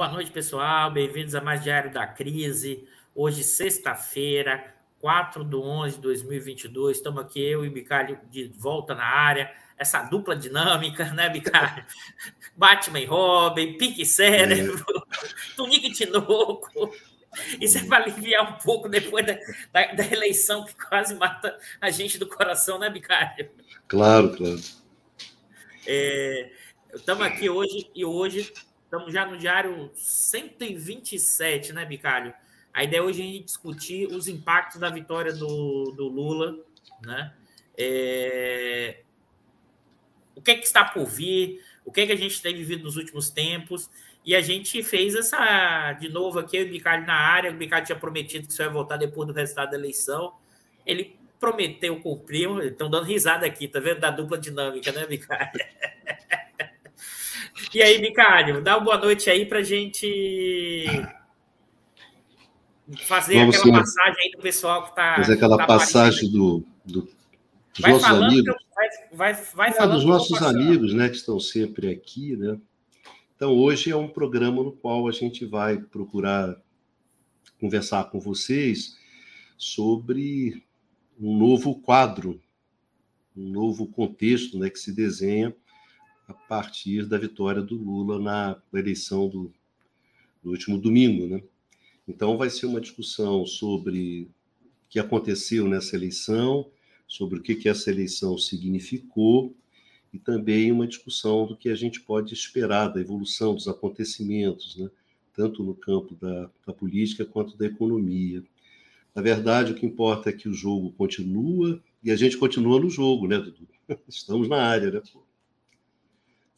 [0.00, 0.90] Boa noite, pessoal.
[0.90, 2.88] Bem-vindos a mais Diário da Crise.
[3.14, 6.96] Hoje, sexta-feira, 4 de 11 de 2022.
[6.96, 9.52] Estamos aqui, eu e Bicalho, de volta na área.
[9.76, 11.84] Essa dupla dinâmica, né, Bicalho?
[12.56, 15.54] Batman e Robin, Pique Cérebro, é.
[15.54, 16.94] Tunique Tinoco.
[17.60, 19.34] Isso é para aliviar um pouco depois da,
[19.70, 23.50] da, da, eleição que quase mata a gente do coração, né, Bicalho?
[23.86, 24.60] Claro, claro.
[25.86, 26.52] É,
[26.94, 28.50] estamos aqui hoje e hoje
[28.90, 32.34] estamos já no diário 127, né, Bicalho?
[32.74, 36.58] A ideia hoje é a gente discutir os impactos da vitória do, do Lula,
[37.00, 37.32] né?
[37.78, 39.02] É...
[40.34, 42.82] O que, é que está por vir, o que, é que a gente tem vivido
[42.82, 43.88] nos últimos tempos.
[44.24, 47.50] E a gente fez essa, de novo aqui, o Bicalho na área.
[47.50, 50.34] O Bicalho tinha prometido que isso ia voltar depois do resultado da eleição.
[50.84, 52.60] Ele prometeu, cumpriu.
[52.60, 54.00] Estão dando risada aqui, tá vendo?
[54.00, 55.50] Da dupla dinâmica, né, Bicalho?
[57.74, 60.06] e aí, Bicalho, dá uma boa noite aí para gente
[63.02, 63.80] fazer Vamos aquela sim.
[63.80, 65.16] passagem aí do pessoal que está.
[65.16, 67.10] Fazer aquela tá passagem do, do, dos
[67.80, 68.54] vai nossos amigos.
[69.12, 72.58] Vai, vai, vai é, dos nossos amigos, né, que estão sempre aqui, né?
[73.36, 76.56] Então, hoje é um programa no qual a gente vai procurar
[77.58, 78.98] conversar com vocês
[79.56, 80.64] sobre
[81.18, 82.40] um novo quadro,
[83.36, 85.54] um novo contexto né, que se desenha
[86.30, 89.52] a partir da vitória do Lula na eleição do,
[90.42, 91.26] do último domingo.
[91.26, 91.42] Né?
[92.06, 96.70] Então, vai ser uma discussão sobre o que aconteceu nessa eleição,
[97.06, 99.54] sobre o que, que essa eleição significou,
[100.12, 104.88] e também uma discussão do que a gente pode esperar da evolução dos acontecimentos, né?
[105.34, 108.42] tanto no campo da, da política quanto da economia.
[109.14, 112.88] Na verdade, o que importa é que o jogo continua e a gente continua no
[112.88, 113.66] jogo, né, Dudu?
[114.08, 115.02] Estamos na área, né?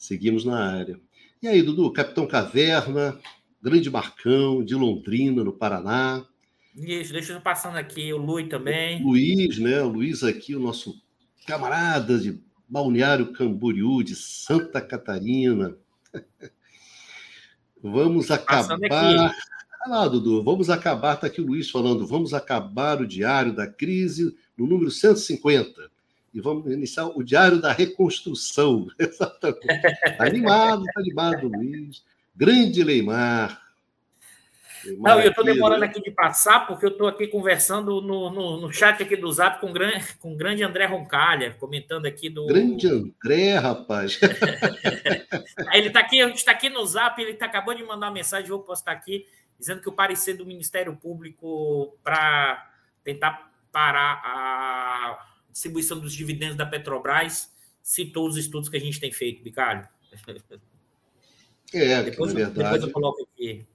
[0.03, 0.99] Seguimos na área.
[1.41, 3.17] E aí, Dudu, Capitão Caverna,
[3.61, 6.25] Grande Marcão, de Londrina, no Paraná.
[6.75, 9.01] Isso, deixa eu passando aqui, o Luiz também.
[9.01, 9.81] O Luiz, né?
[9.81, 11.01] O Luiz aqui, o nosso
[11.47, 12.37] camarada de
[12.67, 15.77] Balneário Camboriú, de Santa Catarina.
[17.81, 19.33] Vamos acabar.
[19.85, 21.15] Olha lá, Dudu, vamos acabar.
[21.15, 22.05] Está aqui o Luiz falando.
[22.05, 25.92] Vamos acabar o Diário da Crise no número 150.
[26.33, 28.87] E vamos iniciar o Diário da Reconstrução.
[28.97, 29.67] Exatamente.
[30.17, 32.03] Tá animado, está animado, Luiz.
[32.35, 33.61] Grande Leimar.
[34.83, 35.87] Leimar Não, eu estou demorando né?
[35.87, 39.61] aqui de passar, porque eu estou aqui conversando no, no, no, chat aqui do Zap
[39.61, 42.47] com o grande, com grande André Roncalha, comentando aqui do.
[42.47, 44.19] Grande André, rapaz.
[45.71, 48.13] ele está aqui, a gente está aqui no Zap, ele tá, acabou de mandar uma
[48.13, 49.27] mensagem, vou postar aqui,
[49.59, 52.71] dizendo que o parecer do Ministério Público para
[53.03, 59.11] tentar parar a distribuição dos dividendos da Petrobras citou os estudos que a gente tem
[59.11, 59.87] feito, Bicalho.
[61.71, 62.63] É, depois, na verdade.
[62.63, 63.65] Depois eu coloco aqui.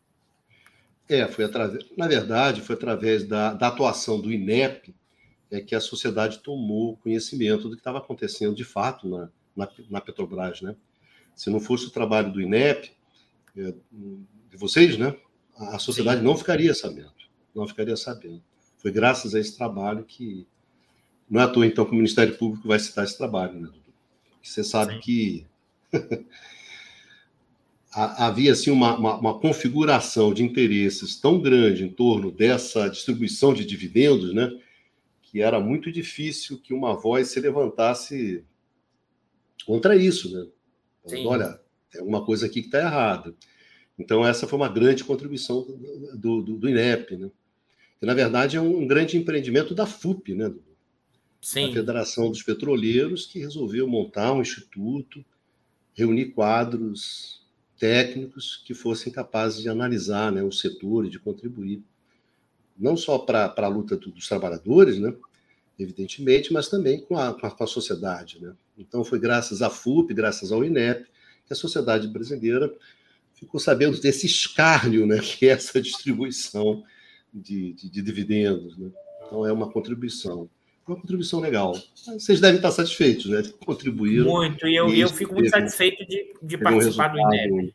[1.08, 4.94] É, foi através, na verdade, foi através da, da atuação do INEP
[5.50, 10.00] é que a sociedade tomou conhecimento do que estava acontecendo de fato na, na, na,
[10.00, 10.76] Petrobras, né?
[11.34, 12.92] Se não fosse o trabalho do INEP,
[13.56, 13.72] é,
[14.50, 15.16] de vocês, né?
[15.56, 16.26] A sociedade Sim.
[16.26, 17.14] não ficaria sabendo,
[17.54, 18.42] não ficaria sabendo.
[18.76, 20.46] Foi graças a esse trabalho que
[21.30, 23.68] não é à toa então que o Ministério Público vai citar esse trabalho, né?
[24.42, 25.00] Você sabe Sim.
[25.00, 25.46] que
[27.92, 33.64] havia assim uma, uma, uma, configuração de interesses tão grande em torno dessa distribuição de
[33.64, 34.50] dividendos, né,
[35.22, 38.44] que era muito difícil que uma voz se levantasse
[39.66, 40.46] contra isso, né?
[41.04, 41.60] Falando, Olha,
[41.90, 43.34] tem alguma coisa aqui que está errada.
[43.98, 45.66] Então essa foi uma grande contribuição
[46.14, 47.30] do, do, do INEP, né?
[47.98, 50.52] Que na verdade é um grande empreendimento da FUP, né?
[51.40, 51.70] Sim.
[51.70, 55.24] A Federação dos Petroleiros que resolveu montar um instituto,
[55.94, 57.42] reunir quadros
[57.78, 61.82] técnicos que fossem capazes de analisar né, o setor e de contribuir,
[62.76, 65.14] não só para a luta dos trabalhadores, né,
[65.78, 68.40] evidentemente, mas também com a, com a, sociedade.
[68.40, 68.52] Né?
[68.76, 71.08] Então, foi graças à FUP, graças ao INEP,
[71.46, 72.72] que a sociedade brasileira
[73.32, 76.82] ficou sabendo desse escárnio né, que é essa distribuição
[77.32, 78.76] de, de, de dividendos.
[78.76, 78.90] Né?
[79.24, 80.50] Então, é uma contribuição
[80.92, 81.74] uma contribuição legal.
[81.94, 83.42] Vocês devem estar satisfeitos, né?
[83.64, 84.24] Contribuir.
[84.24, 87.74] Muito, e eu, eu fico muito satisfeito de, de participar um do INEP.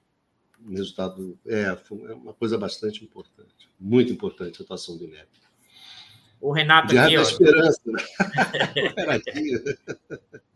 [0.66, 5.28] Um resultado, é, é uma coisa bastante importante, muito importante a atuação do INEP.
[6.40, 7.32] O Renato Diário aqui, ó.
[7.32, 8.04] Esperança, né?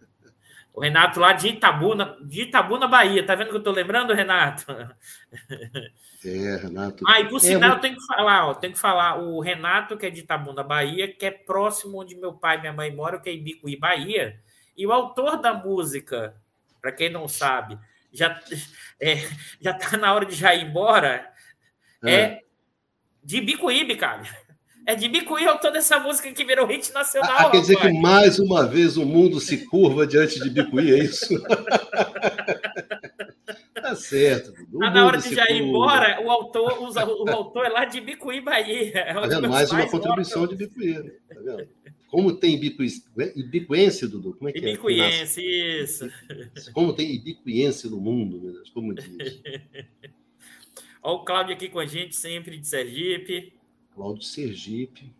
[0.77, 3.25] O Renato lá de Itabuna, de Itabuna, Bahia.
[3.25, 4.63] Tá vendo que eu tô lembrando, Renato?
[6.23, 7.03] É, Renato.
[7.07, 9.17] Ah, e por é, sinal, eu tenho que falar, ó, tenho que falar.
[9.17, 12.73] O Renato, que é de Itabuna, Bahia, que é próximo onde meu pai e minha
[12.73, 14.39] mãe moram, que é Ibicuí, Bahia.
[14.75, 16.35] E o autor da música,
[16.79, 17.79] para quem não sabe,
[18.13, 18.39] já
[19.01, 19.15] é,
[19.59, 21.27] já tá na hora de já ir embora,
[22.03, 22.41] é, é
[23.23, 24.23] de Bicuíbe, cara.
[24.87, 27.47] É de Bicuí autor dessa música que virou hit nacional.
[27.47, 30.99] Ah, quer dizer que mais uma vez o mundo se curva diante de Bicuí, é
[31.03, 31.27] isso?
[33.75, 34.53] tá certo.
[34.53, 38.39] Tá na hora de já ir embora, o autor, o, autor é lá de Bicuí,
[38.39, 38.97] Bahia.
[38.97, 39.49] É tá vendo?
[39.49, 40.93] Mais uma contribuição de Bicuí.
[40.93, 41.11] Né?
[41.27, 41.67] Tá vendo?
[42.07, 44.35] Como tem ibicuense, Dudu?
[44.35, 45.83] Como é que ibicuense, é?
[45.83, 46.09] isso.
[46.71, 49.05] Como tem ibicuense no mundo, meu Deus, como diz.
[51.03, 53.56] Olha o Cláudio aqui com a gente, sempre de Sergipe.
[53.97, 55.11] Cláudio Sergipe.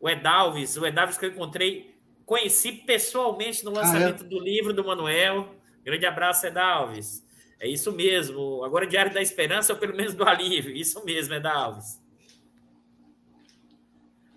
[0.00, 1.94] O Edalves, o Edalves que eu encontrei,
[2.24, 4.28] conheci pessoalmente no lançamento ah, é?
[4.28, 5.54] do livro do Manuel.
[5.84, 7.22] Grande abraço, Edalves.
[7.60, 8.64] É isso mesmo.
[8.64, 10.74] Agora, Diário da Esperança, ou pelo menos do Alívio.
[10.74, 12.02] Isso mesmo, Edalves.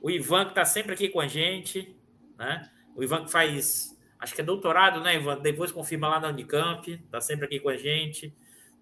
[0.01, 1.95] O Ivan, que está sempre aqui com a gente,
[2.37, 2.69] né?
[2.95, 5.39] O Ivan que faz, acho que é doutorado, né, Ivan?
[5.39, 8.33] Depois confirma lá na Unicamp, está sempre aqui com a gente.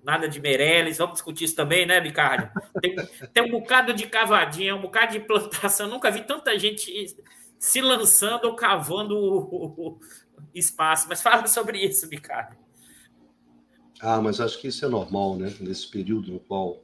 [0.05, 2.49] Nada de Meirelles, vamos discutir isso também, né, Bicardo?
[2.79, 2.95] Tem,
[3.33, 5.89] tem um bocado de cavadinha, um bocado de plantação.
[5.89, 7.15] Nunca vi tanta gente
[7.59, 9.99] se lançando ou cavando o,
[10.53, 11.07] espaço.
[11.09, 12.55] Mas fala sobre isso, Bicardo.
[13.99, 15.53] Ah, mas acho que isso é normal, né?
[15.59, 16.83] Nesse período no qual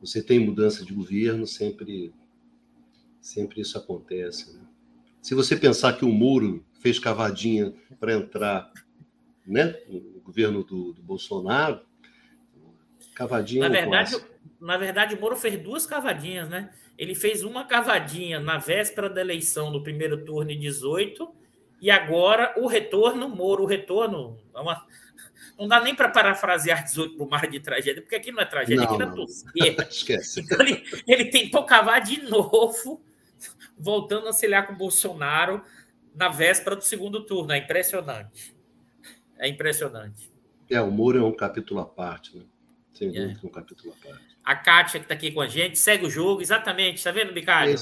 [0.00, 2.14] você tem mudança de governo, sempre
[3.20, 4.54] Sempre isso acontece.
[4.54, 4.62] Né?
[5.20, 8.72] Se você pensar que o Muro fez cavadinha para entrar
[9.46, 11.80] né, no governo do, do Bolsonaro,
[13.18, 13.68] cavadinha.
[13.68, 14.24] Na verdade,
[14.60, 16.70] na verdade, o Moro fez duas cavadinhas, né?
[16.96, 21.28] Ele fez uma cavadinha na véspera da eleição do primeiro turno em 18,
[21.80, 24.38] e agora o retorno, Moro, o retorno.
[24.54, 24.86] É uma,
[25.58, 28.44] não dá nem para parafrasear 18 para o mar de tragédia, porque aqui não é
[28.44, 29.82] tragédia, não, aqui não é tosqueira.
[29.90, 30.40] Esquece.
[30.40, 33.02] Então ele, ele tentou cavar de novo
[33.76, 35.62] voltando a se com o Bolsonaro
[36.14, 37.52] na véspera do segundo turno.
[37.52, 38.56] É impressionante.
[39.38, 40.32] É impressionante.
[40.68, 42.44] É, o Moro é um capítulo à parte, né?
[42.98, 43.20] Sem é.
[43.28, 44.24] dúvida, um capítulo à parte.
[44.44, 46.96] A Kátia, que está aqui com a gente, segue o jogo, exatamente.
[46.96, 47.70] Está vendo, Bicalho?
[47.70, 47.74] É,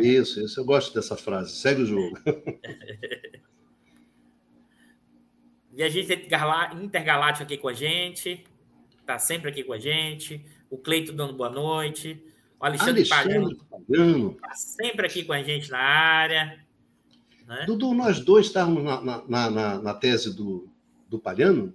[0.00, 1.50] isso, isso, eu gosto dessa frase.
[1.50, 2.16] Segue o jogo.
[5.74, 6.28] e a gente tem
[6.80, 8.44] Intergaláctico aqui com a gente.
[9.00, 10.46] Está sempre aqui com a gente.
[10.70, 12.24] O Cleito dando boa noite.
[12.60, 16.64] O Alexandre, Alexandre Pagano está sempre aqui com a gente na área.
[17.48, 17.64] Né?
[17.66, 20.68] Dudu, nós dois estávamos na, na, na, na tese do,
[21.08, 21.74] do Palhano?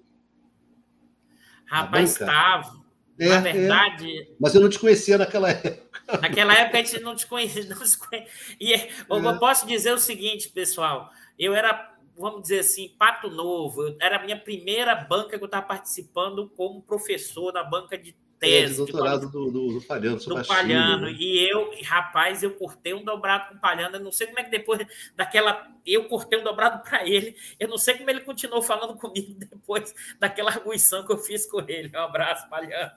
[1.67, 2.87] Rapaz, estava.
[3.19, 4.19] É, na verdade.
[4.19, 4.27] É.
[4.39, 5.87] Mas eu não te conhecia naquela época.
[6.21, 7.65] Naquela época a gente não te conhecia.
[7.67, 8.55] Não te conhecia.
[8.59, 8.89] E é.
[9.09, 11.09] eu posso dizer o seguinte, pessoal.
[11.37, 13.95] Eu era, vamos dizer assim, pato novo.
[13.99, 18.73] era a minha primeira banca que eu estava participando como professor na banca de tese.
[18.73, 20.17] É, doutorado do, do, do Palhano.
[20.17, 21.09] Do Palhano.
[21.09, 23.95] E eu, rapaz, eu cortei um dobrado com o Palhano.
[23.95, 25.67] Eu não sei como é que depois daquela.
[25.85, 27.35] Eu cortei um dobrado para ele.
[27.59, 31.61] Eu não sei como ele continuou falando comigo depois daquela arguição que eu fiz com
[31.67, 31.91] ele.
[31.95, 32.91] Um abraço, Palhano.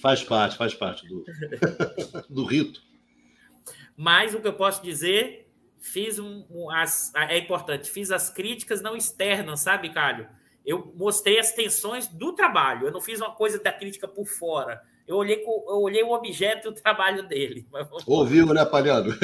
[0.00, 1.24] Faz parte, faz parte do,
[2.28, 2.82] do rito.
[3.96, 5.48] Mas o que eu posso dizer,
[5.78, 10.28] fiz um, um as, é importante, fiz as críticas não externas, sabe, Calho?
[10.64, 12.86] Eu mostrei as tensões do trabalho.
[12.86, 14.82] Eu não fiz uma coisa da crítica por fora.
[15.06, 17.66] Eu olhei, eu olhei o objeto e o trabalho dele.
[18.06, 19.14] Ouviu, né, Palhano?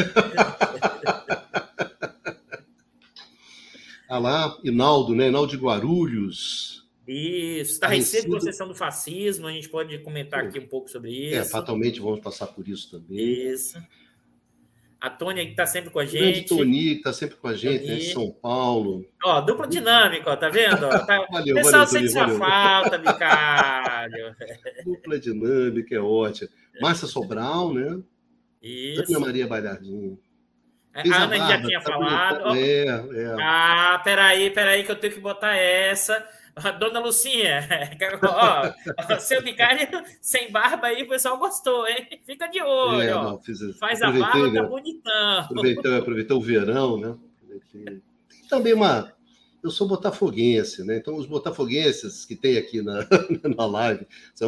[4.09, 5.29] ah lá, Inaldo, né?
[5.29, 6.81] Inaldo de Guarulhos.
[7.09, 11.11] Isso, está receio de concessão do fascismo, a gente pode comentar aqui um pouco sobre
[11.11, 11.41] é, isso.
[11.41, 13.19] É, fatalmente vamos passar por isso também.
[13.19, 13.83] Isso.
[15.01, 16.53] A Tônia, que está sempre com a gente.
[16.53, 18.01] O Tony, que está sempre com a gente, né?
[18.13, 19.07] São Paulo.
[19.25, 20.89] Ó, dupla dinâmica, ó, tá vendo?
[21.07, 21.27] Tá...
[21.31, 24.37] valeu, Pessoal valeu, sente sua falta, Bicalho.
[24.85, 26.51] dupla dinâmica é ótima.
[26.83, 27.99] Márcia Sobral, né?
[28.63, 29.11] Isso.
[29.11, 30.19] Ana Maria Balhardinho.
[30.93, 32.57] É, a Ana já tinha tá falado.
[32.57, 33.37] É, é.
[33.41, 36.27] Ah, peraí, peraí, que eu tenho que botar essa.
[36.79, 37.67] Dona Lucinha,
[38.23, 39.89] ó, seu bicário
[40.21, 42.07] sem barba aí, o pessoal gostou, hein?
[42.25, 44.63] Fica de olho, é, não, fiz, Faz a barba, tá né?
[44.63, 45.39] bonitão.
[45.41, 47.17] Aproveitou, aproveitou o verão, né?
[47.73, 48.03] Tem
[48.49, 49.13] também uma.
[49.63, 50.97] Eu sou botafoguense, né?
[50.97, 53.07] Então, os botafoguenses que tem aqui na,
[53.57, 54.07] na live,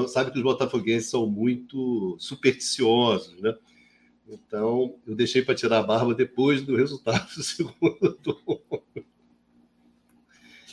[0.08, 3.54] sabe que os botafoguenses são muito supersticiosos, né?
[4.26, 8.62] Então, eu deixei para tirar a barba depois do resultado do segundo turno.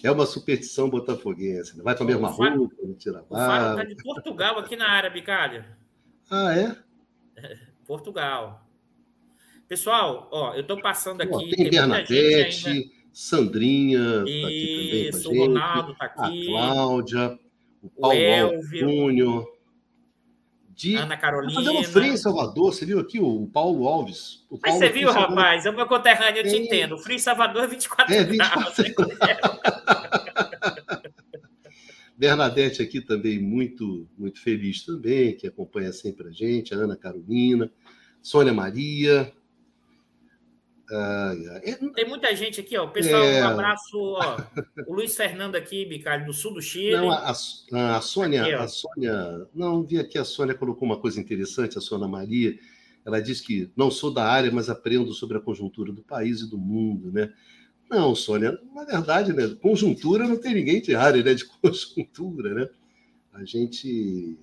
[0.04, 1.78] É uma superstição botafoguense.
[1.78, 1.84] Né?
[1.84, 3.74] Vai com a mesma roupa, tira a barba.
[3.74, 5.78] O tá de Portugal aqui na área, Bicalha.
[6.30, 6.76] Ah, é?
[7.86, 8.66] Portugal.
[9.68, 11.32] Pessoal, ó, eu estou passando aqui.
[11.32, 14.24] Tem, tem Bernadette, Sandrinha.
[14.26, 16.44] Isso, tá aqui o Ronaldo está aqui.
[16.44, 17.40] A Cláudia,
[17.84, 19.59] o Paulo Júnior.
[20.80, 20.96] De...
[20.96, 21.54] Ana Carolina.
[21.54, 24.46] Tá fazendo frio em Salvador, você viu aqui o Paulo Alves?
[24.50, 25.66] O Paulo Mas você viu, rapaz?
[25.66, 26.96] É o meu conterrâneo, eu te entendo.
[26.96, 29.40] O frio em Salvador é 24 é 24 graus.
[32.18, 37.70] Bernadette aqui também muito, muito feliz também, que acompanha sempre a gente, a Ana Carolina,
[38.22, 39.34] Sônia Maria.
[41.94, 42.88] Tem muita gente aqui, ó.
[42.88, 43.44] Pessoal, é...
[43.44, 44.38] um abraço, ó.
[44.88, 46.98] O Luiz Fernando aqui, Bicalho, do sul do Chile.
[46.98, 47.30] Não, a,
[47.98, 51.82] a Sônia, aqui, a Sônia, não, vi aqui a Sônia colocou uma coisa interessante, a
[51.82, 52.58] Sônia Maria.
[53.06, 56.50] Ela diz que não sou da área, mas aprendo sobre a conjuntura do país e
[56.50, 57.32] do mundo, né?
[57.90, 62.70] Não, Sônia, na verdade, né, conjuntura não tem ninguém de área né, de conjuntura, né?
[63.34, 64.38] A gente.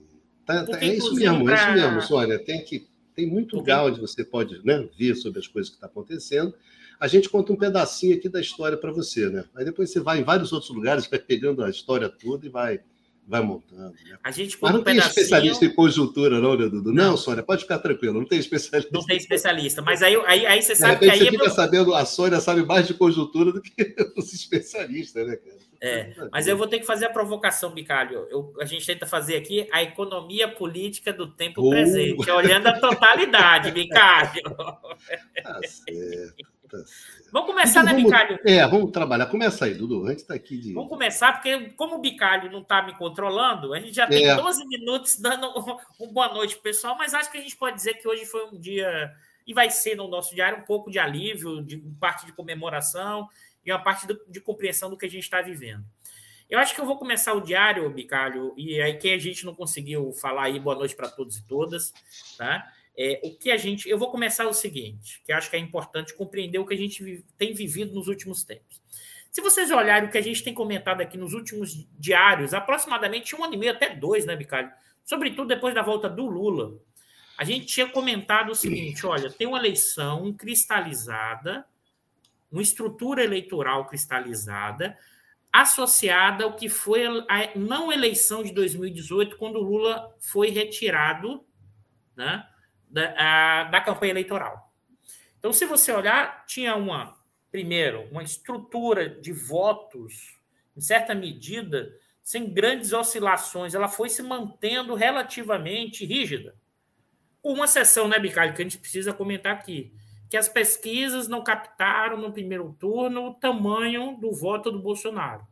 [0.44, 1.54] Tá, tá, é isso mesmo, pra...
[1.54, 2.38] é isso mesmo, Sônia.
[2.38, 2.86] Tem, que,
[3.16, 6.54] tem muito lugar onde você pode né, ver sobre as coisas que estão tá acontecendo.
[7.00, 9.44] A gente conta um pedacinho aqui da história para você, né?
[9.54, 12.80] Aí depois você vai em vários outros lugares, vai pegando a história toda e vai
[13.26, 13.92] vai montando.
[14.04, 14.16] Né?
[14.22, 15.10] A gente Mas não um tem pedacinho...
[15.10, 16.92] especialista em conjuntura, não, né, Dudu?
[16.92, 18.90] Não, não, Sônia, pode ficar tranquilo, não tem especialista.
[18.92, 21.18] Não tem especialista, mas aí, aí, aí você sabe que aí.
[21.18, 23.72] Você é fica sabendo, a Sônia sabe mais de conjuntura do que
[24.16, 25.66] os especialistas, né, cara?
[25.80, 28.26] É, mas eu vou ter que fazer a provocação, Bicalho.
[28.30, 31.70] Eu, a gente tenta fazer aqui a economia política do tempo uh.
[31.70, 34.42] presente, olhando a totalidade, Bicalho.
[35.42, 36.55] Tá certo.
[36.68, 36.78] Tá
[37.32, 38.40] vamos começar, então, né, vamos, Bicalho?
[38.44, 39.26] É, vamos trabalhar.
[39.26, 40.72] Começa aí, Dudu, antes daqui de.
[40.72, 44.34] Vamos começar, porque como o Bicalho não está me controlando, a gente já tem é.
[44.34, 45.48] 12 minutos dando
[46.00, 48.58] uma boa noite, pessoal, mas acho que a gente pode dizer que hoje foi um
[48.58, 49.12] dia,
[49.46, 53.28] e vai ser no nosso diário, um pouco de alívio, de parte de comemoração
[53.64, 55.84] e uma parte de compreensão do que a gente está vivendo.
[56.48, 59.54] Eu acho que eu vou começar o diário, Bicalho, e aí quem a gente não
[59.54, 61.92] conseguiu falar aí, boa noite para todos e todas,
[62.38, 62.72] tá?
[62.98, 63.88] É, o que a gente.
[63.88, 67.24] Eu vou começar o seguinte, que acho que é importante compreender o que a gente
[67.36, 68.80] tem vivido nos últimos tempos.
[69.30, 73.44] Se vocês olharem o que a gente tem comentado aqui nos últimos diários, aproximadamente um
[73.44, 74.70] ano e meio, até dois, né, Bicalho?
[75.04, 76.78] Sobretudo depois da volta do Lula,
[77.36, 81.66] a gente tinha comentado o seguinte: olha, tem uma eleição cristalizada,
[82.50, 84.96] uma estrutura eleitoral cristalizada,
[85.52, 91.44] associada ao que foi a não eleição de 2018, quando o Lula foi retirado,
[92.16, 92.46] né?
[92.96, 94.72] Da, a, da campanha eleitoral.
[95.38, 97.14] Então, se você olhar, tinha uma,
[97.50, 100.38] primeiro, uma estrutura de votos,
[100.74, 106.56] em certa medida, sem grandes oscilações, ela foi se mantendo relativamente rígida.
[107.42, 109.92] Uma exceção, né, Bicalho, que a gente precisa comentar aqui,
[110.30, 115.46] que as pesquisas não captaram no primeiro turno o tamanho do voto do Bolsonaro,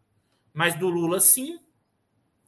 [0.53, 1.59] mas do Lula sim,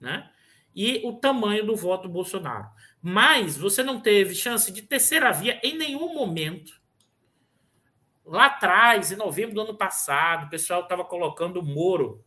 [0.00, 0.30] né?
[0.74, 2.68] E o tamanho do voto do Bolsonaro.
[3.08, 6.72] Mas você não teve chance de terceira via em nenhum momento.
[8.24, 12.24] Lá atrás, em novembro do ano passado, o pessoal estava colocando o Moro.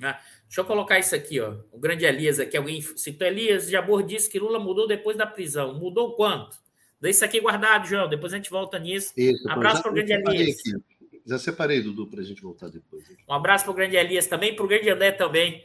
[0.00, 0.18] Né?
[0.48, 1.58] Deixa eu colocar isso aqui, ó.
[1.70, 2.56] O grande Elias aqui.
[2.56, 5.78] Alguém citou Elias Jabor disse que Lula mudou depois da prisão.
[5.78, 6.56] Mudou quanto?
[7.00, 8.08] Deixa isso aqui guardado, João.
[8.08, 9.12] Depois a gente volta nisso.
[9.16, 10.58] Isso, abraço para o grande Elias.
[10.58, 10.82] Aqui.
[11.24, 13.04] Já separei, Dudu, para a gente voltar depois.
[13.28, 15.64] Um abraço para o grande Elias também, para o grande André também,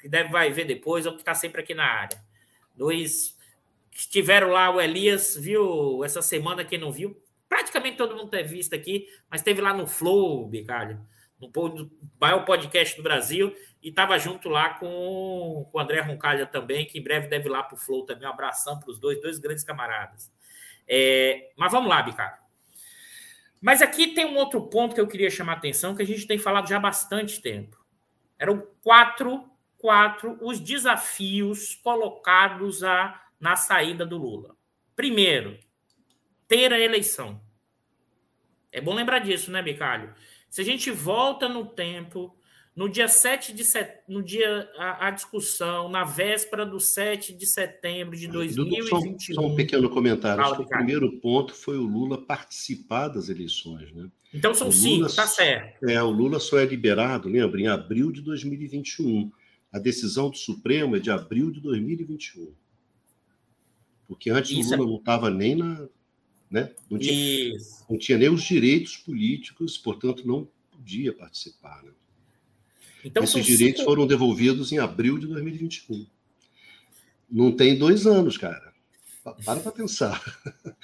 [0.00, 2.24] que deve vai ver depois, ou que está sempre aqui na área.
[2.76, 3.36] Dois
[3.90, 7.18] que estiveram lá, o Elias viu essa semana, quem não viu,
[7.48, 11.00] praticamente todo mundo teve visto aqui, mas teve lá no Flow, Bicalho,
[11.40, 11.50] no
[12.20, 16.98] maior podcast do Brasil, e estava junto lá com, com o André Roncalha também, que
[16.98, 18.28] em breve deve ir lá para o Flow também.
[18.28, 20.30] Um abração para os dois, dois grandes camaradas.
[20.86, 22.36] É, mas vamos lá, Bicalho.
[23.60, 26.26] Mas aqui tem um outro ponto que eu queria chamar a atenção, que a gente
[26.26, 27.82] tem falado já há bastante tempo.
[28.38, 29.50] Eram quatro
[29.86, 34.56] quatro os desafios colocados a, na saída do Lula.
[34.96, 35.56] Primeiro,
[36.48, 37.40] ter a eleição.
[38.72, 40.12] É bom lembrar disso, né, Bicalho?
[40.50, 42.36] Se a gente volta no tempo,
[42.74, 47.46] no dia 7 de setembro, no dia a, a, discussão, na véspera do 7 de
[47.46, 49.20] setembro de 2021.
[49.20, 50.42] Só, só um pequeno comentário.
[50.42, 54.10] Fala, o primeiro ponto foi o Lula participar das eleições, né?
[54.34, 55.88] Então são cinco, tá certo.
[55.88, 59.30] É, o Lula só é liberado, lembra, em abril de 2021.
[59.72, 62.52] A decisão do Supremo é de abril de 2021.
[64.06, 64.90] Porque antes Isso o Lula é...
[64.92, 65.88] não estava nem na.
[66.48, 66.72] Né?
[66.88, 67.56] Não, tinha,
[67.90, 71.82] não tinha nem os direitos políticos, portanto, não podia participar.
[71.82, 71.90] Né?
[73.04, 73.90] Então, Esses direitos cinco...
[73.90, 76.06] foram devolvidos em abril de 2021.
[77.28, 78.72] Não tem dois anos, cara.
[79.44, 80.22] Para para pensar.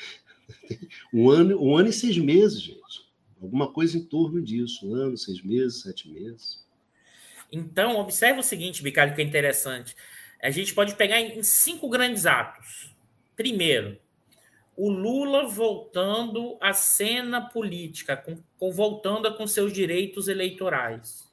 [1.12, 3.07] Um ano, um ano e seis meses, gente.
[3.41, 4.87] Alguma coisa em torno disso.
[4.87, 6.62] Um ano, seis meses, sete meses.
[7.52, 9.94] Então, observe o seguinte, Bicalho, que é interessante.
[10.42, 12.97] A gente pode pegar em cinco grandes atos.
[13.37, 13.99] Primeiro,
[14.75, 21.30] o Lula voltando à cena política, com, com, voltando com seus direitos eleitorais.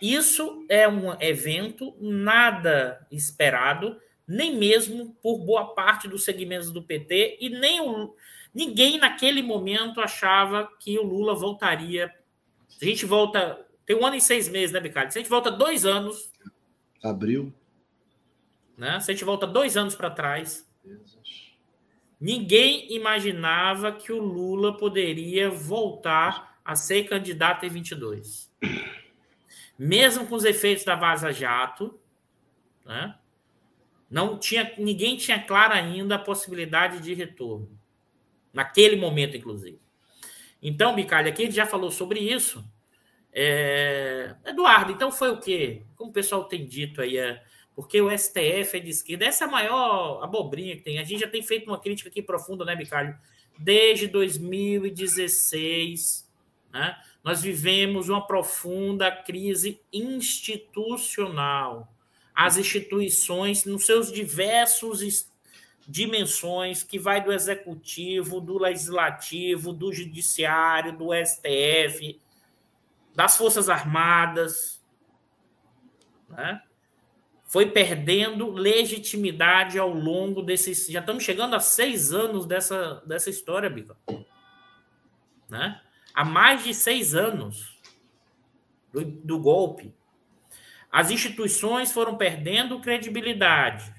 [0.00, 7.38] Isso é um evento nada esperado, nem mesmo por boa parte dos segmentos do PT,
[7.40, 8.14] e nem o,
[8.54, 12.14] ninguém naquele momento achava que o Lula voltaria.
[12.80, 13.58] A gente volta
[13.90, 15.10] tem um ano e seis meses, né, Bicalho?
[15.10, 16.30] Se a gente volta dois anos,
[17.02, 17.52] Abril.
[18.78, 19.00] Né?
[19.00, 20.64] Se a gente volta dois anos para trás,
[22.20, 28.54] ninguém imaginava que o Lula poderia voltar a ser candidato em 22.
[29.76, 31.98] Mesmo com os efeitos da Vaza Jato,
[32.86, 33.18] né?
[34.08, 37.68] não tinha, ninguém tinha claro ainda a possibilidade de retorno.
[38.52, 39.80] Naquele momento, inclusive.
[40.62, 42.64] Então, Bicalho, aqui a gente já falou sobre isso.
[43.32, 44.34] É...
[44.44, 45.82] Eduardo, então foi o quê?
[45.96, 47.42] Como o pessoal tem dito aí, é...
[47.74, 49.24] porque o STF é de esquerda.
[49.24, 50.98] Essa é a maior abobrinha que tem.
[50.98, 53.16] A gente já tem feito uma crítica aqui profunda, né, Bicalho?
[53.58, 56.28] Desde 2016,
[56.72, 56.96] né?
[57.22, 61.92] nós vivemos uma profunda crise institucional.
[62.34, 65.28] As instituições, nos seus diversos
[65.86, 72.18] dimensões, que vai do executivo, do legislativo, do judiciário, do STF,
[73.14, 74.82] das Forças Armadas,
[76.28, 76.62] né?
[77.50, 80.86] foi perdendo legitimidade ao longo desses.
[80.86, 83.96] Já estamos chegando a seis anos dessa, dessa história, Bica.
[85.48, 85.80] Né?
[86.14, 87.80] Há mais de seis anos
[88.92, 89.92] do, do golpe.
[90.92, 93.92] As instituições foram perdendo credibilidade.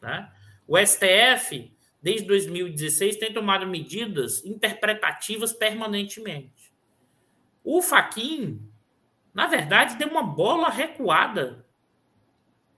[0.00, 0.28] Né?
[0.66, 1.72] O STF,
[2.02, 6.61] desde 2016, tem tomado medidas interpretativas permanentemente.
[7.64, 8.60] O Faquin,
[9.32, 11.64] na verdade, deu uma bola recuada.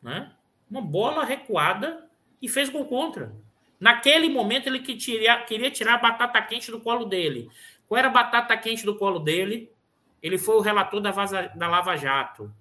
[0.03, 0.33] Né?
[0.71, 2.09] Uma bola recuada
[2.41, 3.35] e fez gol contra.
[3.81, 7.51] Naquele momento, ele queria, tirar a batata quente do colo dele.
[7.89, 9.71] Qual era a batata quente do colo dele?
[10.23, 12.53] Ele foi o relator da, Vaza, da Lava Jato.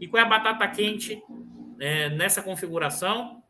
[0.00, 1.22] E qual é a batata quente
[1.78, 3.42] é, nessa configuração?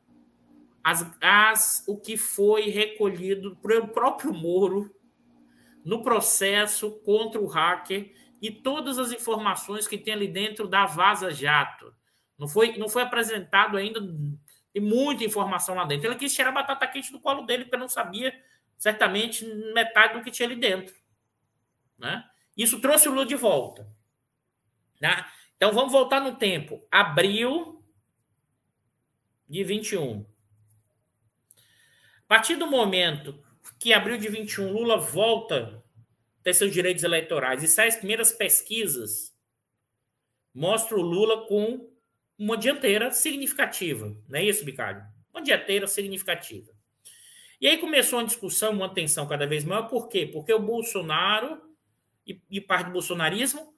[0.82, 4.94] As, as, o que foi recolhido pelo próprio Moro
[5.86, 11.30] no processo contra o hacker e todas as informações que tem ali dentro da Vaza
[11.30, 11.94] Jato.
[12.36, 14.00] Não foi, não foi apresentado ainda,
[14.72, 16.08] tem muita informação lá dentro.
[16.08, 18.34] Ele quis tirar a batata quente do colo dele, porque não sabia
[18.76, 20.92] certamente metade do que tinha ali dentro.
[21.96, 22.28] Né?
[22.56, 23.88] Isso trouxe o Lula de volta.
[25.00, 25.24] Né?
[25.56, 26.84] Então vamos voltar no tempo.
[26.90, 27.80] Abril
[29.48, 30.26] de 21.
[32.24, 33.45] A partir do momento
[33.78, 35.82] que abril de 21 Lula volta
[36.42, 39.36] ter seus direitos eleitorais e sai as primeiras pesquisas,
[40.54, 41.90] mostra o Lula com
[42.38, 44.16] uma dianteira significativa.
[44.28, 45.04] Não é isso, Bicalho?
[45.32, 46.72] Uma dianteira significativa.
[47.60, 49.88] E aí começou uma discussão, uma tensão cada vez maior.
[49.88, 50.26] Por quê?
[50.26, 51.60] Porque o Bolsonaro
[52.26, 53.74] e, e parte do bolsonarismo,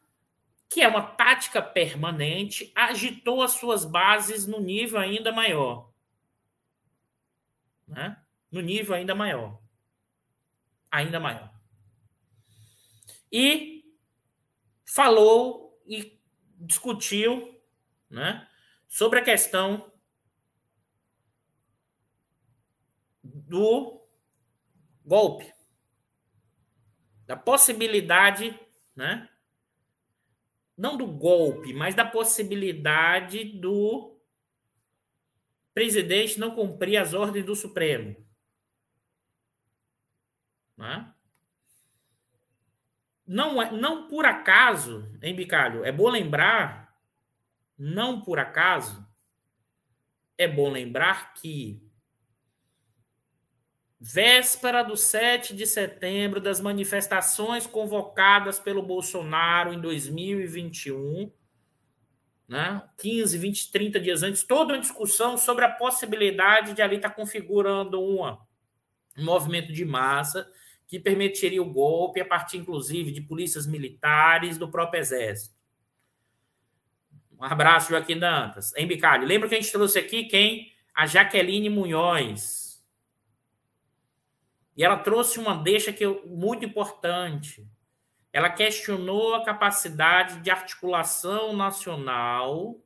[0.68, 5.90] que é uma tática permanente, agitou as suas bases no nível ainda maior.
[7.86, 8.16] Né?
[8.50, 9.58] No nível ainda maior
[10.90, 11.52] ainda maior.
[13.30, 13.84] E
[14.86, 16.20] falou e
[16.56, 17.58] discutiu
[18.10, 18.48] né,
[18.88, 19.92] sobre a questão
[23.22, 24.06] do
[25.04, 25.52] golpe,
[27.26, 28.58] da possibilidade,
[28.96, 29.28] né,
[30.76, 34.16] não do golpe, mas da possibilidade do
[35.74, 38.27] presidente não cumprir as ordens do Supremo.
[40.78, 41.12] Né?
[43.26, 45.84] Não, é, não por acaso, hein, Bicalho?
[45.84, 46.96] É bom lembrar,
[47.76, 49.06] não por acaso,
[50.38, 51.82] é bom lembrar que
[54.00, 61.32] véspera do 7 de setembro, das manifestações convocadas pelo Bolsonaro em 2021,
[62.46, 62.88] né?
[62.96, 68.00] 15, 20, 30 dias antes, toda uma discussão sobre a possibilidade de ali estar configurando
[68.00, 68.40] uma,
[69.18, 70.48] um movimento de massa
[70.88, 75.54] que permitiria o golpe a partir, inclusive, de polícias militares do próprio Exército.
[77.38, 78.74] Um abraço, Joaquim Dantas.
[78.74, 80.72] Em Bicalho, lembra que a gente trouxe aqui quem?
[80.94, 82.82] A Jaqueline Munhoz.
[84.74, 87.68] E ela trouxe uma deixa que é muito importante.
[88.32, 92.80] Ela questionou a capacidade de articulação nacional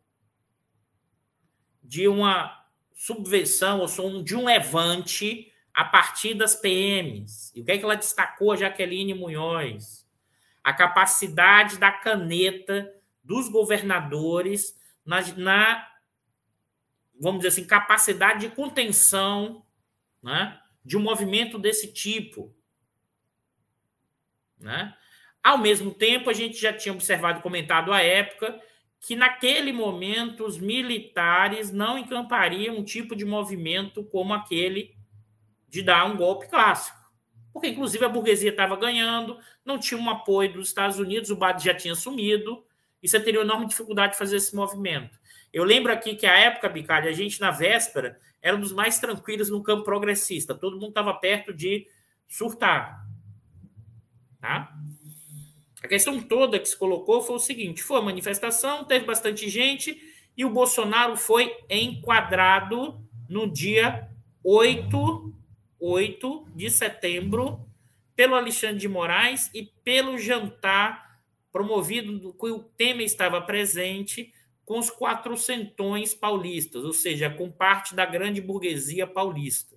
[1.81, 7.53] de uma subversão, ou de um levante a partir das PMs.
[7.55, 10.07] E o que é que ela destacou, Jaqueline Munhoz?
[10.63, 12.93] A capacidade da caneta
[13.25, 15.89] dos governadores na, na
[17.19, 19.65] vamos dizer assim, capacidade de contenção
[20.23, 22.55] né, de um movimento desse tipo.
[24.59, 24.95] Né?
[25.43, 28.61] Ao mesmo tempo, a gente já tinha observado e comentado à época
[29.01, 34.95] que naquele momento os militares não encampariam um tipo de movimento como aquele
[35.73, 36.99] de dar um golpe clássico.
[37.51, 41.65] Porque, inclusive, a burguesia estava ganhando, não tinha um apoio dos Estados Unidos, o BAD
[41.65, 42.63] já tinha sumido,
[43.03, 45.19] e você teria enorme dificuldade de fazer esse movimento.
[45.51, 48.99] Eu lembro aqui que a época, Bicalho, a gente na véspera era um dos mais
[48.99, 50.55] tranquilos no campo progressista.
[50.55, 51.87] Todo mundo estava perto de
[52.29, 53.07] surtar.
[54.39, 54.75] Tá?
[55.83, 59.99] A questão toda que se colocou foi o seguinte: foi uma manifestação, teve bastante gente,
[60.37, 64.09] e o Bolsonaro foi enquadrado no dia
[64.45, 65.42] 8,
[65.85, 67.69] 8 de setembro
[68.15, 74.33] pelo Alexandre de Moraes e pelo jantar promovido, do que o Temer estava presente,
[74.65, 79.77] com os quatrocentões paulistas, ou seja, com parte da grande burguesia paulista.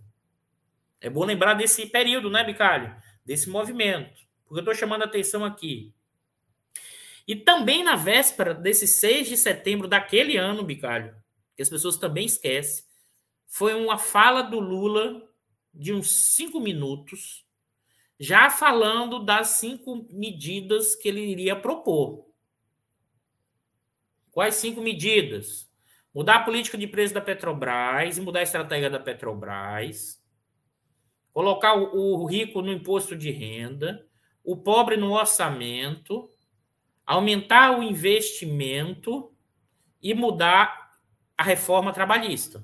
[1.01, 2.95] É bom lembrar desse período, né, Bicalho?
[3.25, 4.21] Desse movimento.
[4.45, 5.91] Porque eu estou chamando a atenção aqui.
[7.27, 11.15] E também na véspera desse 6 de setembro daquele ano, Bicalho,
[11.55, 12.85] que as pessoas também esquecem,
[13.47, 15.27] foi uma fala do Lula
[15.75, 17.45] de uns cinco minutos,
[18.19, 22.25] já falando das cinco medidas que ele iria propor.
[24.31, 25.69] Quais cinco medidas?
[26.13, 30.23] Mudar a política de preço da Petrobras e mudar a estratégia da Petrobras.
[31.33, 34.07] Colocar o, o rico no imposto de renda,
[34.43, 36.29] o pobre no orçamento,
[37.05, 39.35] aumentar o investimento
[40.01, 40.91] e mudar
[41.37, 42.63] a reforma trabalhista.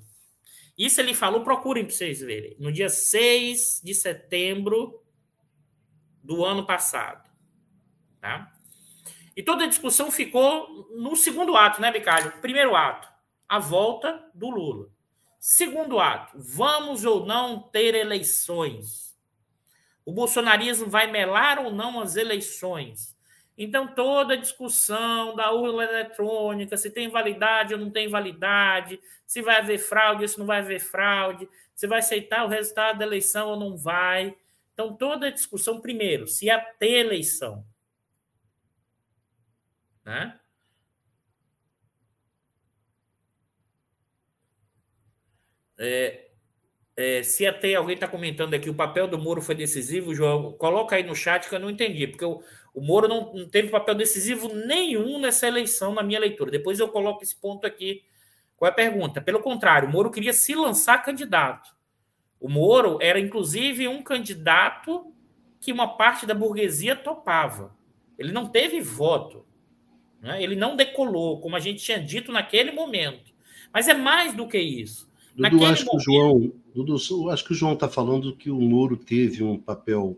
[0.78, 5.04] Isso ele falou, procurem para vocês verem, no dia 6 de setembro
[6.24, 7.30] do ano passado.
[8.20, 8.54] Tá?
[9.36, 12.34] E toda a discussão ficou no segundo ato, né, Bicalho?
[12.42, 13.08] Primeiro ato,
[13.48, 14.90] a volta do Lula.
[15.40, 19.18] Segundo ato, vamos ou não ter eleições?
[20.06, 23.11] O bolsonarismo vai melar ou não as eleições?
[23.64, 29.40] Então, toda a discussão da urna eletrônica, se tem validade ou não tem validade, se
[29.40, 33.06] vai haver fraude ou se não vai haver fraude, se vai aceitar o resultado da
[33.06, 34.36] eleição ou não vai.
[34.74, 37.64] Então, toda a discussão, primeiro, se ia ter eleição.
[40.04, 40.40] Né?
[45.78, 46.30] É,
[46.98, 50.96] é, se até alguém está comentando aqui, o papel do Moro foi decisivo, João, coloca
[50.96, 53.96] aí no chat que eu não entendi, porque o, o Moro não, não, teve papel
[53.96, 56.52] decisivo nenhum nessa eleição, na minha leitura.
[56.52, 58.04] Depois eu coloco esse ponto aqui.
[58.56, 59.22] Qual é a pergunta?
[59.22, 61.76] Pelo contrário, o Moro queria se lançar candidato.
[62.40, 65.14] O Moro era, inclusive, um candidato
[65.60, 67.76] que uma parte da burguesia topava.
[68.18, 69.46] Ele não teve voto.
[70.22, 70.42] Né?
[70.42, 73.32] Ele não decolou, como a gente tinha dito naquele momento.
[73.74, 75.10] Mas é mais do que isso.
[75.36, 75.90] Dudu, acho momento...
[75.90, 79.58] que o João, Dudu, acho que o João está falando que o Moro teve um
[79.58, 80.18] papel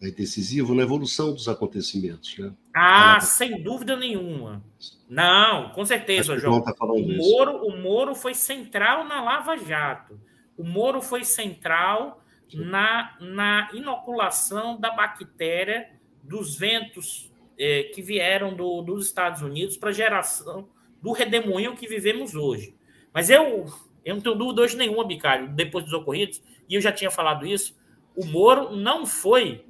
[0.00, 2.52] é, decisivo na evolução dos acontecimentos, né?
[2.74, 4.62] Ah, ah sem dúvida nenhuma.
[5.08, 6.62] Não, com certeza, João.
[6.62, 10.20] Tá o, Moro, o Moro foi central na Lava Jato.
[10.56, 15.90] O Moro foi central na, na inoculação da bactéria
[16.22, 20.68] dos ventos é, que vieram do, dos Estados Unidos para a geração
[21.02, 22.74] do redemoinho que vivemos hoje.
[23.12, 23.66] Mas eu,
[24.04, 27.46] eu não tenho dúvida hoje nenhuma, Bicário, depois dos ocorridos, e eu já tinha falado
[27.46, 27.76] isso,
[28.16, 29.64] o Moro não foi.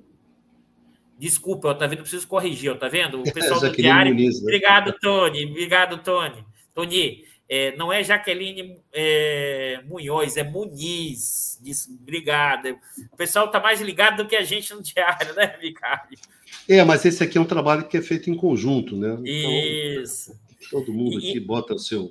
[1.18, 2.02] Desculpa, tá vendo?
[2.02, 3.20] Preciso corrigir, tá vendo?
[3.20, 4.14] O pessoal do diário.
[4.14, 4.42] Muniz, né?
[4.42, 5.44] Obrigado, Tony.
[5.46, 6.44] Obrigado, Tony.
[6.72, 11.58] Tony, é, não é Jaqueline é, Munhoz, é Muniz.
[11.60, 12.78] Diz, obrigado.
[13.12, 16.16] O pessoal está mais ligado do que a gente no diário, né, Vicário?
[16.68, 19.18] É, mas esse aqui é um trabalho que é feito em conjunto, né?
[19.24, 20.38] Então, Isso.
[20.70, 22.10] Todo mundo aqui bota o seu,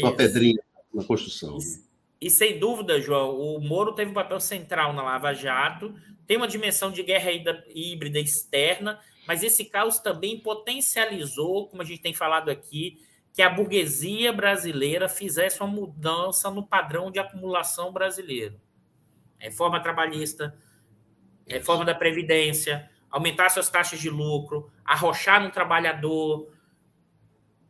[0.00, 0.58] sua pedrinha
[0.92, 1.58] na construção.
[1.58, 1.91] E,
[2.22, 5.92] e, sem dúvida, João, o Moro teve um papel central na Lava Jato,
[6.24, 7.32] tem uma dimensão de guerra
[7.74, 13.50] híbrida externa, mas esse caos também potencializou, como a gente tem falado aqui, que a
[13.50, 18.54] burguesia brasileira fizesse uma mudança no padrão de acumulação brasileiro.
[19.36, 20.56] Reforma trabalhista,
[21.44, 26.54] reforma da Previdência, aumentar suas taxas de lucro, arrochar no trabalhador,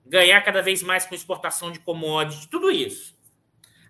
[0.05, 3.22] ganhar cada vez mais com exportação de commodities, tudo isso.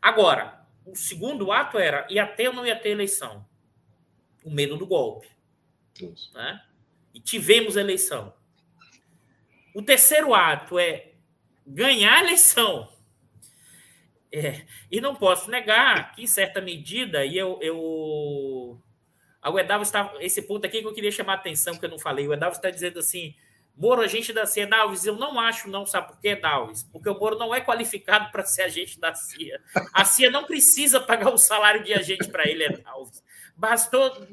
[0.03, 3.47] Agora, o segundo ato era: ia ter ou não ia ter eleição?
[4.45, 5.29] O medo do golpe.
[6.35, 6.61] Né?
[7.15, 8.35] E tivemos eleição.
[9.73, 11.13] O terceiro ato é
[11.65, 12.93] ganhar a eleição.
[14.33, 17.59] É, e não posso negar que, em certa medida, e eu.
[17.63, 18.83] eu
[19.45, 20.15] o Edalvo está.
[20.21, 22.27] Esse ponto aqui que eu queria chamar a atenção, que eu não falei.
[22.27, 23.35] O Edalvo está dizendo assim:
[23.77, 26.83] Moro, agente da CIA, Dalves, eu não acho, não, sabe por quê, Dalves?
[26.85, 29.61] Porque o Moro não é qualificado para ser agente da CIA.
[29.93, 33.23] A CIA não precisa pagar o salário de agente para ele, Dalves.
[33.57, 34.27] Bastou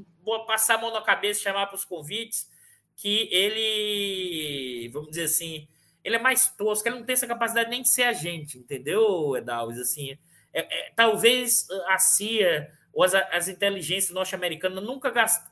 [0.46, 2.50] passar a mão na cabeça, chamar para os convites,
[2.96, 5.68] que ele, vamos dizer assim,
[6.04, 9.80] ele é mais tosco, ele não tem essa capacidade nem de ser agente, entendeu, Edalves?
[9.80, 10.18] Assim,
[10.54, 15.52] é, é, talvez a CIA ou as, as inteligências norte-americanas nunca gastaram,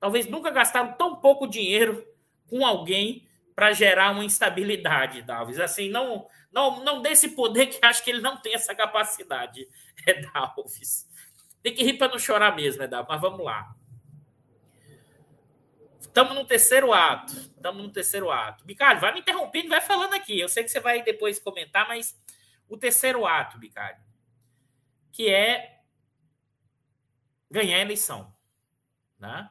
[0.00, 2.06] talvez nunca gastaram tão pouco dinheiro
[2.48, 3.25] com alguém
[3.56, 5.58] para gerar uma instabilidade, Dalves.
[5.58, 9.66] Assim, não, não, não dê esse poder que acho que ele não tem essa capacidade,
[10.06, 11.08] é Dalves.
[11.62, 13.74] Tem que rir para não chorar mesmo, é Dalves, mas vamos lá.
[15.98, 17.32] Estamos no terceiro ato.
[17.32, 18.64] Estamos no terceiro ato.
[18.64, 20.38] Bicalho, vai me interrompendo, vai falando aqui.
[20.38, 22.18] Eu sei que você vai depois comentar, mas
[22.68, 23.98] o terceiro ato, Bicalho,
[25.12, 25.80] que é
[27.50, 28.34] ganhar a eleição.
[29.18, 29.50] Né?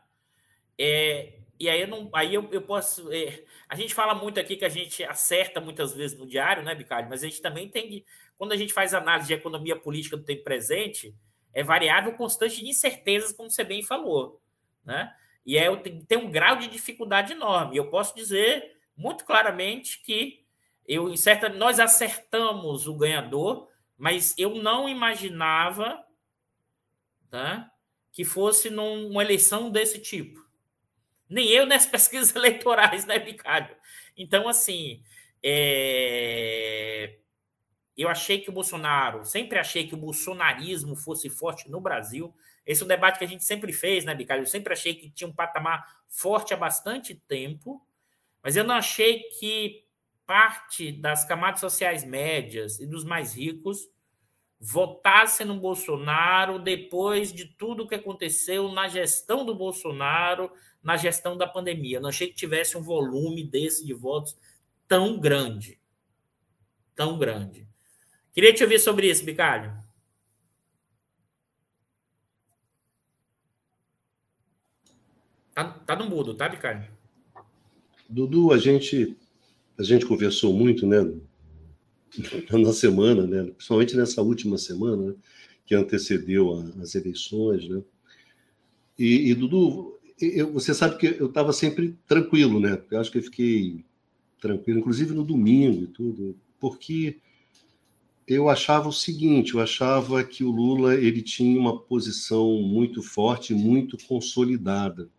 [0.78, 3.12] É, e aí eu não, aí eu, eu posso.
[3.12, 6.75] É, a gente fala muito aqui que a gente acerta muitas vezes no diário, né,
[6.75, 7.10] Bicalho?
[7.10, 8.06] Mas a gente também tem que,
[8.38, 11.15] quando a gente faz análise de economia política do tempo presente,
[11.54, 14.41] é variável constante de incertezas, como você bem falou,
[14.84, 15.13] né?
[15.45, 15.73] E é,
[16.08, 17.78] tem um grau de dificuldade enorme.
[17.78, 20.43] Eu posso dizer muito claramente que
[20.88, 26.04] eu, em certa, nós acertamos o ganhador, mas eu não imaginava
[27.30, 27.71] tá,
[28.12, 30.45] que fosse numa eleição desse tipo.
[31.30, 33.76] Nem eu nas pesquisas eleitorais, né, Bicalho?
[34.18, 35.02] Então, assim,
[35.44, 37.18] é...
[37.98, 42.34] eu achei que o Bolsonaro, sempre achei que o bolsonarismo fosse forte no Brasil.
[42.66, 44.44] Esse é um debate que a gente sempre fez, né, Bicalho?
[44.44, 47.86] Eu sempre achei que tinha um patamar forte há bastante tempo,
[48.42, 49.86] mas eu não achei que
[50.26, 53.90] parte das camadas sociais médias e dos mais ricos
[54.60, 60.52] votassem no Bolsonaro depois de tudo que aconteceu na gestão do Bolsonaro,
[60.86, 61.98] na gestão da pandemia.
[61.98, 64.38] Eu não achei que tivesse um volume desse de votos
[64.88, 65.80] tão grande.
[66.95, 67.67] Tão grande.
[68.32, 69.76] Queria te ouvir sobre isso, Bicalho.
[75.56, 76.88] Tá, tá no mudo, tá, Bicalho?
[78.08, 79.17] Dudu, a gente,
[79.80, 81.00] a gente conversou muito, né?
[82.52, 83.52] Na semana, né?
[83.52, 85.15] Principalmente nessa última semana, né?
[85.65, 87.82] que antecedeu as eleições, né?
[88.98, 92.82] E, e Dudu, eu, você sabe que eu estava sempre tranquilo, né?
[92.89, 93.84] Eu acho que eu fiquei
[94.39, 97.17] tranquilo, inclusive no domingo e tudo, porque
[98.28, 103.54] eu achava o seguinte, eu achava que o Lula ele tinha uma posição muito forte,
[103.54, 105.10] muito consolidada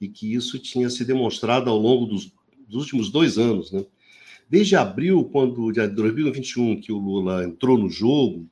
[0.00, 2.32] e que isso tinha se demonstrado ao longo dos,
[2.68, 3.72] dos últimos dois anos.
[3.72, 3.84] Né?
[4.48, 8.48] Desde abril, quando de 2021, que o Lula entrou no jogo,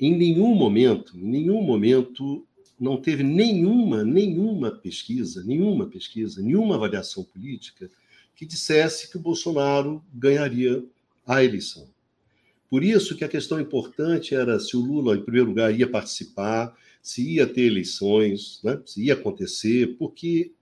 [0.00, 2.44] em nenhum momento, em nenhum momento,
[2.78, 7.90] não teve nenhuma, nenhuma pesquisa, nenhuma pesquisa, nenhuma avaliação política
[8.34, 10.84] que dissesse que o Bolsonaro ganharia
[11.26, 11.88] a eleição.
[12.68, 16.76] Por isso que a questão importante era se o Lula, em primeiro lugar, ia participar,
[17.00, 18.80] se ia ter eleições, né?
[18.84, 20.52] se ia acontecer, porque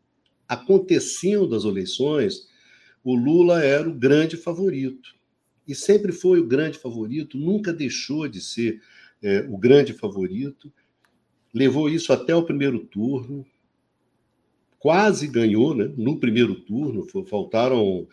[0.46, 2.48] acontecendo as eleições,
[3.03, 5.14] o Lula era o grande favorito.
[5.66, 8.83] E sempre foi o grande favorito, nunca deixou de ser
[9.22, 10.72] é, o grande favorito.
[11.53, 13.45] Levou isso até o primeiro turno,
[14.79, 15.93] quase ganhou né?
[15.97, 18.07] no primeiro turno, faltaram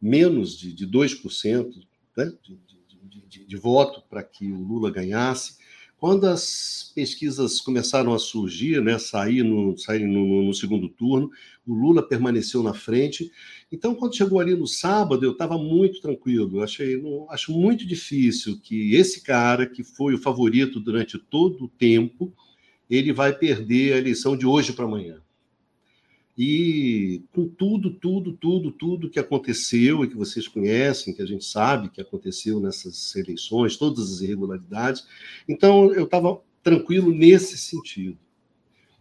[0.00, 1.74] menos de, de 2%
[2.16, 2.32] né?
[2.42, 2.58] de,
[3.02, 5.56] de, de, de voto para que o Lula ganhasse.
[5.98, 11.30] Quando as pesquisas começaram a surgir, né, sair, no, sair no, no, segundo turno,
[11.66, 13.30] o Lula permaneceu na frente.
[13.72, 16.62] Então, quando chegou ali no sábado, eu estava muito tranquilo.
[16.62, 22.32] Achei, acho muito difícil que esse cara, que foi o favorito durante todo o tempo,
[22.88, 25.20] ele vai perder a eleição de hoje para amanhã.
[26.38, 31.44] E com tudo, tudo, tudo, tudo que aconteceu e que vocês conhecem, que a gente
[31.44, 35.06] sabe que aconteceu nessas eleições, todas as irregularidades,
[35.48, 38.18] então eu estava tranquilo nesse sentido,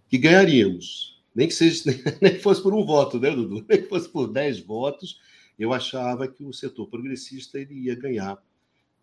[0.08, 1.84] que ganharíamos, nem que seja
[2.22, 3.66] nem fosse por um voto, né, Dudu?
[3.68, 5.20] Nem que fosse por 10 votos,
[5.60, 8.42] eu achava que o setor progressista ele ia ganhar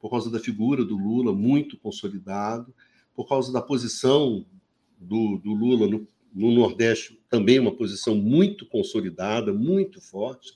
[0.01, 2.75] por causa da figura do Lula muito consolidado,
[3.15, 4.45] por causa da posição
[5.03, 10.53] do, do Lula no, no Nordeste também uma posição muito consolidada, muito forte.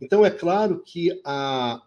[0.00, 1.82] Então, é claro que a,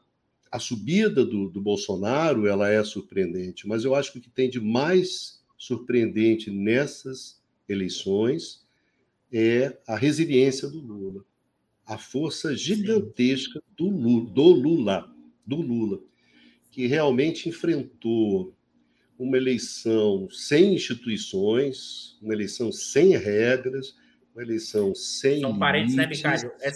[0.52, 4.50] a subida do, do Bolsonaro ela é surpreendente, mas eu acho que o que tem
[4.50, 8.65] de mais surpreendente nessas eleições
[9.32, 11.26] é a resiliência do Lula,
[11.86, 16.00] a força gigantesca do Lula, do Lula, do Lula,
[16.71, 18.56] que realmente enfrentou
[19.17, 23.95] uma eleição sem instituições, uma eleição sem regras,
[24.34, 25.41] uma eleição sem.
[25.41, 26.51] São parentes, né, Bicalho?
[26.62, 26.71] É,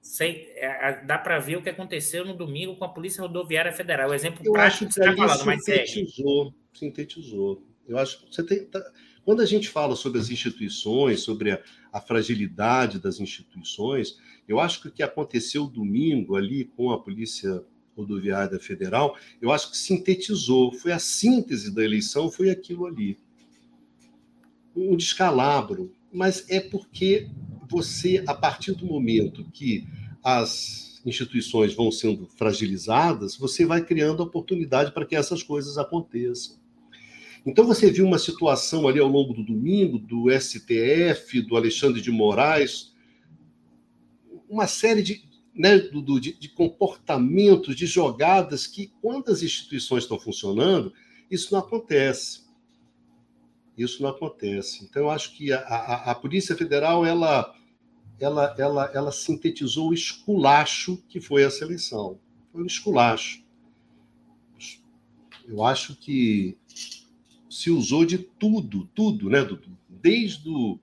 [0.00, 4.10] sem, é, dá para ver o que aconteceu no domingo com a Polícia Rodoviária Federal.
[4.10, 7.62] O exemplo Eu prático que você está falando, mas sintetizou, sintetizou.
[7.86, 8.64] Eu acho que você tem.
[8.64, 8.82] Tá,
[9.24, 14.82] quando a gente fala sobre as instituições, sobre a, a, fragilidade das instituições, eu acho
[14.82, 17.62] que o que aconteceu domingo ali com a Polícia
[17.96, 23.18] Rodoviária Federal, eu acho que sintetizou, foi a síntese da eleição, foi aquilo ali.
[24.74, 27.28] Um descalabro, mas é porque
[27.68, 29.86] você, a partir do momento que
[30.22, 36.56] as instituições vão sendo fragilizadas, você vai criando oportunidade para que essas coisas aconteçam.
[37.44, 42.10] Então você viu uma situação ali ao longo do domingo do STF, do Alexandre de
[42.10, 42.94] Moraes,
[44.48, 50.92] uma série de, né, de, de comportamentos, de jogadas que, quando as instituições estão funcionando,
[51.30, 52.42] isso não acontece.
[53.76, 54.84] Isso não acontece.
[54.84, 57.54] Então, eu acho que a, a, a Polícia Federal ela,
[58.18, 62.18] ela, ela, ela sintetizou o esculacho que foi essa eleição.
[62.52, 63.42] Foi um esculacho.
[65.46, 66.56] Eu acho que
[67.50, 69.76] se usou de tudo, tudo, né, Dudu?
[69.88, 70.78] Desde o.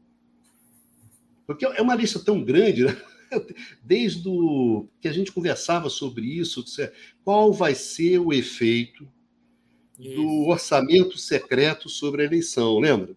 [1.47, 2.95] Porque é uma lista tão grande, né?
[3.83, 6.63] Desde o que a gente conversava sobre isso,
[7.23, 9.07] qual vai ser o efeito
[9.97, 13.15] do orçamento secreto sobre a eleição, lembra?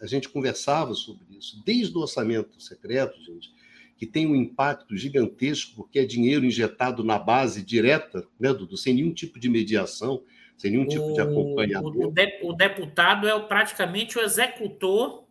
[0.00, 1.62] A gente conversava sobre isso.
[1.64, 3.52] Desde o orçamento secreto, gente,
[3.96, 8.94] que tem um impacto gigantesco, porque é dinheiro injetado na base direta, né, Dudu, sem
[8.94, 10.22] nenhum tipo de mediação
[10.58, 12.08] sem nenhum tipo de acompanhamento.
[12.08, 15.24] O, de, o deputado é praticamente o executor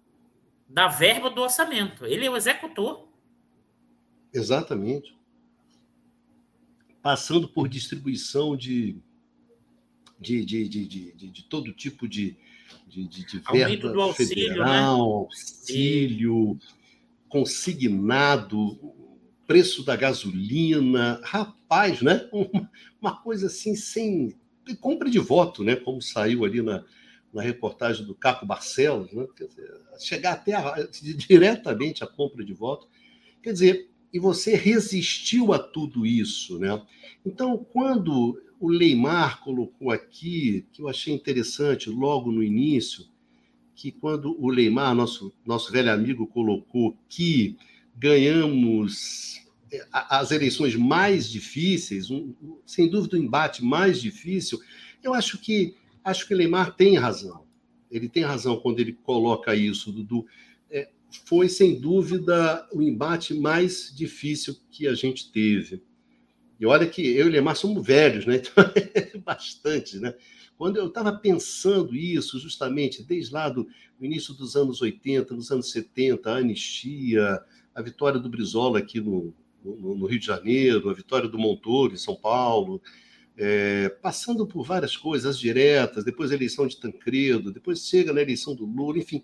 [0.67, 2.05] da verba do orçamento.
[2.05, 3.06] Ele é o executor.
[4.37, 5.15] Exatamente.
[7.01, 8.97] Passando por distribuição de,
[10.19, 12.37] de, de, de, de, de todo tipo de,
[12.87, 14.47] de, de, de verba do auxílio, né?
[14.49, 15.23] federal, né?
[15.23, 16.59] auxílio,
[17.29, 18.79] consignado,
[19.45, 21.19] preço da gasolina.
[21.23, 22.27] Rapaz, né?
[22.31, 22.71] Uma,
[23.01, 24.35] uma coisa assim sem
[24.81, 25.77] compra de voto, né?
[25.77, 26.83] Como saiu ali na,
[27.33, 29.25] na reportagem do Caco Barcelos, né?
[29.35, 32.87] Dizer, chegar até a, diretamente à compra de voto.
[33.41, 36.81] Quer dizer, e você resistiu a tudo isso, né?
[37.25, 43.05] Então, quando o Leimar colocou aqui, que eu achei interessante logo no início,
[43.75, 47.55] que quando o Leimar, nosso, nosso velho amigo, colocou que
[47.95, 49.45] ganhamos
[49.91, 52.33] as eleições mais difíceis, um,
[52.65, 54.59] sem dúvida o embate mais difícil,
[55.03, 57.45] eu acho que acho que Leymar tem razão.
[57.91, 60.25] Ele tem razão quando ele coloca isso, Dudu.
[60.25, 60.46] É,
[61.25, 65.81] foi sem dúvida o embate mais difícil que a gente teve.
[66.59, 68.41] E olha que eu e Lemar somos velhos, né?
[68.53, 70.13] Então, é bastante, né?
[70.57, 73.67] Quando eu estava pensando isso, justamente desde lá do
[74.01, 77.39] início dos anos 80, nos anos 70, a anistia,
[77.75, 81.93] a vitória do Brizola aqui no, no, no, Rio de Janeiro, a vitória do Montoro
[81.93, 82.81] em São Paulo,
[83.37, 88.55] é, passando por várias coisas diretas, depois a eleição de Tancredo, depois chega na eleição
[88.55, 89.23] do Lula, enfim.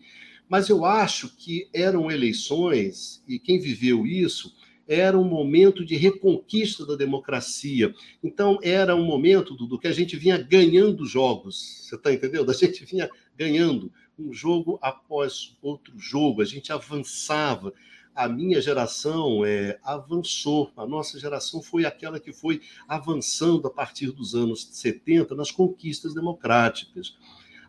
[0.54, 4.54] Mas eu acho que eram eleições, e quem viveu isso,
[4.88, 7.92] era um momento de reconquista da democracia.
[8.24, 12.52] Então, era um momento, do que a gente vinha ganhando jogos, você está entendendo?
[12.52, 17.74] A gente vinha ganhando um jogo após outro jogo, a gente avançava
[18.14, 24.12] a minha geração é, avançou, a nossa geração foi aquela que foi avançando a partir
[24.12, 27.18] dos anos 70 nas conquistas democráticas.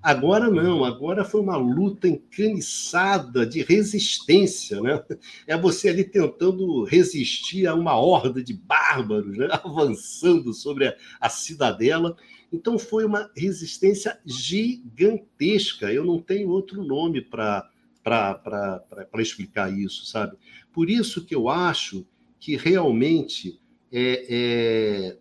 [0.05, 5.03] Agora não, agora foi uma luta encaniçada de resistência, né?
[5.47, 9.49] É você ali tentando resistir a uma horda de bárbaros, né?
[9.65, 12.15] avançando sobre a, a cidadela.
[12.53, 15.91] Então foi uma resistência gigantesca.
[15.91, 17.67] Eu não tenho outro nome para
[18.03, 20.37] para explicar isso, sabe?
[20.71, 22.07] Por isso que eu acho
[22.39, 23.59] que realmente
[23.91, 25.19] é, é,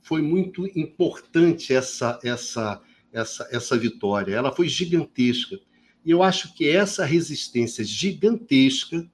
[0.00, 2.80] foi muito importante essa, essa,
[3.12, 4.34] essa, essa vitória.
[4.34, 5.58] Ela foi gigantesca.
[6.04, 9.08] E eu acho que essa resistência gigantesca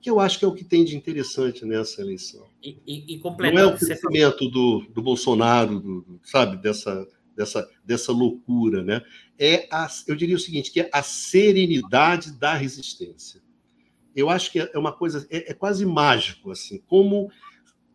[0.00, 2.46] que eu acho que é o que tem de interessante nessa eleição.
[2.62, 7.06] E, e, e Não é o crescimento do, do Bolsonaro, do, sabe, dessa,
[7.36, 9.02] dessa, dessa loucura, né?
[9.38, 13.40] É a, eu diria o seguinte, que é a serenidade da resistência.
[14.14, 17.30] Eu acho que é uma coisa, é, é quase mágico, assim, como,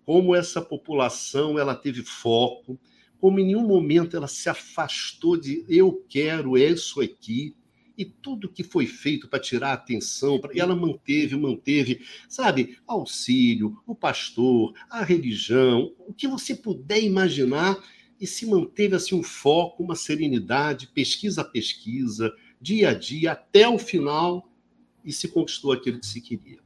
[0.05, 2.79] como essa população ela teve foco,
[3.23, 7.55] como em nenhum momento ela se afastou de eu quero isso aqui,
[7.97, 13.81] e tudo que foi feito para tirar a atenção, e ela manteve, manteve, sabe, auxílio,
[13.87, 17.81] o pastor, a religião, o que você puder imaginar,
[18.19, 23.69] e se manteve assim um foco, uma serenidade, pesquisa a pesquisa, dia a dia, até
[23.69, 24.51] o final,
[25.01, 26.59] e se conquistou aquilo que se queria.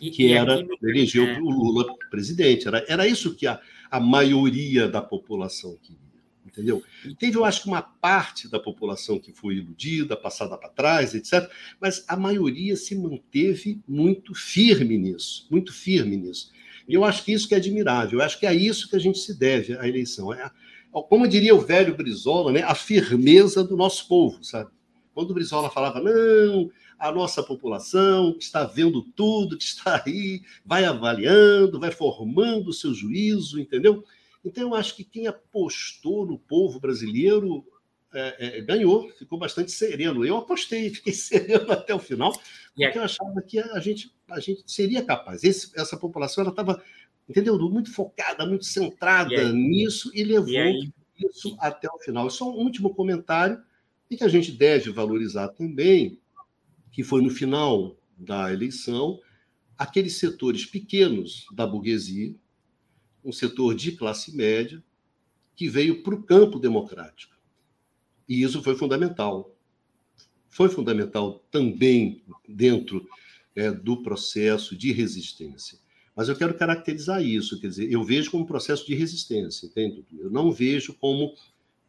[0.00, 1.40] E, que e era aqui, eleger é...
[1.40, 2.68] o Lula presidente.
[2.68, 3.60] Era, era isso que a,
[3.90, 6.00] a maioria da população queria.
[6.46, 6.82] Entendeu?
[7.18, 11.48] Teve, eu acho que uma parte da população que foi iludida, passada para trás, etc.
[11.80, 16.50] Mas a maioria se manteve muito firme nisso, muito firme nisso.
[16.88, 18.18] E eu acho que isso que é admirável.
[18.18, 20.32] Eu acho que é isso que a gente se deve à eleição.
[20.32, 20.50] É
[20.90, 24.70] como diria o velho Brizola, né, a firmeza do nosso povo, sabe?
[25.14, 26.70] Quando o Brizola falava, não,
[27.00, 32.74] a nossa população, que está vendo tudo, que está aí, vai avaliando, vai formando o
[32.74, 34.04] seu juízo, entendeu?
[34.44, 37.64] Então, eu acho que quem apostou no povo brasileiro
[38.12, 40.26] é, é, ganhou, ficou bastante sereno.
[40.26, 44.62] Eu apostei, fiquei sereno até o final, porque eu achava que a gente, a gente
[44.66, 45.42] seria capaz.
[45.42, 46.82] Esse, essa população estava,
[47.26, 47.58] entendeu?
[47.58, 50.52] Muito focada, muito centrada nisso e levou
[51.16, 52.28] isso até o final.
[52.28, 53.62] Só um último comentário,
[54.10, 56.18] e que a gente deve valorizar também,
[56.90, 59.20] que foi no final da eleição,
[59.76, 62.34] aqueles setores pequenos da burguesia,
[63.24, 64.82] um setor de classe média,
[65.54, 67.36] que veio para o campo democrático.
[68.28, 69.54] E isso foi fundamental.
[70.48, 73.06] Foi fundamental também dentro
[73.54, 75.78] é, do processo de resistência.
[76.14, 80.04] Mas eu quero caracterizar isso, quer dizer, eu vejo como um processo de resistência, entende?
[80.18, 81.34] Eu não vejo como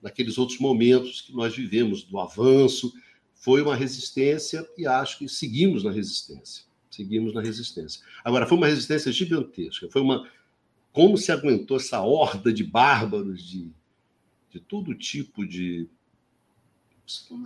[0.01, 2.93] naqueles outros momentos que nós vivemos do avanço,
[3.41, 6.63] foi uma resistência e acho que seguimos na resistência.
[6.91, 7.99] Seguimos na resistência.
[8.23, 9.89] Agora, foi uma resistência gigantesca.
[9.89, 10.29] Foi uma.
[10.93, 13.71] Como se aguentou essa horda de bárbaros, de,
[14.51, 15.89] de todo tipo de.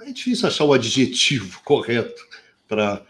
[0.01, 2.21] É difícil achar o adjetivo correto
[2.67, 3.05] para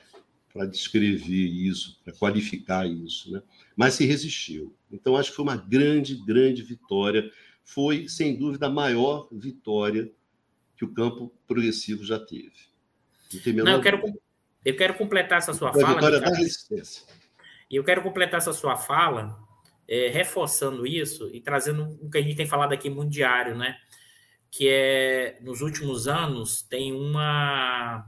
[0.69, 3.41] descrever isso, para qualificar isso, né?
[3.75, 4.75] mas se resistiu.
[4.91, 7.31] Então, acho que foi uma grande, grande vitória.
[7.63, 10.11] Foi, sem dúvida, a maior vitória
[10.77, 12.74] que o campo progressivo já teve.
[13.63, 14.01] Não, eu quero,
[14.63, 15.99] eu quero completar essa sua fala.
[17.69, 19.37] E eu quero completar essa sua fala,
[19.87, 23.77] é, reforçando isso e trazendo o que a gente tem falado aqui muito diário, né?
[24.51, 28.05] Que é, nos últimos anos, tem uma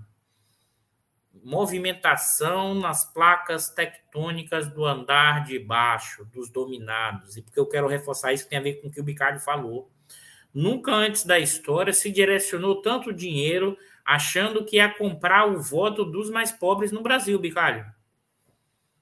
[1.43, 7.38] movimentação nas placas tectônicas do andar de baixo, dos dominados.
[7.38, 9.89] E porque eu quero reforçar isso, tem a ver com o que o Bicalho falou.
[10.53, 13.78] Nunca antes da história se direcionou tanto dinheiro
[14.08, 17.86] achando que ia comprar o voto dos mais pobres no Brasil, Bicalho.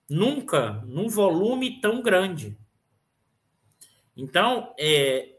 [0.10, 2.58] Nunca, num volume tão grande.
[4.18, 5.36] Então, é,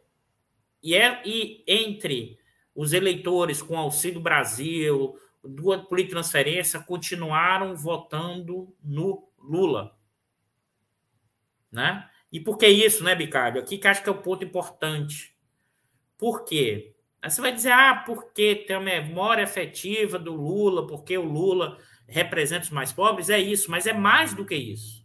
[0.80, 2.38] e, é, e entre
[2.72, 5.76] os eleitores com Auxílio Brasil, do
[6.08, 9.98] transferência, continuaram votando no Lula.
[11.72, 12.08] Né?
[12.30, 13.60] E por que isso, né, Bicalho?
[13.60, 15.34] Aqui que acho que é o ponto importante.
[16.16, 16.95] Por quê?
[17.26, 21.76] Aí você vai dizer, ah, porque tem a memória afetiva do Lula, porque o Lula
[22.06, 25.04] representa os mais pobres, é isso, mas é mais do que isso.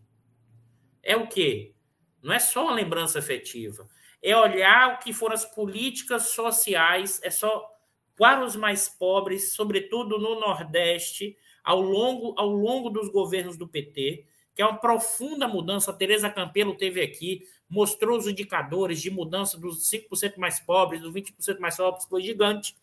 [1.01, 1.73] É o quê?
[2.21, 3.87] Não é só uma lembrança afetiva,
[4.21, 7.67] é olhar o que foram as políticas sociais, é só
[8.15, 14.27] para os mais pobres, sobretudo no Nordeste, ao longo, ao longo dos governos do PT,
[14.55, 15.91] que é uma profunda mudança.
[15.91, 21.13] A Tereza Campelo teve aqui, mostrou os indicadores de mudança dos 5% mais pobres, dos
[21.13, 22.75] 20% mais pobres, foi gigante.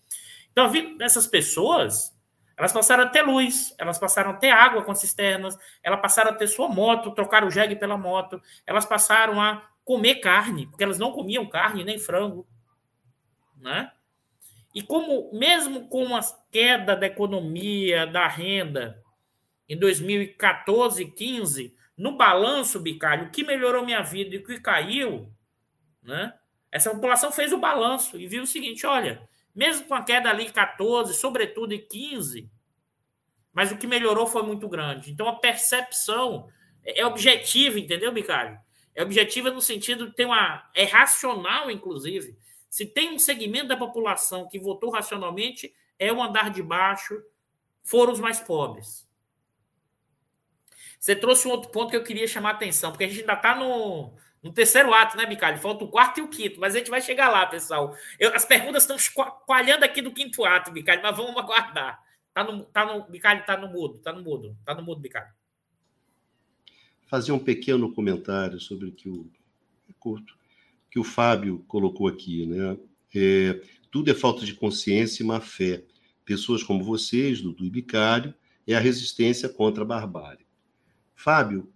[0.51, 2.17] Então, dessas pessoas,
[2.57, 6.35] elas passaram a ter luz, elas passaram a ter água com cisternas, elas passaram a
[6.35, 10.99] ter sua moto, trocar o jegue pela moto, elas passaram a comer carne, porque elas
[10.99, 12.47] não comiam carne nem frango,
[13.57, 13.93] né?
[14.75, 19.03] E como, mesmo com a queda da economia, da renda,
[19.69, 25.33] em 2014, 15, no balanço, Bicalho, o que melhorou minha vida e o que caiu,
[26.03, 26.33] né?
[26.71, 30.51] Essa população fez o balanço e viu o seguinte: olha, mesmo com a queda ali
[30.51, 32.51] 14, sobretudo em 15,
[33.53, 35.11] mas o que melhorou foi muito grande.
[35.11, 36.49] Então a percepção
[36.85, 38.59] é objetiva, entendeu, Bicalho?
[38.95, 40.71] É objetiva no sentido de ter uma.
[40.75, 42.37] É racional, inclusive.
[42.69, 47.21] Se tem um segmento da população que votou racionalmente, é o andar de baixo,
[47.83, 49.08] foram os mais pobres.
[50.99, 53.35] Você trouxe um outro ponto que eu queria chamar a atenção, porque a gente ainda
[53.35, 55.59] está no, no terceiro ato, né, Bicalho?
[55.59, 57.97] Falta o quarto e o quinto, mas a gente vai chegar lá, pessoal.
[58.19, 58.97] Eu, as perguntas estão
[59.47, 62.03] coalhando aqui do quinto ato, Bicalho, mas vamos aguardar.
[62.35, 65.33] Tá no, tá no, Bicalho, tá no mudo, tá no mudo, tá no mudo, Bicalho.
[67.07, 69.31] Fazer um pequeno comentário sobre o que o
[69.89, 70.37] é curto,
[70.91, 72.77] que o Fábio colocou aqui, né?
[73.15, 75.85] É, tudo é falta de consciência e má fé.
[76.25, 78.35] Pessoas como vocês, do, do Bicário,
[78.67, 80.48] é a resistência contra a barbárie.
[81.19, 81.69] Fábio,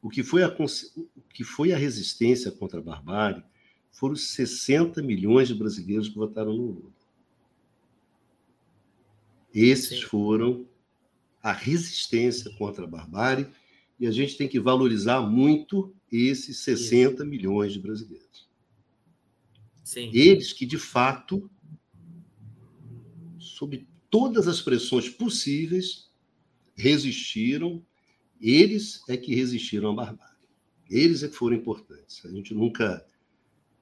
[0.00, 3.42] o que foi a, o que foi a resistência contra a barbárie
[3.90, 6.92] foram 60 milhões de brasileiros que votaram no Lula.
[9.52, 10.68] Esses foram
[11.42, 13.48] a resistência contra a barbárie
[13.98, 17.28] e a gente tem que valorizar muito esses 60 Sim.
[17.28, 18.48] milhões de brasileiros.
[19.82, 20.12] Sim.
[20.14, 21.50] Eles que, de fato,
[23.36, 26.08] sob todas as pressões possíveis,
[26.76, 27.84] resistiram
[28.44, 30.34] eles é que resistiram à barbárie.
[30.90, 32.24] Eles é que foram importantes.
[32.24, 33.04] A gente nunca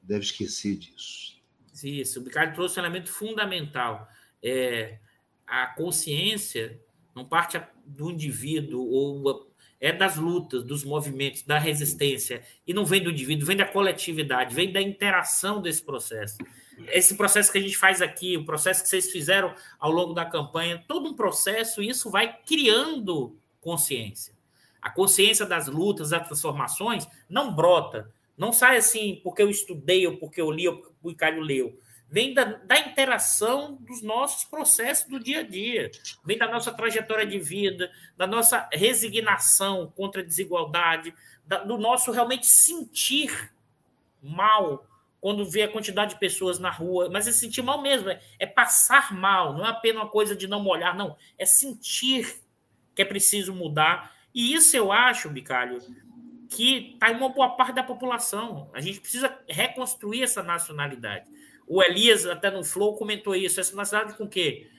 [0.00, 1.40] deve esquecer disso.
[1.82, 4.08] Isso, o Ricardo trouxe um elemento fundamental.
[4.42, 4.98] É,
[5.46, 6.80] a consciência
[7.14, 9.50] não parte do indivíduo ou
[9.80, 14.54] é das lutas, dos movimentos, da resistência, e não vem do indivíduo, vem da coletividade,
[14.54, 16.38] vem da interação desse processo.
[16.86, 20.24] Esse processo que a gente faz aqui, o processo que vocês fizeram ao longo da
[20.24, 24.31] campanha, todo um processo, isso vai criando consciência.
[24.82, 30.16] A consciência das lutas, das transformações, não brota, não sai assim porque eu estudei, ou
[30.18, 31.78] porque eu li, ou porque o Icário leu.
[32.10, 35.90] Vem da, da, interação dos nossos processos do dia a dia,
[36.22, 41.14] vem da nossa trajetória de vida, da nossa resignação contra a desigualdade,
[41.46, 43.54] da, do nosso realmente sentir
[44.20, 44.86] mal
[45.22, 48.46] quando vê a quantidade de pessoas na rua, mas é sentir mal mesmo, é, é
[48.46, 52.42] passar mal, não é apenas uma coisa de não molhar, não, é sentir
[52.94, 54.12] que é preciso mudar.
[54.34, 55.80] E isso eu acho, Bicalho,
[56.48, 58.70] que está em uma boa parte da população.
[58.74, 61.30] A gente precisa reconstruir essa nacionalidade.
[61.66, 63.60] O Elias, até no Flow, comentou isso.
[63.60, 64.70] Essa nacionalidade com o quê?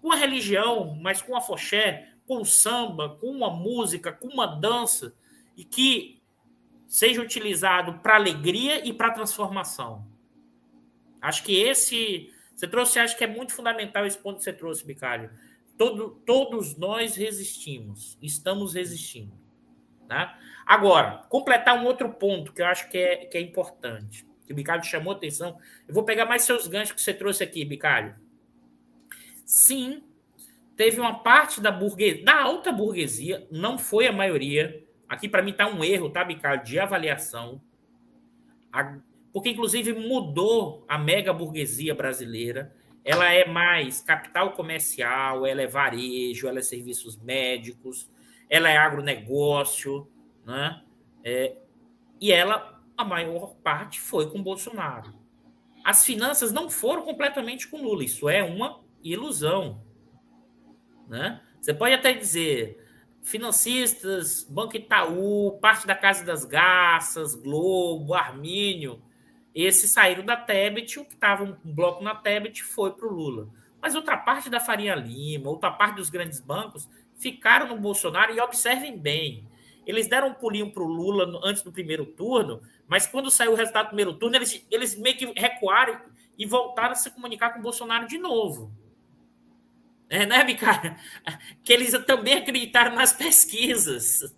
[0.00, 4.46] Com a religião, mas com a foché, com o samba, com uma música, com uma
[4.46, 5.14] dança,
[5.56, 6.22] e que
[6.86, 10.06] seja utilizado para alegria e para transformação.
[11.20, 12.32] Acho que esse.
[12.54, 15.30] Você trouxe, acho que é muito fundamental esse ponto que você trouxe, Bicalho.
[15.80, 19.32] Todo, todos nós resistimos, estamos resistindo.
[20.06, 20.38] Tá?
[20.66, 24.54] Agora, completar um outro ponto que eu acho que é, que é importante que o
[24.54, 25.56] Bicalho chamou atenção.
[25.88, 28.14] Eu vou pegar mais seus ganchos que você trouxe aqui, Bicalho.
[29.46, 30.02] Sim,
[30.76, 34.84] teve uma parte da burguesia, da alta burguesia, não foi a maioria.
[35.08, 37.58] Aqui para mim está um erro, tá, Bicalho, de avaliação.
[39.32, 42.70] Porque, inclusive, mudou a mega burguesia brasileira.
[43.04, 48.10] Ela é mais capital comercial, ela é varejo, ela é serviços médicos,
[48.48, 50.10] ela é agronegócio,
[50.44, 50.82] né?
[51.24, 51.56] É,
[52.20, 55.14] e ela a maior parte foi com Bolsonaro.
[55.82, 59.82] As finanças não foram completamente com Lula, isso é uma ilusão.
[61.08, 61.40] Né?
[61.60, 62.86] Você pode até dizer
[63.22, 69.02] financistas, Banco Itaú, parte da Casa das Garças, Globo, Armínio,
[69.54, 73.48] esses saíram da Tebet, o que estava um bloco na Tebet foi para o Lula.
[73.80, 78.40] Mas outra parte da Faria Lima, outra parte dos grandes bancos ficaram no Bolsonaro e
[78.40, 79.48] observem bem,
[79.86, 83.56] eles deram um pulinho para o Lula antes do primeiro turno, mas quando saiu o
[83.56, 86.00] resultado do primeiro turno, eles, eles meio que recuaram
[86.38, 88.72] e voltaram a se comunicar com o Bolsonaro de novo.
[90.08, 90.96] É, né, Bicara?
[91.62, 94.34] Que eles também acreditaram nas pesquisas.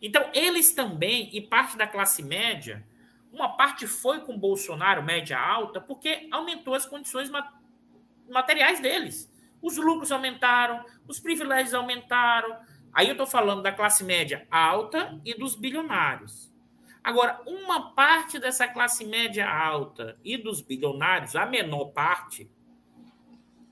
[0.00, 2.86] Então, eles também, e parte da classe média,
[3.32, 7.30] uma parte foi com Bolsonaro, média alta, porque aumentou as condições
[8.28, 9.32] materiais deles.
[9.60, 12.56] Os lucros aumentaram, os privilégios aumentaram,
[12.96, 16.50] Aí eu estou falando da classe média alta e dos bilionários.
[17.04, 22.50] Agora, uma parte dessa classe média alta e dos bilionários, a menor parte,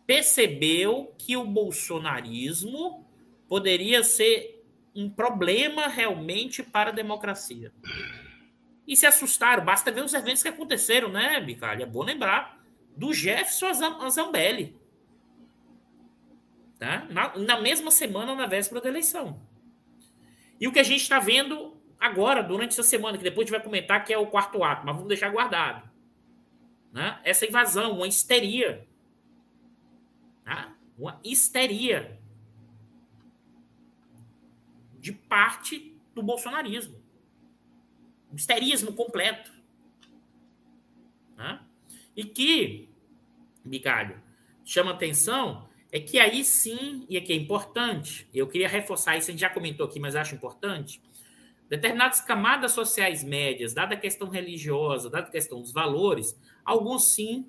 [0.07, 3.09] percebeu que o bolsonarismo
[3.49, 4.54] poderia ser
[4.95, 7.73] um problema realmente para a democracia.
[8.87, 9.65] E se assustaram.
[9.65, 11.83] Basta ver os eventos que aconteceram, né, Bicalho?
[11.83, 12.63] É bom lembrar.
[12.97, 14.77] Do Jefferson a Zambelli.
[16.79, 17.07] Tá?
[17.11, 19.41] Na, na mesma semana, na véspera da eleição.
[20.61, 23.59] E o que a gente está vendo agora, durante essa semana, que depois a gente
[23.59, 25.89] vai comentar que é o quarto ato, mas vamos deixar guardado.
[26.93, 27.19] Né?
[27.25, 28.87] Essa invasão, uma histeria.
[30.45, 30.73] Tá?
[30.97, 32.21] Uma histeria
[35.05, 36.99] de parte do bolsonarismo.
[38.33, 39.53] Um histerismo completo.
[41.37, 41.61] Né?
[42.17, 42.89] E que,
[43.63, 44.19] Bicalho,
[44.65, 49.33] chama atenção é que aí sim, e aqui é importante, eu queria reforçar isso, a
[49.33, 51.03] gente já comentou aqui, mas acho importante,
[51.69, 56.35] determinadas camadas sociais médias, dada a questão religiosa, dada a questão dos valores,
[56.65, 57.47] alguns sim,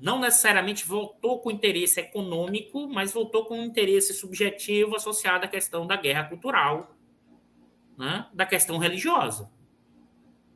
[0.00, 5.86] não necessariamente voltou com interesse econômico, mas voltou com um interesse subjetivo associado à questão
[5.86, 6.96] da guerra cultural,
[7.98, 8.26] né?
[8.32, 9.50] da questão religiosa.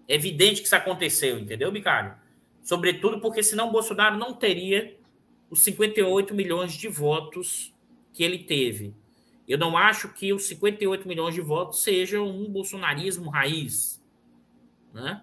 [0.08, 2.14] É evidente que isso aconteceu, entendeu, Bicário?
[2.62, 4.96] Sobretudo porque senão Bolsonaro não teria
[5.50, 7.74] os 58 milhões de votos
[8.14, 8.94] que ele teve.
[9.46, 14.02] Eu não acho que os 58 milhões de votos sejam um bolsonarismo raiz.
[14.92, 15.22] Né?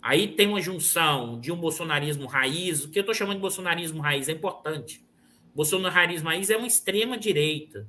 [0.00, 2.84] Aí tem uma junção de um bolsonarismo raiz.
[2.84, 5.04] O que eu estou chamando de bolsonarismo raiz é importante.
[5.54, 7.86] Bolsonarismo raiz é uma extrema direita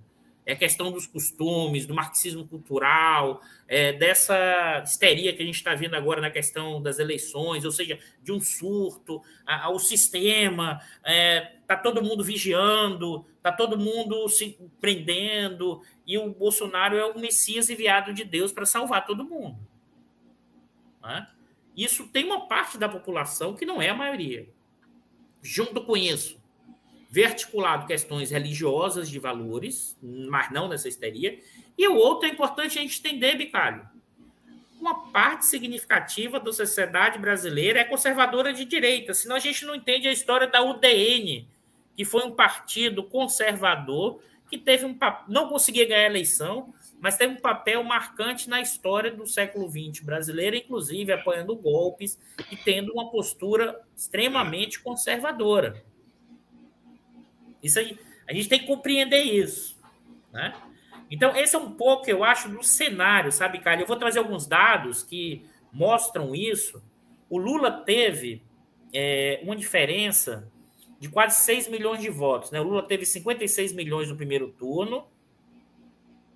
[0.50, 5.76] é a questão dos costumes, do marxismo cultural, é, dessa histeria que a gente está
[5.76, 11.56] vendo agora na questão das eleições, ou seja, de um surto, ao sistema, está é,
[11.68, 17.70] tá todo mundo vigiando, está todo mundo se prendendo, e o Bolsonaro é o Messias
[17.70, 19.60] enviado de Deus para salvar todo mundo.
[21.04, 21.28] Né?
[21.80, 24.50] Isso tem uma parte da população que não é a maioria.
[25.42, 26.38] Junto com isso,
[27.10, 31.40] verticulado questões religiosas de valores, mas não nessa histeria.
[31.78, 33.88] E o outro é importante a gente entender, Bicalho.
[34.78, 40.06] Uma parte significativa da sociedade brasileira é conservadora de direita, senão a gente não entende
[40.06, 41.48] a história da UDN,
[41.96, 44.98] que foi um partido conservador que teve um
[45.30, 50.04] não conseguia ganhar a eleição, mas teve um papel marcante na história do século XX
[50.04, 52.20] brasileiro, inclusive apoiando golpes
[52.52, 55.84] e tendo uma postura extremamente conservadora.
[57.64, 57.98] Isso aí,
[58.28, 59.78] a gente tem que compreender isso,
[60.32, 60.54] né?
[61.12, 63.82] Então, esse é um pouco, eu acho, do cenário, sabe, Carlos?
[63.82, 65.44] Eu vou trazer alguns dados que
[65.74, 66.84] mostram isso.
[67.28, 68.44] O Lula teve
[68.94, 70.48] é, uma diferença
[71.00, 72.52] de quase 6 milhões de votos.
[72.52, 72.60] Né?
[72.60, 75.08] O Lula teve 56 milhões no primeiro turno,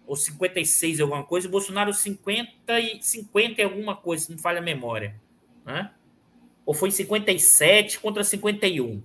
[0.05, 4.59] ou 56 alguma coisa, o Bolsonaro 50 e 50 e alguma coisa, se não falha
[4.59, 5.19] a memória.
[5.65, 5.91] Né?
[6.65, 9.01] Ou foi 57 contra 51.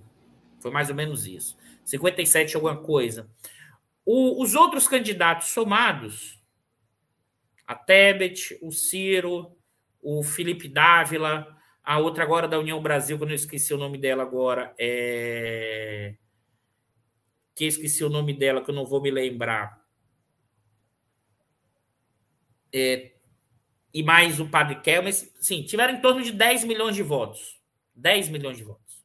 [0.59, 1.57] Foi mais ou menos isso.
[1.85, 3.29] 57 alguma coisa.
[4.05, 6.41] O, os outros candidatos somados,
[7.65, 9.55] a Tebet, o Ciro,
[10.01, 13.97] o Felipe Dávila, a outra agora da União Brasil, que eu não esqueci o nome
[13.97, 16.15] dela agora, é...
[17.55, 19.78] que esqueci o nome dela, que eu não vou me lembrar.
[22.73, 23.13] É...
[23.93, 27.59] E mais o Padre Kelmes, sim, tiveram em torno de 10 milhões de votos.
[27.95, 29.03] 10 milhões de votos.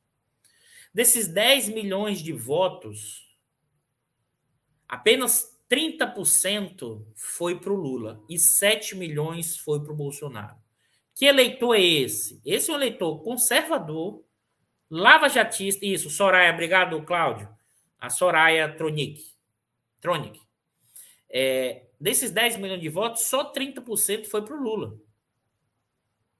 [0.93, 3.25] Desses 10 milhões de votos,
[4.89, 10.57] apenas 30% foi para o Lula e 7 milhões foi para o Bolsonaro.
[11.15, 12.41] Que eleitor é esse?
[12.45, 14.25] Esse é um eleitor conservador,
[14.91, 15.85] lava-jatista.
[15.85, 17.49] Isso, Soraya, obrigado, Cláudio.
[17.99, 19.21] A Soraya Tronic.
[20.01, 20.41] Tronic.
[21.31, 24.95] É, desses 10 milhões de votos, só 30% foi para o Lula.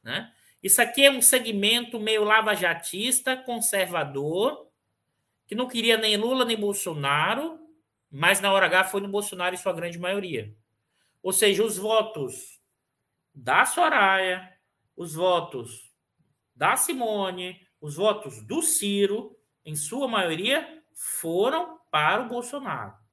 [0.03, 0.31] Né?
[0.63, 4.69] Isso aqui é um segmento meio lava-jatista, conservador,
[5.47, 7.59] que não queria nem Lula nem Bolsonaro,
[8.11, 10.55] mas na hora H foi no Bolsonaro em sua grande maioria.
[11.23, 12.61] Ou seja, os votos
[13.35, 14.55] da Soraya,
[14.95, 15.91] os votos
[16.55, 19.35] da Simone, os votos do Ciro,
[19.65, 23.04] em sua maioria, foram para o Bolsonaro.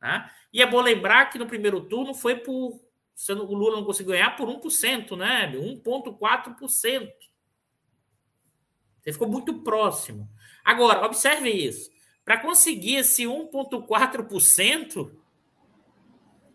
[0.00, 0.30] Né?
[0.52, 2.80] E é bom lembrar que no primeiro turno foi por.
[3.28, 5.52] O Lula não conseguiu ganhar por 1%, né?
[5.52, 7.10] 1,4%.
[9.02, 10.28] Você ficou muito próximo.
[10.64, 11.90] Agora, observe isso.
[12.24, 15.10] Para conseguir esse 1,4%,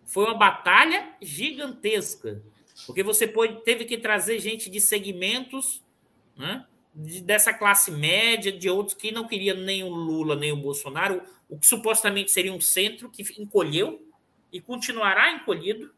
[0.06, 2.41] foi uma batalha gigantesca.
[2.86, 5.84] Porque você pode, teve que trazer gente de segmentos
[6.36, 6.66] né,
[6.96, 11.22] de, dessa classe média, de outros que não queriam nem o Lula, nem o Bolsonaro,
[11.50, 14.08] o que supostamente seria um centro que encolheu
[14.52, 15.93] e continuará encolhido,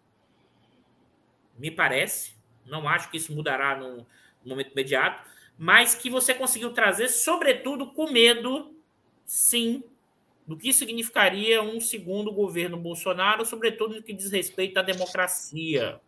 [1.57, 2.35] me parece.
[2.65, 4.05] Não acho que isso mudará no, no
[4.49, 8.75] momento imediato, mas que você conseguiu trazer, sobretudo com medo,
[9.25, 9.83] sim,
[10.45, 15.99] do que significaria um segundo governo Bolsonaro, sobretudo no que diz respeito à democracia.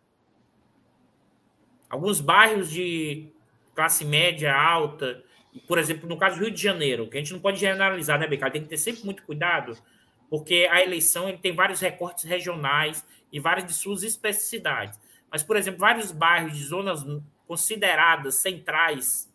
[1.88, 3.28] Alguns bairros de
[3.74, 5.22] classe média alta,
[5.66, 8.26] por exemplo, no caso do Rio de Janeiro, que a gente não pode generalizar, né,
[8.26, 8.52] Becado?
[8.52, 9.76] Tem que ter sempre muito cuidado,
[10.28, 14.98] porque a eleição ele tem vários recortes regionais e várias de suas especificidades.
[15.30, 17.04] Mas, por exemplo, vários bairros de zonas
[17.46, 19.32] consideradas centrais,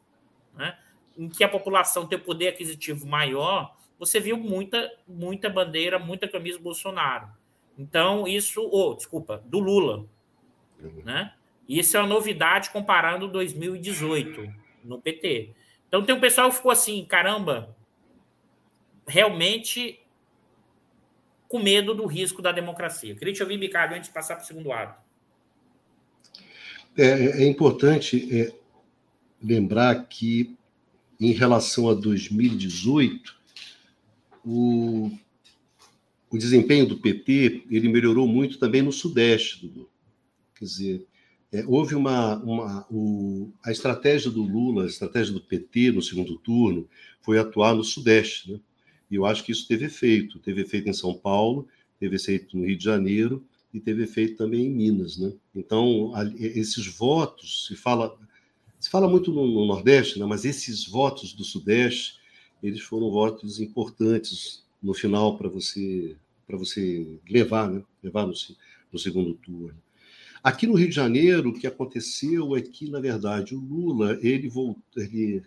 [0.53, 0.77] né,
[1.17, 6.59] em que a população tem poder aquisitivo maior, você viu muita, muita bandeira, muita camisa
[6.59, 7.29] Bolsonaro.
[7.77, 10.05] Então, isso, ou, oh, desculpa, do Lula,
[11.03, 11.33] né?
[11.67, 14.53] Isso é uma novidade comparando 2018
[14.83, 15.51] no PT.
[15.87, 17.75] Então tem um pessoal que ficou assim, caramba,
[19.07, 19.99] realmente
[21.47, 23.15] com medo do risco da democracia.
[23.15, 25.01] Queria te ouvir, Ricardo, antes de passar para o segundo ato.
[26.97, 28.53] É, é importante é,
[29.41, 30.55] lembrar que,
[31.19, 33.35] em relação a 2018,
[34.45, 35.11] o,
[36.29, 39.67] o desempenho do PT ele melhorou muito também no Sudeste.
[39.67, 39.89] Do,
[40.55, 41.07] quer dizer,
[41.55, 46.37] é, houve uma, uma o, a estratégia do Lula, a estratégia do PT no segundo
[46.37, 46.87] turno
[47.21, 48.59] foi atuar no Sudeste, né?
[49.09, 50.39] E eu acho que isso teve efeito.
[50.39, 54.65] Teve efeito em São Paulo, teve efeito no Rio de Janeiro e teve efeito também
[54.65, 55.31] em Minas, né?
[55.55, 58.17] Então, a, esses votos, se fala,
[58.77, 60.25] se fala muito no, no, Nordeste, né?
[60.25, 62.19] mas esses votos do Sudeste,
[62.61, 67.81] eles foram votos importantes no final para você para você levar, né?
[68.03, 68.33] Levar no,
[68.91, 69.84] no segundo turno.
[70.45, 74.47] Aqui no Rio de Janeiro, o que aconteceu é que, na verdade, o Lula ele,
[74.47, 75.41] voltou, ele,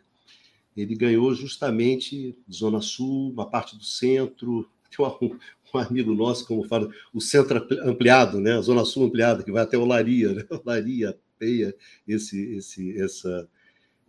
[0.76, 4.68] ele ganhou justamente Zona Sul, uma parte do centro.
[4.90, 5.38] Tem um,
[5.72, 8.58] um amigo nosso, como fala, o centro ampliado, né?
[8.58, 10.44] a Zona Sul ampliada, que vai até Olaria, né?
[10.50, 11.72] Olaria, Peia,
[12.04, 13.48] esse, esse, essa,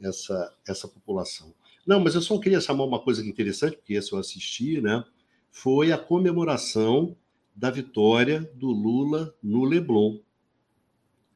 [0.01, 1.53] essa, essa população.
[1.85, 5.03] Não, mas eu só queria chamar uma coisa interessante, porque esse eu assisti, né?
[5.51, 7.15] Foi a comemoração
[7.55, 10.17] da vitória do Lula no Leblon.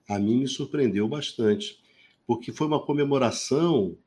[0.07, 1.79] A mim me surpreendeu bastante,
[2.25, 3.97] porque foi uma comemoração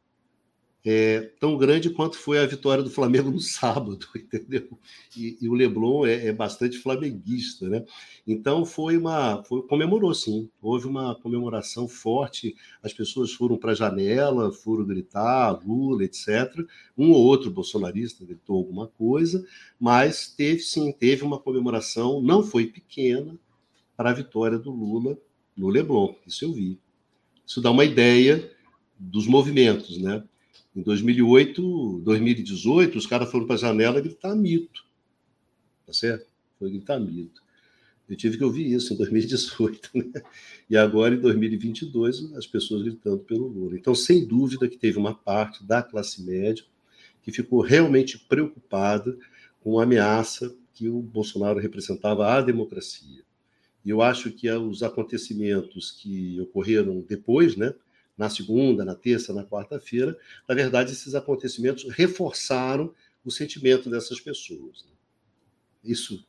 [0.88, 4.78] é, tão grande quanto foi a vitória do Flamengo no sábado, entendeu?
[5.16, 7.84] E, e o Leblon é, é, bastante flamenguista, né?
[8.24, 12.55] Então foi uma, foi, comemorou sim, houve uma comemoração forte.
[12.84, 16.28] As pessoas foram para a janela, foram gritar Lula, etc.
[16.97, 19.44] Um ou outro bolsonarista gritou alguma coisa,
[19.80, 23.36] mas teve sim, teve uma comemoração, não foi pequena,
[23.97, 25.18] para a vitória do Lula
[25.57, 26.15] no Leblon.
[26.27, 26.79] Isso eu vi.
[27.47, 28.51] Isso dá uma ideia
[28.99, 30.23] dos movimentos, né?
[30.75, 34.85] Em 2008, 2018, os caras foram para a janela gritar mito.
[35.87, 36.27] Tá certo?
[36.59, 37.43] Foi gritar mito.
[38.09, 40.23] Eu tive que ouvir isso em 2018, né?
[40.71, 43.77] E agora, em 2022, as pessoas gritando pelo Lula.
[43.77, 46.65] Então, sem dúvida que teve uma parte da classe média
[47.23, 49.19] que ficou realmente preocupada
[49.61, 53.26] com a ameaça que o Bolsonaro representava à democracia.
[53.87, 57.72] Eu acho que os acontecimentos que ocorreram depois, né,
[58.18, 60.18] na segunda, na terça, na quarta-feira,
[60.49, 62.93] na verdade, esses acontecimentos reforçaram
[63.24, 64.84] o sentimento dessas pessoas.
[64.84, 64.91] Né?
[65.84, 66.26] Isso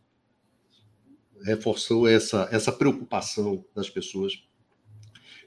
[1.44, 4.44] reforçou essa, essa preocupação das pessoas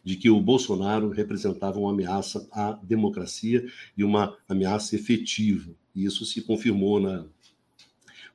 [0.02, 3.64] de que o Bolsonaro representava uma ameaça à democracia
[3.96, 5.72] e uma ameaça efetiva.
[5.94, 7.26] E isso se confirmou na,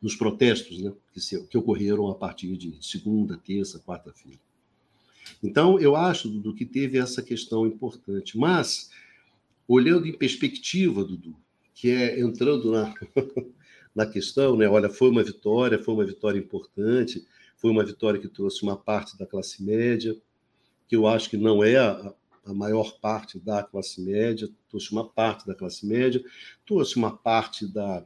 [0.01, 4.39] nos protestos né, que, se, que ocorreram a partir de segunda, terça, quarta-feira.
[5.41, 8.37] Então, eu acho, Dudu, que teve essa questão importante.
[8.37, 8.89] Mas,
[9.67, 11.35] olhando em perspectiva, Dudu,
[11.73, 12.93] que é entrando na,
[13.93, 14.67] na questão, né?
[14.67, 17.25] Olha, foi uma vitória, foi uma vitória importante,
[17.57, 20.15] foi uma vitória que trouxe uma parte da classe média,
[20.87, 22.13] que eu acho que não é a,
[22.45, 26.23] a maior parte da classe média, trouxe uma parte da classe média,
[26.65, 28.05] trouxe uma parte da,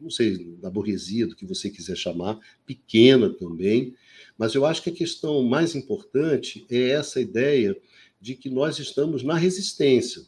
[0.00, 3.94] não sei, da burguesia, do que você quiser chamar, pequena também,
[4.38, 7.76] mas eu acho que a questão mais importante é essa ideia
[8.20, 10.22] de que nós estamos na resistência,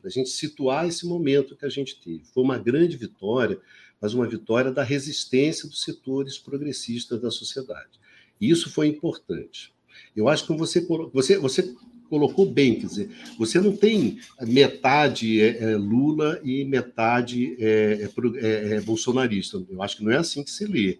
[0.00, 2.24] para a gente situar esse momento que a gente teve.
[2.32, 3.60] Foi uma grande vitória,
[4.00, 7.98] mas uma vitória da resistência dos setores progressistas da sociedade.
[8.40, 9.74] E isso foi importante.
[10.14, 11.74] Eu acho que você, você, você
[12.08, 18.10] colocou bem, quer dizer, você não tem metade é, é Lula e metade é, é,
[18.36, 19.62] é, é, bolsonarista.
[19.68, 20.98] Eu acho que não é assim que se lê.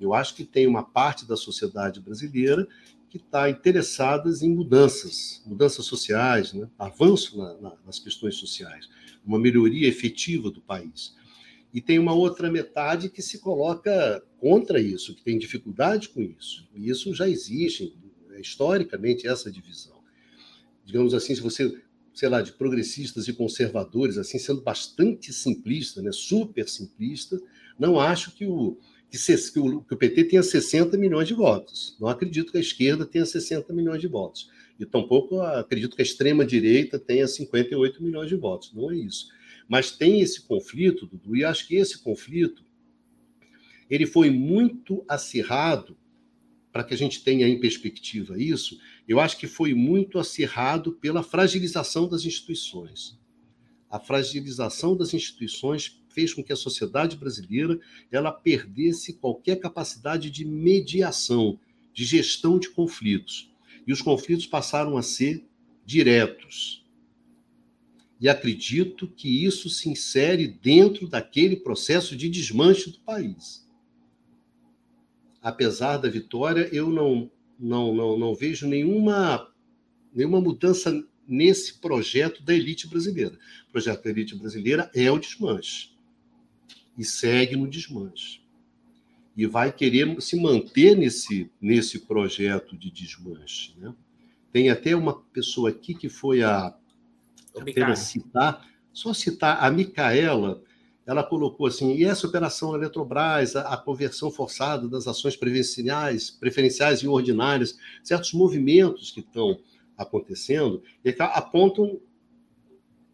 [0.00, 2.66] Eu acho que tem uma parte da sociedade brasileira
[3.10, 6.68] que está interessada em mudanças, mudanças sociais, né?
[6.78, 8.88] avanço na, na, nas questões sociais,
[9.26, 11.14] uma melhoria efetiva do país.
[11.72, 16.68] E tem uma outra metade que se coloca contra isso, que tem dificuldade com isso.
[16.74, 17.94] E isso já existe,
[18.38, 19.89] historicamente, essa divisão.
[20.90, 21.72] Digamos assim, se você,
[22.12, 26.10] sei lá, de progressistas e conservadores, assim, sendo bastante simplista, né?
[26.12, 27.40] super simplista,
[27.78, 28.76] não acho que o,
[29.08, 31.96] que, que, o, que o PT tenha 60 milhões de votos.
[32.00, 34.50] Não acredito que a esquerda tenha 60 milhões de votos.
[34.80, 38.72] E tampouco acredito que a extrema-direita tenha 58 milhões de votos.
[38.74, 39.28] Não é isso.
[39.68, 42.64] Mas tem esse conflito, Dudu, e acho que esse conflito
[43.88, 45.96] ele foi muito acirrado,
[46.72, 48.78] para que a gente tenha em perspectiva isso,
[49.10, 53.18] eu acho que foi muito acirrado pela fragilização das instituições.
[53.90, 60.44] A fragilização das instituições fez com que a sociedade brasileira ela perdesse qualquer capacidade de
[60.44, 61.58] mediação,
[61.92, 63.52] de gestão de conflitos.
[63.84, 65.44] E os conflitos passaram a ser
[65.84, 66.86] diretos.
[68.20, 73.68] E acredito que isso se insere dentro daquele processo de desmanche do país.
[75.42, 77.28] Apesar da vitória, eu não,
[77.60, 79.48] não, não, não vejo nenhuma,
[80.14, 83.38] nenhuma mudança nesse projeto da elite brasileira.
[83.68, 85.90] O projeto da elite brasileira é o desmanche
[86.98, 88.40] e segue no desmanche.
[89.36, 93.74] E vai querer se manter nesse, nesse projeto de desmanche.
[93.78, 93.94] Né?
[94.52, 96.76] Tem até uma pessoa aqui que foi a.
[97.56, 100.62] Apenas citar, só citar a Micaela,
[101.10, 107.00] ela colocou assim: e essa operação Eletrobras, a, a, conversão forçada das ações preferenciais, preferenciais
[107.00, 109.58] e ordinárias, certos movimentos que estão
[109.98, 112.00] acontecendo, e apontam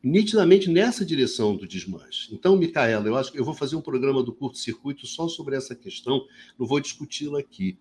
[0.03, 2.29] nitidamente nessa direção do desmanche.
[2.35, 5.75] Então, Micaela, eu acho que eu vou fazer um programa do curto-circuito só sobre essa
[5.75, 6.23] questão,
[6.59, 7.79] não vou discuti-la aqui.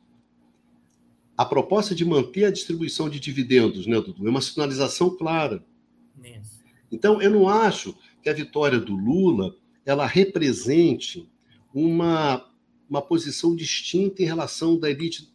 [1.38, 5.64] A proposta de manter a distribuição de dividendos, né, Dudu, é uma sinalização clara.
[6.90, 7.94] Então, eu não acho
[8.24, 9.54] que a vitória do Lula
[9.86, 11.30] ela represente
[11.74, 12.50] uma,
[12.90, 15.34] uma posição distinta em relação da elite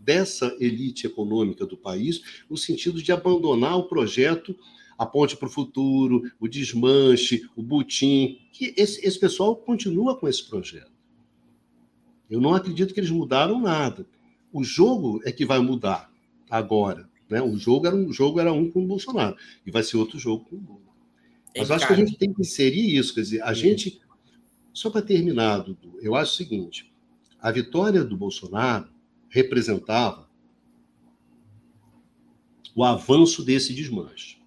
[0.00, 4.56] dessa elite econômica do país, no sentido de abandonar o projeto
[5.00, 10.28] a ponte para o futuro, o desmanche, o butim, que esse, esse pessoal continua com
[10.28, 10.92] esse projeto.
[12.28, 14.06] Eu não acredito que eles mudaram nada.
[14.52, 16.12] O jogo é que vai mudar
[16.50, 17.08] agora.
[17.30, 17.40] Né?
[17.40, 20.44] O jogo era um jogo era um com o Bolsonaro e vai ser outro jogo
[20.44, 20.89] com o Lula.
[21.56, 24.00] Mas eu acho que a gente tem que inserir isso, quer dizer, a gente
[24.72, 26.92] só para terminar, Dudu, eu acho o seguinte:
[27.38, 28.90] a vitória do Bolsonaro
[29.28, 30.28] representava
[32.74, 34.40] o avanço desse desmanche,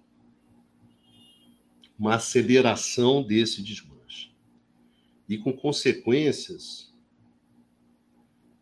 [1.98, 4.30] uma aceleração desse desmanche,
[5.28, 6.92] e com consequências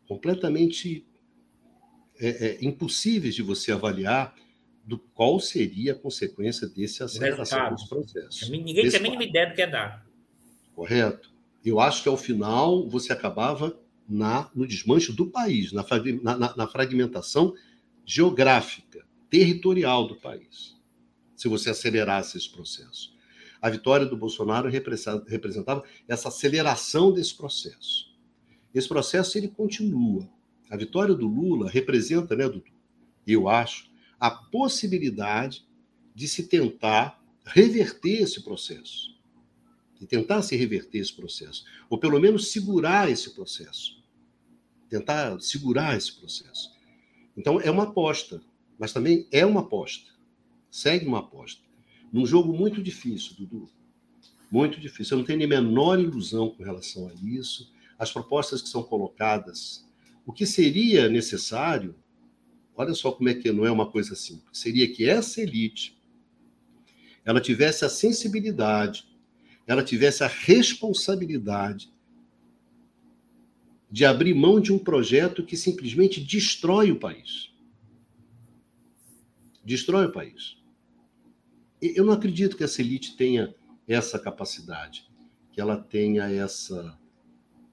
[0.07, 1.07] completamente
[2.19, 4.35] é, é, impossíveis de você avaliar
[4.85, 8.49] do qual seria a consequência desse aceleração dos processos.
[8.49, 10.07] Ninguém tem a mínima ideia do que é dar.
[10.75, 11.31] Correto.
[11.65, 13.79] Eu acho que ao final você acabava
[14.09, 15.85] na, no desmanche do país, na,
[16.23, 17.55] na, na fragmentação
[18.05, 20.77] geográfica, territorial do país,
[21.37, 23.13] se você acelerasse esse processo.
[23.61, 28.13] A vitória do Bolsonaro representava essa aceleração desse processo.
[28.75, 30.29] Esse processo ele continua.
[30.69, 32.65] A vitória do Lula representa, né, Dudu?
[33.25, 33.92] Eu acho,
[34.23, 35.67] a possibilidade
[36.15, 39.19] de se tentar reverter esse processo
[40.01, 44.01] e tentar se reverter esse processo, ou pelo menos segurar esse processo.
[44.89, 46.73] Tentar segurar esse processo.
[47.37, 48.41] Então, é uma aposta,
[48.79, 50.13] mas também é uma aposta.
[50.71, 51.61] Segue uma aposta.
[52.13, 53.69] Num jogo muito difícil, Dudu.
[54.49, 55.17] Muito difícil.
[55.17, 57.73] Eu não tenho nem a menor ilusão com relação a isso.
[57.99, 59.85] As propostas que são colocadas,
[60.25, 61.93] o que seria necessário,
[62.77, 65.97] olha só como é que não é uma coisa simples, seria que essa elite
[67.25, 69.07] ela tivesse a sensibilidade
[69.67, 71.93] ela tivesse a responsabilidade
[73.91, 77.53] de abrir mão de um projeto que simplesmente destrói o país.
[79.65, 80.57] Destrói o país.
[81.81, 83.55] Eu não acredito que essa elite tenha
[83.87, 85.07] essa capacidade,
[85.53, 86.99] que ela tenha essa,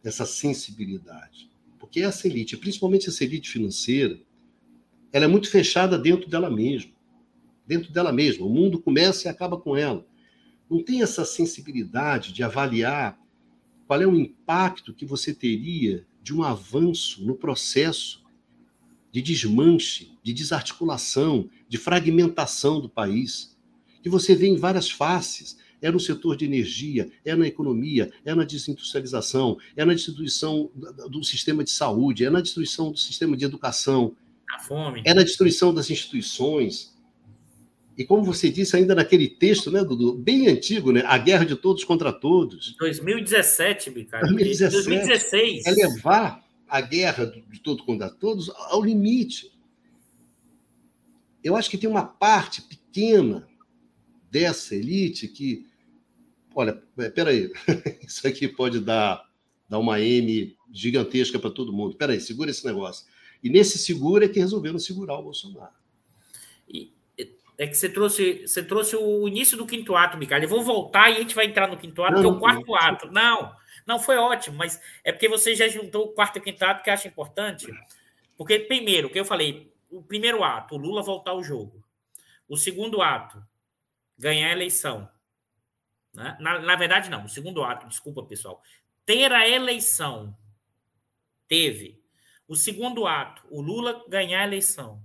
[0.04, 1.50] essa sensibilidade.
[1.80, 4.20] Porque essa elite, principalmente essa elite financeira,
[5.12, 6.92] ela é muito fechada dentro dela mesma.
[7.66, 8.46] Dentro dela mesma.
[8.46, 10.06] O mundo começa e acaba com ela
[10.70, 13.20] não tem essa sensibilidade de avaliar
[13.88, 18.24] qual é o impacto que você teria de um avanço no processo
[19.12, 23.58] de desmanche, de desarticulação, de fragmentação do país,
[24.04, 25.58] que você vê em várias faces.
[25.82, 30.70] É no setor de energia, é na economia, é na desindustrialização, é na destruição
[31.10, 34.14] do sistema de saúde, é na destruição do sistema de educação,
[35.06, 36.94] é na destruição das instituições,
[38.00, 41.58] e como você disse ainda naquele texto, né, Dudu, bem antigo, né, a guerra de
[41.58, 42.74] todos contra todos.
[42.78, 44.28] 2017, Ricardo.
[44.28, 45.66] 2017, 2016.
[45.66, 49.52] É levar a guerra de todos contra todos ao limite.
[51.44, 53.46] Eu acho que tem uma parte pequena
[54.32, 55.68] dessa elite que,
[56.56, 57.52] olha, é, peraí,
[58.08, 59.30] isso aqui pode dar,
[59.68, 61.98] dar uma M gigantesca para todo mundo.
[61.98, 63.06] Peraí, segura esse negócio.
[63.42, 65.74] E nesse seguro é que resolveram segurar o Bolsonaro.
[66.68, 66.94] E,
[67.60, 70.42] é que você trouxe, você trouxe o início do quinto ato, Miguel.
[70.42, 72.40] Eu vou voltar e a gente vai entrar no quinto ato, não, que é o
[72.40, 72.76] quarto não.
[72.76, 73.12] ato.
[73.12, 76.64] Não, não foi ótimo, mas é porque você já juntou o quarto e o quinto
[76.64, 77.68] ato que eu acho importante.
[78.38, 81.84] Porque, primeiro, o que eu falei, o primeiro ato, o Lula voltar ao jogo.
[82.48, 83.46] O segundo ato,
[84.18, 85.10] ganhar a eleição.
[86.14, 86.38] Né?
[86.40, 87.26] Na, na verdade, não.
[87.26, 88.64] O segundo ato, desculpa, pessoal.
[89.06, 90.34] Ter a eleição.
[91.46, 91.99] Teve.
[92.50, 95.00] O segundo ato, o Lula ganhar a eleição.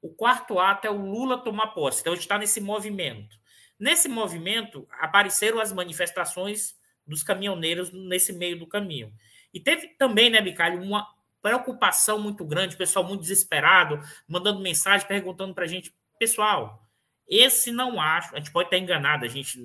[0.00, 2.00] O quarto ato é o Lula tomar posse.
[2.00, 3.36] Então, a gente está nesse movimento.
[3.76, 9.12] Nesse movimento, apareceram as manifestações dos caminhoneiros nesse meio do caminho.
[9.52, 11.12] E teve também, né, Bicalho, uma
[11.42, 16.88] preocupação muito grande, pessoal muito desesperado, mandando mensagem, perguntando para a gente, pessoal,
[17.26, 19.58] esse não acho, a gente pode estar enganado, a gente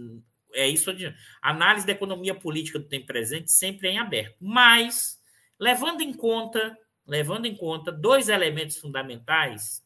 [0.53, 5.19] é isso de análise da economia política do tempo presente sempre é em aberto, mas
[5.59, 6.75] levando em conta,
[7.05, 9.85] levando em conta dois elementos fundamentais,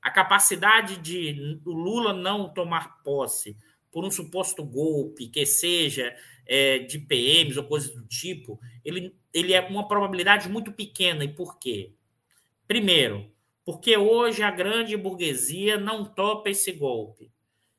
[0.00, 3.56] a capacidade de o Lula não tomar posse
[3.90, 6.16] por um suposto golpe, que seja
[6.46, 11.24] é, de PMs ou coisas do tipo, ele, ele é uma probabilidade muito pequena.
[11.24, 11.92] E por quê?
[12.66, 13.30] Primeiro,
[13.64, 17.30] porque hoje a grande burguesia não topa esse golpe.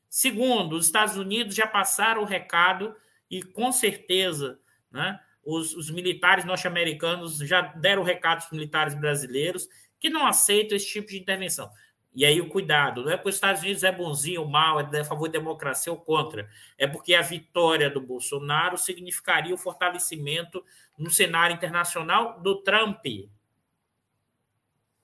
[0.08, 2.94] Segundo, os Estados Unidos já passaram o recado
[3.28, 9.68] e, com certeza, né, os, os militares norte-americanos já deram o recado aos militares brasileiros
[9.98, 11.70] que não aceitam esse tipo de intervenção.
[12.14, 15.00] E aí o cuidado, não é porque os Estados Unidos é bonzinho ou mal, é
[15.00, 16.48] a favor da democracia ou contra.
[16.78, 20.64] É porque a vitória do Bolsonaro significaria o fortalecimento
[20.96, 23.04] no cenário internacional do Trump.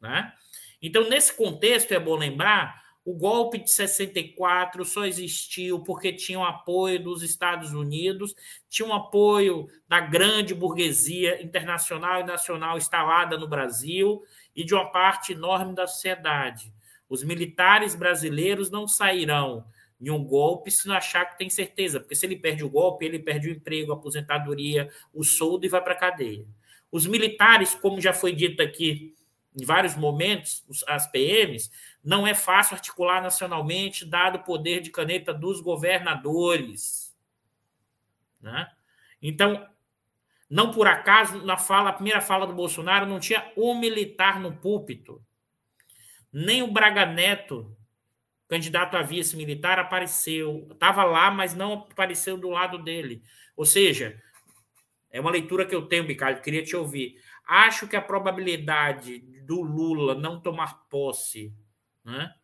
[0.01, 0.33] Né?
[0.81, 6.45] Então, nesse contexto, é bom lembrar, O golpe de 64 só existiu porque tinha o
[6.45, 8.35] apoio dos Estados Unidos,
[8.69, 14.23] tinha o apoio da grande burguesia internacional e nacional instalada no Brasil
[14.55, 16.73] e de uma parte enorme da sociedade.
[17.09, 19.65] Os militares brasileiros não sairão
[20.01, 23.05] em um golpe se não achar que tem certeza, porque se ele perde o golpe,
[23.05, 26.47] ele perde o emprego, a aposentadoria, o soldo e vai para a cadeia.
[26.93, 29.15] Os militares, como já foi dito aqui
[29.57, 31.71] em vários momentos, as PMs,
[32.03, 37.15] não é fácil articular nacionalmente, dado o poder de caneta dos governadores.
[38.41, 38.71] Né?
[39.21, 39.69] Então,
[40.49, 44.57] não por acaso, na fala, a primeira fala do Bolsonaro, não tinha um militar no
[44.57, 45.23] púlpito.
[46.33, 47.77] Nem o Braga Neto,
[48.49, 50.67] candidato a vice-militar, apareceu.
[50.73, 53.23] Estava lá, mas não apareceu do lado dele.
[53.55, 54.21] Ou seja,
[55.11, 57.17] é uma leitura que eu tenho, Ricardo, queria te ouvir.
[57.47, 61.53] Acho que a probabilidade do Lula não tomar posse
[62.05, 62.35] né,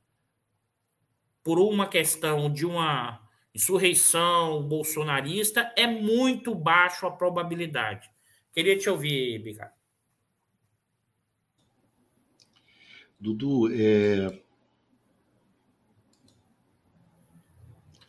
[1.42, 3.20] por uma questão de uma
[3.54, 8.10] insurreição bolsonarista é muito baixo a probabilidade.
[8.52, 9.74] Queria te ouvir, Ricardo.
[13.18, 14.42] Dudu, é...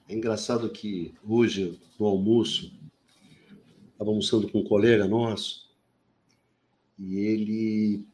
[0.10, 2.78] é engraçado que hoje, no almoço,
[3.92, 5.68] estava almoçando com um colega nosso
[7.00, 8.06] e ele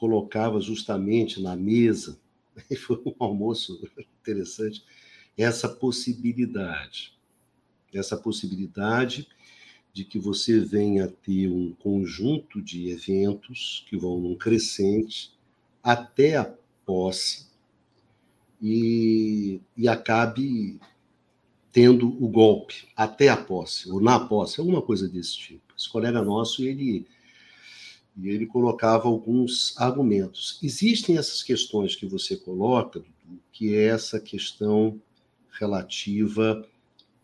[0.00, 2.18] colocava justamente na mesa,
[2.70, 3.78] e foi um almoço
[4.20, 4.82] interessante,
[5.36, 7.12] essa possibilidade.
[7.92, 9.28] Essa possibilidade
[9.92, 15.32] de que você venha ter um conjunto de eventos que vão num crescente
[15.82, 16.44] até a
[16.86, 17.48] posse
[18.62, 20.80] e, e acabe
[21.72, 25.74] tendo o golpe até a posse, ou na posse, alguma coisa desse tipo.
[25.76, 27.06] Esse colega nosso, ele,
[28.28, 30.58] ele colocava alguns argumentos.
[30.62, 33.02] Existem essas questões que você coloca,
[33.52, 35.00] que é essa questão
[35.58, 36.66] relativa.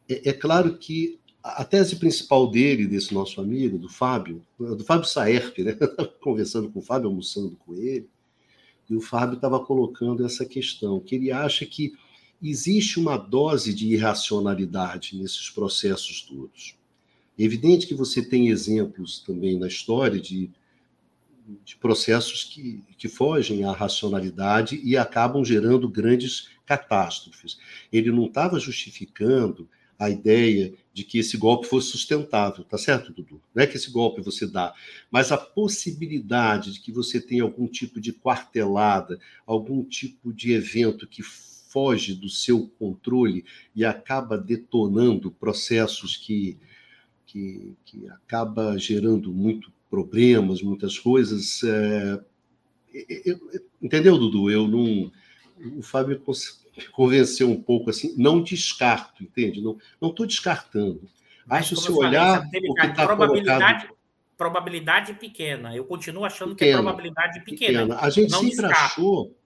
[0.09, 5.09] É, é claro que a tese principal dele, desse nosso amigo, do Fábio, do Fábio
[5.09, 5.77] Saerp, né?
[6.21, 8.09] conversando com o Fábio, almoçando com ele,
[8.91, 11.93] e o Fábio estava colocando essa questão, que ele acha que
[12.43, 16.77] existe uma dose de irracionalidade nesses processos todos.
[17.39, 20.51] É evidente que você tem exemplos também na história de,
[21.65, 27.59] de processos que, que fogem à racionalidade e acabam gerando grandes catástrofes.
[27.93, 29.69] Ele não estava justificando
[29.99, 33.41] a ideia de que esse golpe fosse sustentável, tá certo, Dudu?
[33.55, 34.75] Não é que esse golpe você dá,
[35.11, 41.07] mas a possibilidade de que você tenha algum tipo de quartelada, algum tipo de evento
[41.07, 43.45] que foge do seu controle
[43.75, 46.59] e acaba detonando processos que,
[47.27, 51.63] que, que acaba gerando muito problemas, muitas coisas.
[51.65, 52.21] É,
[53.25, 53.39] eu,
[53.81, 54.51] entendeu, Dudu?
[54.51, 55.11] Eu não.
[55.79, 56.23] O Fábio
[56.93, 59.63] convenceu um pouco assim, não descarto, entende?
[59.63, 61.09] Não estou descartando.
[61.49, 63.97] Acho se olhar falei, o que está probabilidade, colocado...
[64.37, 65.75] probabilidade pequena.
[65.75, 67.81] Eu continuo achando pequena, que é probabilidade pequena.
[67.81, 68.01] pequena.
[68.01, 68.75] A gente sempre descarto.
[68.75, 69.37] achou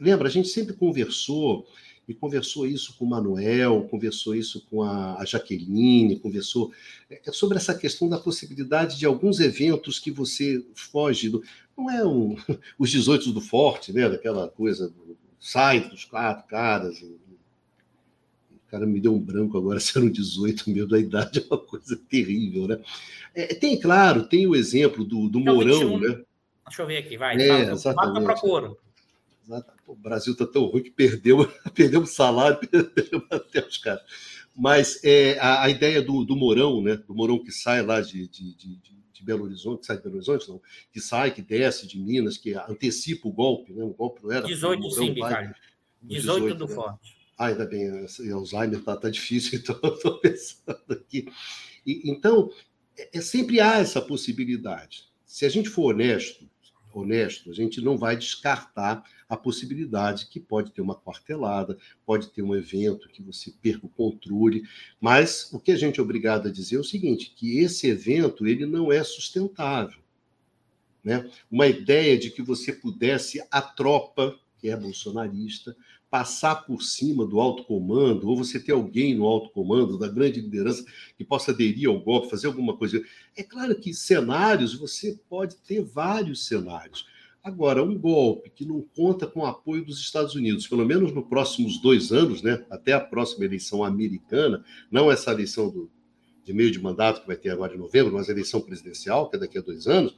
[0.00, 1.66] lembra, a gente sempre conversou,
[2.08, 6.72] e conversou isso com o Manuel, conversou isso com a, Jaqueline, conversou
[7.08, 11.42] é, é sobre essa questão da possibilidade de alguns eventos que você foge do.
[11.76, 12.36] Não é um,
[12.78, 14.08] os 18 do Forte, né?
[14.08, 14.92] Daquela coisa
[15.38, 17.00] sai dos quatro caras.
[17.02, 21.58] O cara me deu um branco agora, se eram 18, meu, da idade é uma
[21.58, 22.80] coisa terrível, né?
[23.34, 26.22] É, tem, claro, tem o exemplo do, do Mourão, né?
[26.66, 27.36] Deixa eu ver aqui, vai.
[27.36, 28.24] É, fala, exatamente.
[28.24, 28.78] Procuro.
[29.86, 31.38] O Brasil está tão ruim que perdeu,
[31.74, 34.02] perdeu o salário, perdeu até os caras.
[34.54, 36.96] Mas é, a, a, ideia do, do Mourão, né?
[36.96, 40.16] Do Mourão que sai lá de, de, de, de, Belo Horizonte, que sai de Belo
[40.16, 40.60] Horizonte, não,
[40.92, 43.84] que sai, que desce de Minas, que antecipa o golpe, né?
[43.84, 44.46] O golpe não era.
[44.46, 45.54] 18, Mourão, sim, Ricardo.
[46.02, 46.74] 18, 18 do né?
[46.74, 47.16] Forte.
[47.38, 47.88] Ah, ainda bem,
[48.32, 51.26] Alzheimer está tá difícil, então estou pensando aqui.
[51.86, 52.50] E, então,
[52.96, 55.04] é, é, sempre há essa possibilidade.
[55.24, 56.48] Se a gente for honesto,
[56.92, 59.02] honesto, a gente não vai descartar
[59.32, 63.88] a possibilidade que pode ter uma quartelada, pode ter um evento que você perca o
[63.88, 64.62] controle,
[65.00, 68.46] mas o que a gente é obrigado a dizer é o seguinte, que esse evento
[68.46, 69.98] ele não é sustentável.
[71.02, 71.30] Né?
[71.50, 75.74] Uma ideia de que você pudesse a tropa, que é bolsonarista,
[76.10, 80.42] passar por cima do alto comando, ou você ter alguém no alto comando, da grande
[80.42, 80.84] liderança,
[81.16, 83.02] que possa aderir ao golpe, fazer alguma coisa.
[83.34, 87.10] É claro que cenários, você pode ter vários cenários.
[87.42, 91.26] Agora, um golpe que não conta com o apoio dos Estados Unidos, pelo menos nos
[91.26, 95.90] próximos dois anos, né, até a próxima eleição americana, não essa eleição do,
[96.44, 99.36] de meio de mandato que vai ter agora em novembro, mas a eleição presidencial, que
[99.36, 100.16] é daqui a dois anos,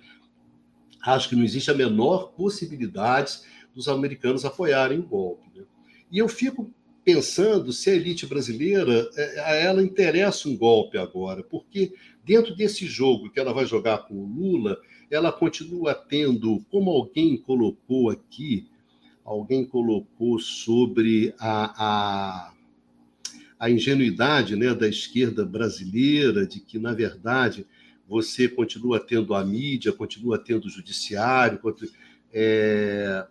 [1.03, 3.41] acho que não existe a menor possibilidade
[3.75, 5.49] dos americanos apoiarem o golpe.
[5.55, 5.65] Né?
[6.13, 6.71] E eu fico
[7.03, 11.93] pensando se a elite brasileira é, a ela interessa um golpe agora, porque
[12.25, 14.79] dentro desse jogo que ela vai jogar com o Lula,
[15.11, 18.67] ela continua tendo, como alguém colocou aqui,
[19.25, 22.53] alguém colocou sobre a, a,
[23.59, 27.67] a ingenuidade né, da esquerda brasileira, de que, na verdade,
[28.09, 31.59] você continua tendo a mídia, continua tendo o judiciário.
[32.33, 33.27] É,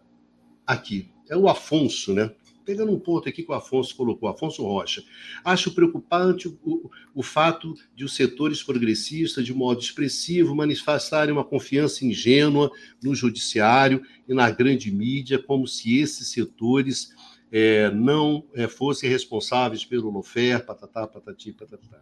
[0.66, 2.32] aqui, é o Afonso, né?
[2.66, 5.04] Pegando um ponto aqui que o Afonso colocou, Afonso Rocha,
[5.44, 12.06] acho preocupante o, o fato de os setores progressistas, de modo expressivo, manifestarem uma confiança
[12.06, 17.14] ingênua no judiciário e na grande mídia, como se esses setores
[17.52, 22.02] é, não é, fossem responsáveis pelo lofer, patatá, patati, patatá.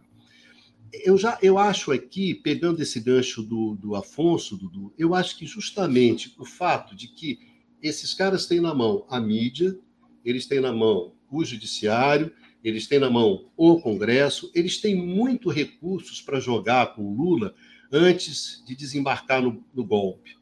[0.92, 5.46] Eu, já, eu acho aqui, pegando esse gancho do, do Afonso, Dudu, eu acho que
[5.46, 7.38] justamente o fato de que
[7.82, 9.76] esses caras têm na mão a mídia,
[10.24, 15.50] eles têm na mão o judiciário, eles têm na mão o Congresso, eles têm muito
[15.50, 17.54] recursos para jogar com Lula
[17.90, 20.36] antes de desembarcar no, no golpe.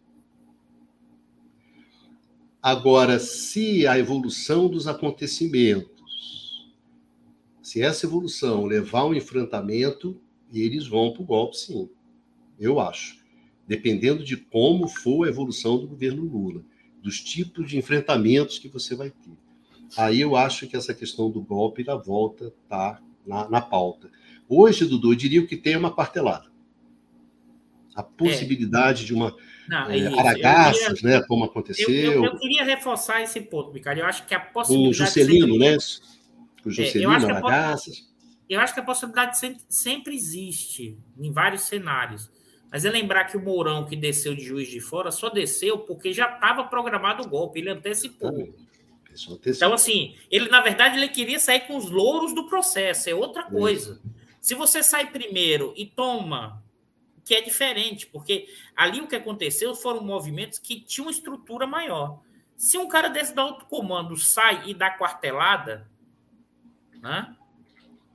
[2.62, 6.70] Agora, se a evolução dos acontecimentos,
[7.62, 10.20] se essa evolução levar ao enfrentamento,
[10.53, 11.89] eles vão para o golpe, sim.
[12.59, 13.18] Eu acho.
[13.66, 16.62] Dependendo de como for a evolução do governo Lula,
[17.01, 19.49] dos tipos de enfrentamentos que você vai ter.
[19.97, 24.11] Aí eu acho que essa questão do golpe da volta está na, na pauta.
[24.49, 26.51] Hoje, Dudu, eu diria que tem uma quartelada.
[27.95, 29.07] A possibilidade é.
[29.07, 29.34] de uma
[29.68, 31.88] Não, é, aragaças, queria, né, como aconteceu.
[31.91, 33.99] Eu, eu, eu, queria reforçar esse ponto, Ricardo.
[33.99, 34.91] Eu acho que a possibilidade...
[34.91, 35.76] O Juscelino, né?
[36.64, 38.09] O Juscelino, é, aragaças.
[38.49, 42.30] Eu acho que a possibilidade sempre, sempre existe, em vários cenários.
[42.70, 46.12] Mas é lembrar que o Mourão, que desceu de Juiz de Fora, só desceu porque
[46.12, 48.30] já estava programado o golpe, ele antecipou.
[48.30, 48.70] Exatamente.
[49.47, 53.45] Então, assim, ele, na verdade, ele queria sair com os louros do processo, é outra
[53.45, 53.93] coisa.
[53.93, 54.21] Isso.
[54.41, 56.63] Se você sai primeiro e toma,
[57.25, 62.21] que é diferente, porque ali o que aconteceu foram movimentos que tinham uma estrutura maior.
[62.57, 65.89] Se um cara desse da alto comando sai e dá quartelada,
[67.01, 67.37] né?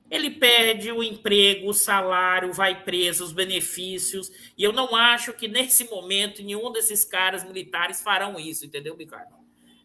[0.08, 4.30] Ele perde o emprego, o salário, vai preso, os benefícios.
[4.56, 9.34] E eu não acho que nesse momento nenhum desses caras militares farão isso, entendeu, Ricardo?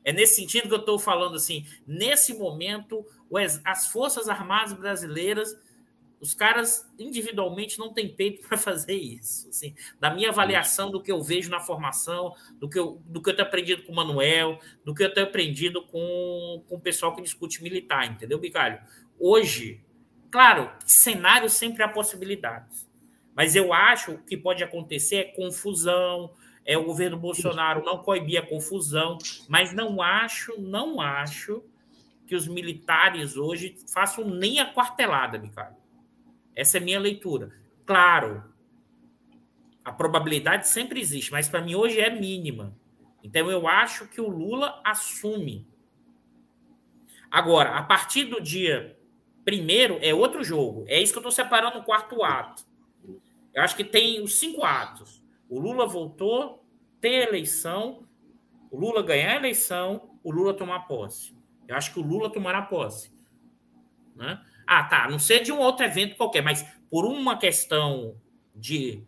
[0.04, 1.66] É nesse sentido que eu estou falando assim.
[1.86, 3.06] Nesse momento,
[3.64, 5.56] as Forças Armadas brasileiras,
[6.20, 9.50] os caras individualmente não têm peito para fazer isso.
[9.50, 13.30] Assim, da minha avaliação do que eu vejo na formação, do que eu, do que
[13.30, 17.16] eu tenho aprendido com o Manuel, do que eu tenho aprendido com, com o pessoal
[17.16, 18.80] que discute militar, entendeu, Bicalho?
[19.20, 19.84] Hoje,
[20.32, 22.90] claro, cenário sempre há possibilidades.
[23.36, 26.32] Mas eu acho que pode acontecer é confusão,
[26.66, 29.18] é o governo Bolsonaro não coibir a confusão,
[29.48, 31.64] mas não acho, não acho
[32.26, 35.78] que os militares hoje façam nem a quartelada, Ricardo.
[36.56, 37.52] Essa é a minha leitura.
[37.86, 38.44] Claro,
[39.84, 42.76] a probabilidade sempre existe, mas para mim hoje é mínima.
[43.24, 45.68] Então eu acho que o Lula assume.
[47.30, 48.98] Agora, a partir do dia
[49.44, 50.86] primeiro é outro jogo.
[50.88, 52.64] É isso que eu estou separando o quarto ato.
[53.54, 55.21] Eu acho que tem os cinco atos.
[55.52, 56.66] O Lula voltou,
[57.02, 58.08] ter eleição,
[58.72, 61.36] o Lula ganhar a eleição, o Lula tomar posse.
[61.68, 63.12] Eu acho que o Lula tomará posse.
[64.16, 64.42] Né?
[64.66, 65.10] Ah, tá.
[65.10, 68.16] Não ser de um outro evento qualquer, mas por uma questão
[68.56, 69.06] de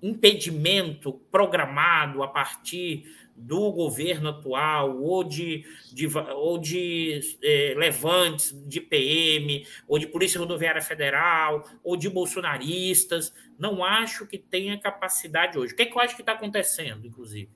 [0.00, 8.80] impedimento programado a partir do governo atual, ou de, de ou de é, levantes de
[8.80, 13.32] PM, ou de Polícia Rodoviária Federal, ou de bolsonaristas.
[13.58, 15.72] Não acho que tenha capacidade hoje.
[15.72, 17.50] O que, é que eu acho que está acontecendo, inclusive?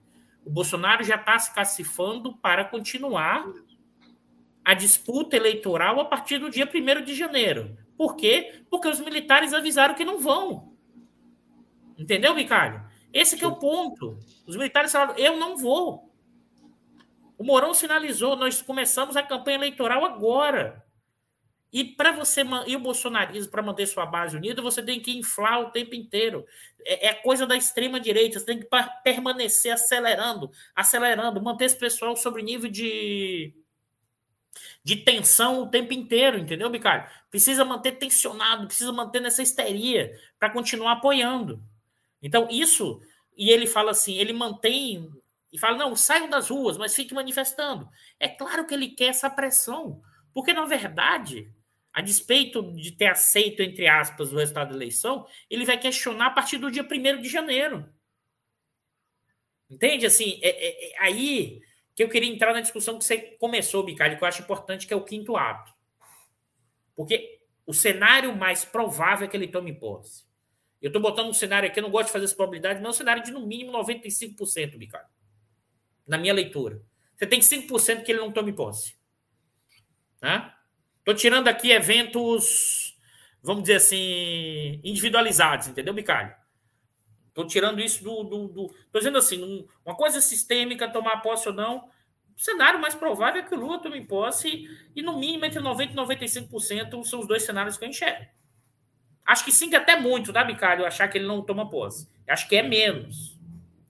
[0.45, 3.47] O Bolsonaro já está se cacifando para continuar
[4.65, 7.77] a disputa eleitoral a partir do dia 1 de janeiro.
[7.97, 8.63] Por quê?
[8.71, 10.73] Porque os militares avisaram que não vão.
[11.99, 12.92] Entendeu, Ricardo?
[13.13, 14.19] Esse que é o ponto.
[14.47, 16.13] Os militares falaram: eu não vou.
[17.37, 20.85] O Mourão sinalizou: nós começamos a campanha eleitoral agora.
[21.73, 25.61] E para você e o bolsonarismo para manter sua base unida, você tem que inflar
[25.61, 26.45] o tempo inteiro.
[26.85, 28.39] É, é coisa da extrema direita.
[28.39, 28.69] Você tem que
[29.03, 33.55] permanecer acelerando, acelerando, manter esse pessoal sobre nível de
[34.85, 37.09] de tensão o tempo inteiro, entendeu, Bicalho?
[37.31, 41.63] Precisa manter tensionado, precisa manter nessa histeria para continuar apoiando.
[42.23, 43.01] Então, isso,
[43.37, 45.11] e ele fala assim, ele mantém
[45.53, 47.89] e fala: não, saiam das ruas, mas fique manifestando.
[48.19, 50.01] É claro que ele quer essa pressão,
[50.33, 51.53] porque, na verdade,
[51.93, 56.31] a despeito de ter aceito, entre aspas, o resultado da eleição, ele vai questionar a
[56.31, 57.87] partir do dia 1 de janeiro.
[59.69, 60.07] Entende?
[60.07, 61.61] Assim, é, é, é, aí
[61.95, 64.95] que eu queria entrar na discussão que você começou, Bicalho, que eu acho importante, que
[64.95, 65.73] é o quinto ato.
[66.97, 70.25] Porque o cenário mais provável é que ele tome posse.
[70.83, 72.91] Eu estou botando um cenário aqui, eu não gosto de fazer essa probabilidade, mas é
[72.91, 75.07] um cenário de no mínimo 95%, Bicalho.
[76.07, 76.83] Na minha leitura.
[77.17, 78.97] Você tem 5% que ele não tome posse.
[80.99, 82.99] Estou tirando aqui eventos,
[83.41, 86.35] vamos dizer assim, individualizados, entendeu, Bicalho?
[87.29, 88.23] Estou tirando isso do.
[88.23, 91.89] Estou do, do dizendo assim, uma coisa sistêmica, tomar posse ou não.
[92.37, 95.93] O cenário mais provável é que o Lula tome posse e, no mínimo, entre 90%
[95.93, 98.27] e 95% são os dois cenários que eu enxergo.
[99.33, 102.07] Acho que sim, até muito, tá, Bicalho, achar que ele não toma posse.
[102.29, 103.41] Acho que é menos.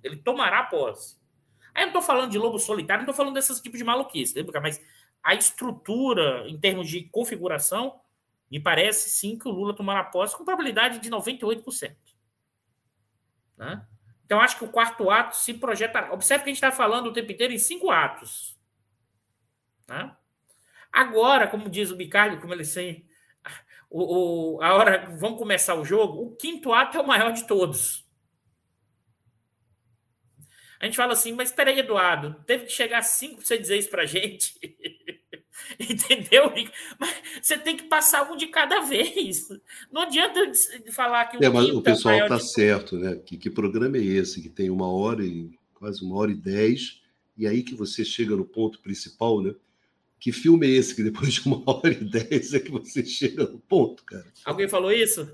[0.01, 1.17] Ele tomará posse.
[1.75, 4.41] Aí eu não estou falando de lobo solitário, não estou falando desses tipos de maluquice,
[4.41, 4.81] né, mas
[5.21, 8.01] a estrutura, em termos de configuração,
[8.49, 11.97] me parece sim que o Lula tomará posse com probabilidade de 98%.
[13.59, 13.85] Né?
[14.25, 16.13] Então, acho que o quarto ato se projeta.
[16.13, 18.57] Observe que a gente está falando o tempo inteiro em cinco atos.
[19.89, 20.15] Né?
[20.93, 23.11] Agora, como diz o Bicardo, como ele sem.
[23.95, 27.47] O, o, a hora vamos começar o jogo, o quinto ato é o maior de
[27.47, 28.03] todos.
[30.81, 33.77] A gente fala assim, mas espera aí, Eduardo, teve que chegar cinco para você dizer
[33.77, 34.59] isso para gente.
[35.79, 36.53] Entendeu?
[36.99, 39.47] Mas você tem que passar um de cada vez.
[39.93, 40.41] Não adianta
[40.91, 42.51] falar que o, é, mas o pessoal está de...
[42.51, 43.15] certo, né?
[43.17, 47.03] Que, que programa é esse que tem uma hora e quase uma hora e dez,
[47.37, 49.55] e aí que você chega no ponto principal, né?
[50.23, 53.43] Que filme é esse que depois de uma hora e dez é que você chega
[53.43, 54.25] no ponto, cara?
[54.45, 55.29] Alguém falou isso?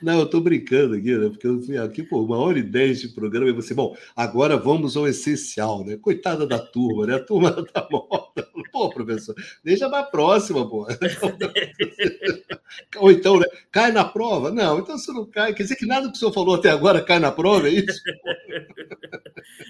[0.00, 1.28] Não, eu estou brincando aqui, né?
[1.28, 4.56] Porque eu fui aqui, pô, uma hora e dez de programa, e você, bom, agora
[4.56, 5.96] vamos ao essencial, né?
[5.96, 7.14] Coitada da turma, né?
[7.14, 8.46] A turma tá morta.
[8.72, 9.34] Pô, professor,
[9.64, 10.86] deixa na próxima, pô.
[12.98, 13.46] Ou então, né?
[13.70, 14.50] Cai na prova?
[14.50, 15.54] Não, então você não cai.
[15.54, 18.00] Quer dizer que nada que o senhor falou até agora cai na prova, é isso?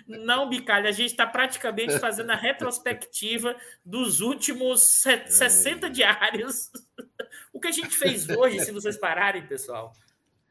[0.08, 3.54] Não, Bicalho, a gente está praticamente fazendo a retrospectiva
[3.84, 6.70] dos últimos 60 diários.
[7.52, 9.92] O que a gente fez hoje, se vocês pararem, pessoal,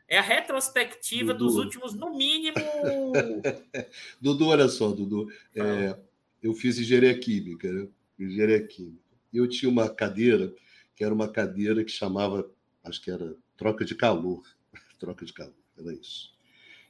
[0.07, 1.45] é a retrospectiva Dudu.
[1.45, 2.56] dos últimos, no mínimo.
[4.22, 5.31] Dudu, olha só, Dudu.
[5.56, 5.97] É,
[6.41, 7.88] eu fiz engenharia química, né?
[8.19, 9.03] Engenharia química.
[9.34, 10.53] E eu tinha uma cadeira,
[10.95, 12.49] que era uma cadeira que chamava,
[12.84, 14.43] acho que era troca de calor.
[14.99, 16.34] troca de calor, era isso.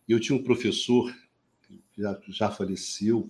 [0.08, 1.14] E eu tinha um professor,
[1.64, 3.30] que já, já faleceu,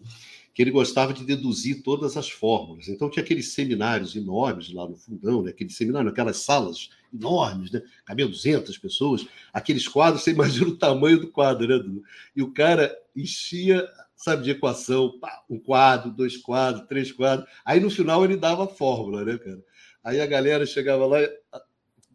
[0.55, 2.87] que ele gostava de deduzir todas as fórmulas.
[2.87, 5.49] Então tinha aqueles seminários enormes lá no fundão, né?
[5.49, 7.81] aquele seminário, aquelas salas enormes, né?
[8.05, 12.01] cabiam 200 pessoas, aqueles quadros, você imagina o tamanho do quadro, né?
[12.33, 17.49] E o cara enchia, sabe, de equação, pá, um quadro, dois quadros, três quadros.
[17.65, 19.61] Aí no final ele dava a fórmula, né, cara?
[20.01, 21.17] Aí a galera chegava lá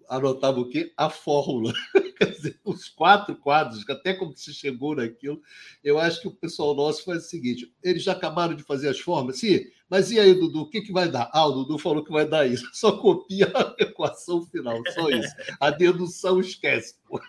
[0.08, 0.92] anotava o quê?
[0.96, 1.74] A fórmula.
[2.40, 5.40] Dizer, os quatro quadros, até como se chegou naquilo,
[5.84, 8.98] eu acho que o pessoal nosso faz o seguinte: eles já acabaram de fazer as
[8.98, 11.30] formas, sim, mas e aí, Dudu, o que, que vai dar?
[11.32, 12.68] Ah, o Dudu falou que vai dar isso.
[12.72, 15.34] Só copia a equação final, só isso.
[15.58, 16.94] A dedução esquece.
[17.08, 17.20] Pô.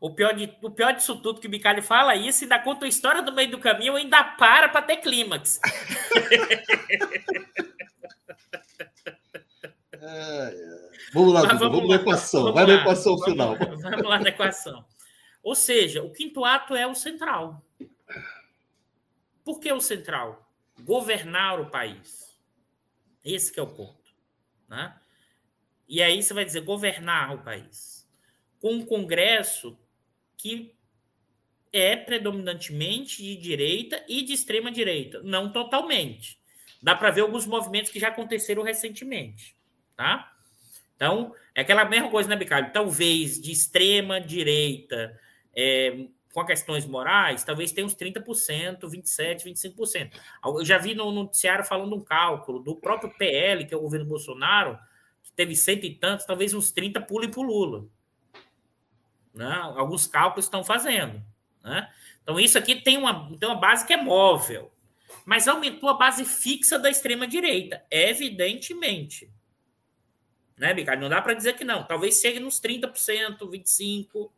[0.00, 2.88] O pior, de, o pior disso tudo que o Bicalho fala isso, ainda conta a
[2.88, 5.58] história do meio do caminho, ainda para para ter clímax.
[11.12, 12.42] Vamos lá, vamos, vamos na equação.
[12.42, 13.56] Vamos Vai lá, na equação vamos, final.
[13.80, 14.84] Vamos lá na equação.
[15.42, 17.62] Ou seja, o quinto ato é o central.
[19.44, 20.50] Por que o central?
[20.80, 22.36] Governar o país.
[23.24, 24.12] Esse é o ponto.
[24.68, 24.94] Né?
[25.88, 28.08] E aí você vai dizer governar o país.
[28.60, 29.78] Com um Congresso
[30.36, 30.74] que
[31.72, 35.22] é predominantemente de direita e de extrema direita.
[35.22, 36.38] Não totalmente.
[36.82, 39.54] Dá para ver alguns movimentos que já aconteceram recentemente.
[39.96, 40.32] Tá?
[40.96, 42.72] Então, é aquela mesma coisa, né, Bicalho?
[42.72, 45.18] Talvez de extrema direita,
[45.54, 50.10] é, com questões morais, talvez tenha uns 30%, 27%, 25%.
[50.44, 54.06] Eu já vi no noticiário falando um cálculo do próprio PL, que é o governo
[54.06, 54.76] Bolsonaro,
[55.22, 57.86] que teve cento e tantos, talvez uns 30 pulem para o Lula.
[59.32, 59.52] Né?
[59.76, 61.22] Alguns cálculos estão fazendo.
[61.62, 61.88] Né?
[62.22, 64.72] Então, isso aqui tem uma, tem uma base que é móvel,
[65.24, 69.30] mas aumentou a base fixa da extrema-direita, evidentemente.
[70.56, 70.72] Né?
[70.96, 71.84] Não dá para dizer que não.
[71.84, 74.30] Talvez chegue nos 30%, 25%,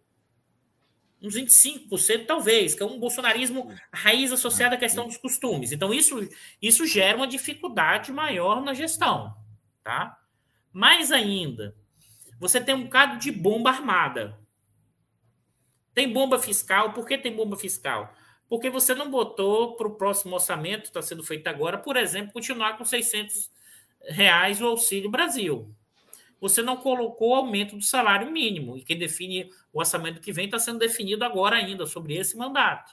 [1.23, 5.73] uns 25%, talvez, que é um bolsonarismo raiz associado à questão dos costumes.
[5.73, 6.29] Então, isso,
[6.61, 9.35] isso gera uma dificuldade maior na gestão.
[9.83, 10.19] Tá?
[10.73, 11.75] Mais ainda,
[12.39, 14.39] você tem um bocado de bomba armada.
[15.95, 16.93] Tem bomba fiscal.
[16.93, 18.15] Por que tem bomba fiscal?
[18.49, 22.79] Porque você não botou para o próximo orçamento, está sendo feito agora, por exemplo, continuar
[22.79, 23.51] com 600
[24.09, 25.75] reais o Auxílio Brasil
[26.41, 28.77] você não colocou o aumento do salário mínimo.
[28.77, 32.93] E quem define o orçamento que vem está sendo definido agora ainda sobre esse mandato.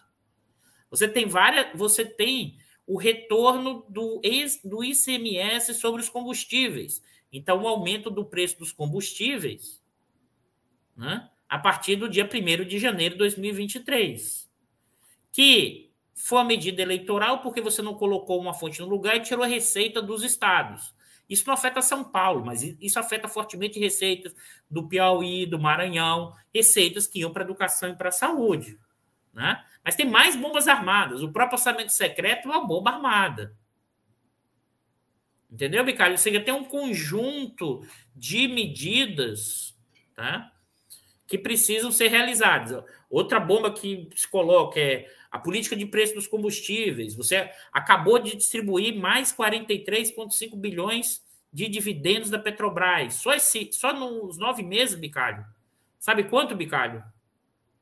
[0.89, 4.21] Você tem várias, você tem o retorno do,
[4.63, 7.01] do ICMS sobre os combustíveis.
[7.31, 9.81] Então, o aumento do preço dos combustíveis
[10.95, 14.49] né, a partir do dia 1 de janeiro de 2023.
[15.31, 19.43] Que foi uma medida eleitoral porque você não colocou uma fonte no lugar e tirou
[19.43, 20.93] a receita dos estados.
[21.33, 24.35] Isso não afeta São Paulo, mas isso afeta fortemente receitas
[24.69, 28.79] do Piauí, do Maranhão, receitas que iam para a educação e para a saúde.
[29.33, 29.65] Né?
[29.83, 31.23] Mas tem mais bombas armadas.
[31.23, 33.57] O próprio orçamento secreto é uma bomba armada.
[35.51, 36.19] Entendeu, Bicalho?
[36.19, 37.83] Seja, tem um conjunto
[38.15, 39.75] de medidas
[40.13, 40.51] tá?
[41.25, 42.83] que precisam ser realizadas.
[43.09, 47.15] Outra bomba que se coloca é a política de preço dos combustíveis.
[47.15, 53.15] Você acabou de distribuir mais 43,5 bilhões de dividendos da Petrobras.
[53.15, 55.43] Só, esse, só nos nove meses, Bicalho.
[55.97, 57.03] Sabe quanto, Bicalho?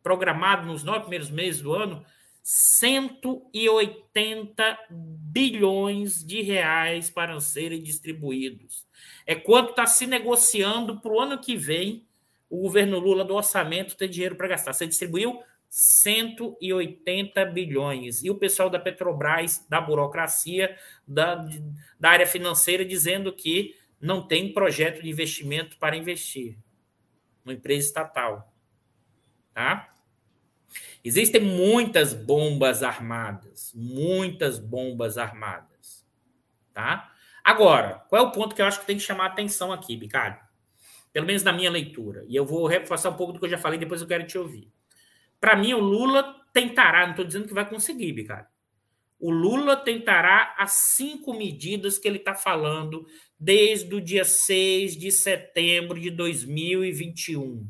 [0.01, 2.05] Programado nos nove primeiros meses do ano,
[2.41, 8.87] 180 bilhões de reais para serem distribuídos.
[9.27, 12.07] É quanto está se negociando para o ano que vem
[12.49, 14.71] o governo Lula do orçamento ter dinheiro para gastar.
[14.71, 18.21] Você distribuiu 180 bilhões.
[18.21, 20.77] E o pessoal da Petrobras, da burocracia,
[21.07, 21.47] da,
[21.97, 26.57] da área financeira, dizendo que não tem projeto de investimento para investir
[27.45, 28.53] uma empresa estatal.
[29.53, 29.95] Tá?
[31.01, 36.05] Existem muitas bombas armadas, muitas bombas armadas,
[36.73, 37.13] tá?
[37.43, 39.95] Agora, qual é o ponto que eu acho que tem que chamar a atenção aqui,
[39.95, 40.37] Bicalho?
[41.13, 42.25] Pelo menos na minha leitura.
[42.27, 44.37] E eu vou reforçar um pouco do que eu já falei, depois eu quero te
[44.37, 44.71] ouvir.
[45.41, 48.45] Para mim, o Lula tentará, não estou dizendo que vai conseguir, Bicalho.
[49.19, 53.05] O Lula tentará as cinco medidas que ele está falando
[53.37, 57.69] desde o dia 6 de setembro de 2021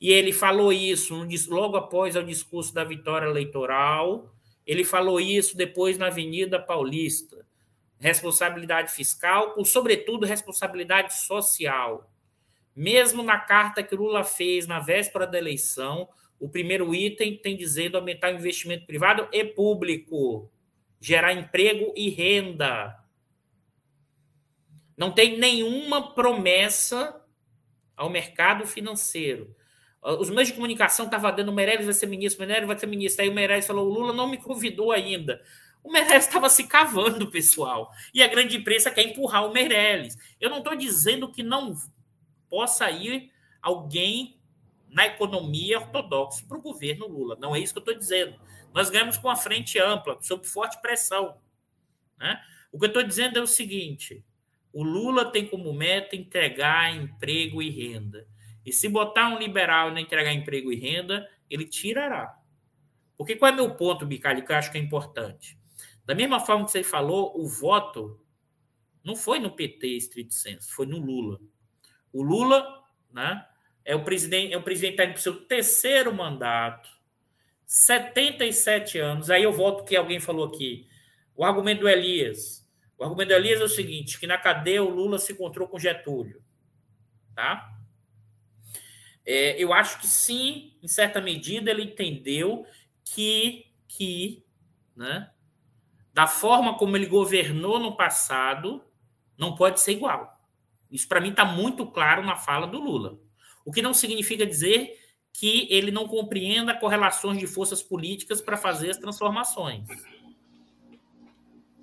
[0.00, 4.32] e ele falou isso logo após o discurso da vitória eleitoral.
[4.64, 7.44] Ele falou isso depois na Avenida Paulista.
[7.98, 12.08] Responsabilidade fiscal, com sobretudo responsabilidade social.
[12.76, 16.08] Mesmo na carta que Lula fez na véspera da eleição,
[16.40, 20.50] o primeiro item tem dizendo aumentar o investimento privado e público,
[21.00, 22.96] gerar emprego e renda.
[24.96, 27.20] Não tem nenhuma promessa
[27.96, 29.54] ao mercado financeiro.
[30.00, 32.86] Os meios de comunicação estavam dando o Meirelles vai ser ministro, o Meirelles vai ser
[32.86, 33.22] ministro.
[33.22, 35.42] Aí o Meirelles falou: o Lula não me convidou ainda.
[35.82, 37.90] O Meirelles estava se cavando, pessoal.
[38.14, 40.16] E a grande imprensa quer empurrar o Meirelles.
[40.40, 41.74] Eu não estou dizendo que não
[42.48, 44.37] possa ir alguém
[44.90, 47.36] na economia ortodoxa para o governo Lula.
[47.40, 48.38] Não é isso que eu estou dizendo.
[48.72, 51.38] Nós ganhamos com a frente ampla, sob forte pressão.
[52.18, 52.40] Né?
[52.72, 54.24] O que eu estou dizendo é o seguinte:
[54.72, 58.26] o Lula tem como meta entregar emprego e renda.
[58.64, 62.38] E se botar um liberal e não entregar emprego e renda, ele tirará.
[63.16, 65.58] Porque qual é meu ponto, Bicalho, que eu acho que é importante?
[66.04, 68.20] Da mesma forma que você falou, o voto
[69.02, 71.40] não foi no PT, estrito senso, foi no Lula.
[72.12, 73.44] O Lula né,
[73.88, 76.90] é o presidente, é o presidente está no seu terceiro mandato,
[77.64, 79.30] 77 anos.
[79.30, 80.86] Aí eu volto que alguém falou aqui.
[81.34, 82.68] O argumento do Elias.
[82.98, 85.78] O argumento do Elias é o seguinte: que na cadeia o Lula se encontrou com
[85.78, 86.44] Getúlio.
[87.34, 87.66] Tá?
[89.24, 92.66] É, eu acho que sim, em certa medida, ele entendeu
[93.02, 94.44] que, que
[94.94, 95.30] né,
[96.12, 98.84] da forma como ele governou no passado,
[99.38, 100.38] não pode ser igual.
[100.90, 103.18] Isso, para mim, está muito claro na fala do Lula.
[103.68, 104.98] O que não significa dizer
[105.30, 109.86] que ele não compreenda correlações de forças políticas para fazer as transformações.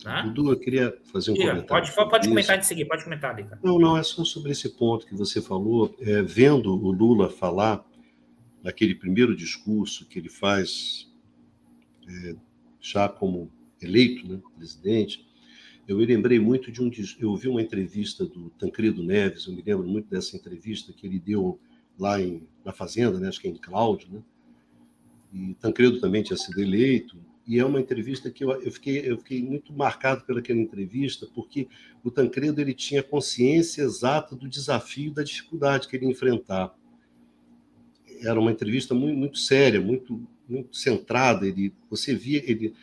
[0.03, 0.23] Né?
[0.25, 1.67] Dudu, eu queria fazer um comentário.
[1.67, 3.35] Pode, pode comentar de seguir, pode comentar.
[3.63, 5.95] Não, não, é só sobre esse ponto que você falou.
[5.99, 7.85] É, vendo o Lula falar
[8.63, 11.07] naquele primeiro discurso que ele faz
[12.09, 12.35] é,
[12.81, 15.23] já como eleito, né, presidente,
[15.87, 16.89] eu me lembrei muito de um.
[17.19, 21.19] Eu ouvi uma entrevista do Tancredo Neves, eu me lembro muito dessa entrevista que ele
[21.19, 21.59] deu
[21.97, 24.21] lá em, na Fazenda, né, acho que é em Cláudio, né?
[25.33, 27.17] E Tancredo também tinha sido eleito,
[27.47, 31.67] e é uma entrevista que eu, eu, fiquei, eu fiquei muito marcado pelaquela entrevista, porque
[32.03, 36.75] o Tancredo ele tinha consciência exata do desafio, da dificuldade que ele ia enfrentar.
[38.21, 41.45] Era uma entrevista muito, muito séria, muito, muito centrada.
[41.45, 42.73] Ele, você via, ele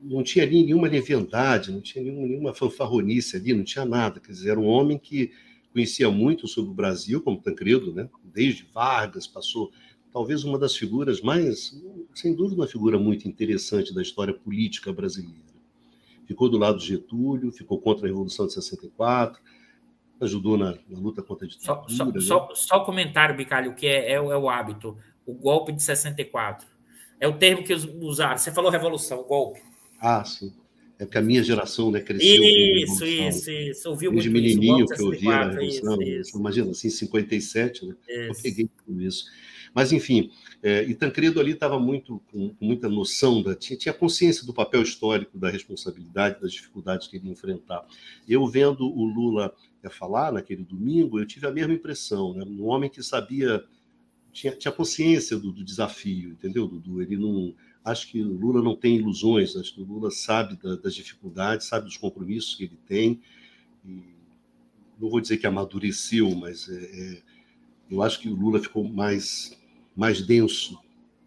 [0.00, 4.20] não tinha ali nenhuma leviandade, não tinha nenhuma, nenhuma fanfarronice ali, não tinha nada.
[4.20, 5.32] Quer dizer, era um homem que
[5.72, 8.08] conhecia muito sobre o Brasil, como Tancredo, né?
[8.36, 9.72] Desde Vargas, passou
[10.12, 11.74] talvez uma das figuras mais,
[12.14, 15.40] sem dúvida, uma figura muito interessante da história política brasileira.
[16.26, 19.40] Ficou do lado de Getúlio, ficou contra a Revolução de 64,
[20.20, 21.88] ajudou na, na luta contra a ditadura.
[21.88, 22.20] Só, só, né?
[22.20, 26.66] só, só comentário, Bicalho, que é, é, é, o hábito, o golpe de 64.
[27.18, 28.36] É o termo que usaram.
[28.36, 29.62] Você falou revolução, golpe.
[29.98, 30.52] Ah, sim.
[30.98, 32.42] É que a minha geração né, cresceu.
[32.42, 33.90] Isso, isso, isso.
[33.90, 36.00] Ouviu Desde muito menininho isso, que eu via a Revolução.
[36.00, 36.38] Isso, isso.
[36.38, 37.94] Imagina, assim, 57, né?
[38.08, 38.18] Isso.
[38.18, 39.26] Eu peguei tudo isso.
[39.74, 40.30] Mas, enfim,
[40.62, 44.54] é, e Tancredo ali estava muito com, com, muita noção, da, tinha, tinha consciência do
[44.54, 47.84] papel histórico, da responsabilidade, das dificuldades que ele ia enfrentar.
[48.26, 49.54] Eu vendo o Lula
[49.90, 52.44] falar naquele domingo, eu tive a mesma impressão, né?
[52.44, 53.62] Um homem que sabia,
[54.32, 57.02] tinha, tinha consciência do, do desafio, entendeu, Dudu?
[57.02, 57.54] Ele não
[57.86, 61.96] acho que Lula não tem ilusões, acho que Lula sabe da, das dificuldades, sabe dos
[61.96, 63.20] compromissos que ele tem.
[63.84, 64.02] E
[64.98, 67.22] não vou dizer que amadureceu, mas é, é,
[67.88, 69.56] eu acho que o Lula ficou mais,
[69.94, 70.76] mais denso,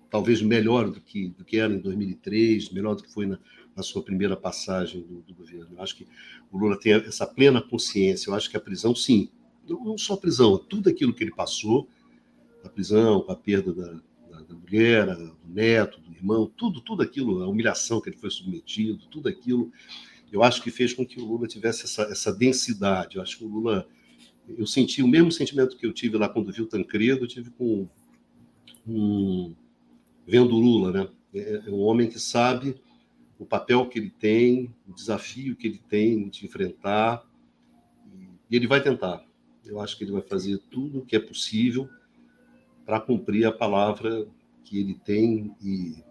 [0.09, 3.39] talvez melhor do que, do que era em 2003, melhor do que foi na,
[3.73, 5.77] na sua primeira passagem do, do, governo.
[5.77, 6.05] Eu acho que
[6.51, 8.29] o Lula tem essa plena consciência.
[8.29, 9.29] Eu acho que a prisão, sim,
[9.65, 11.87] não, não só a prisão, tudo aquilo que ele passou,
[12.65, 14.01] a prisão, a perda da,
[14.49, 19.05] da, mulher, do neto, do irmão, tudo, tudo aquilo, a humilhação que ele foi submetido,
[19.09, 19.71] tudo aquilo,
[20.31, 23.15] eu acho que fez com que o Lula tivesse essa, essa densidade.
[23.15, 23.87] Eu acho que o Lula,
[24.47, 27.51] eu senti o mesmo sentimento que eu tive lá quando vi o Tancredo, eu tive
[27.51, 27.87] com
[28.87, 29.55] um,
[30.25, 31.09] vendo o Lula, né?
[31.33, 32.75] É, é um homem que sabe
[33.37, 37.23] o papel que ele tem, o desafio que ele tem de enfrentar,
[38.49, 39.23] e ele vai tentar.
[39.63, 41.87] Eu acho que ele vai fazer tudo o que é possível
[42.85, 44.27] para cumprir a palavra
[44.69, 46.03] que ele tem e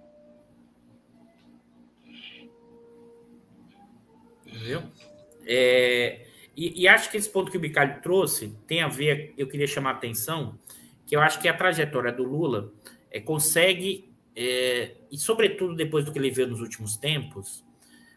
[4.47, 4.83] Entendeu?
[5.47, 6.27] É,
[6.57, 9.67] e, e, acho que esse ponto que o Bicalho trouxe tem a ver, eu queria
[9.67, 10.59] chamar a atenção,
[11.07, 12.73] que eu acho que a trajetória do Lula
[13.11, 17.65] é, consegue é, e sobretudo depois do que ele viu nos últimos tempos,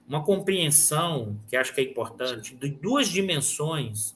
[0.07, 4.15] uma compreensão que acho que é importante de duas dimensões,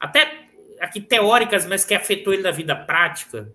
[0.00, 0.46] até
[0.80, 3.52] aqui teóricas, mas que afetou ele na vida prática,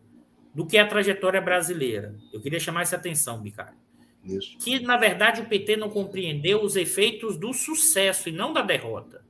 [0.54, 2.16] do que é a trajetória brasileira.
[2.32, 3.78] Eu queria chamar essa atenção, Bicário.
[4.24, 4.58] Isso.
[4.58, 9.26] Que, na verdade, o PT não compreendeu os efeitos do sucesso e não da derrota.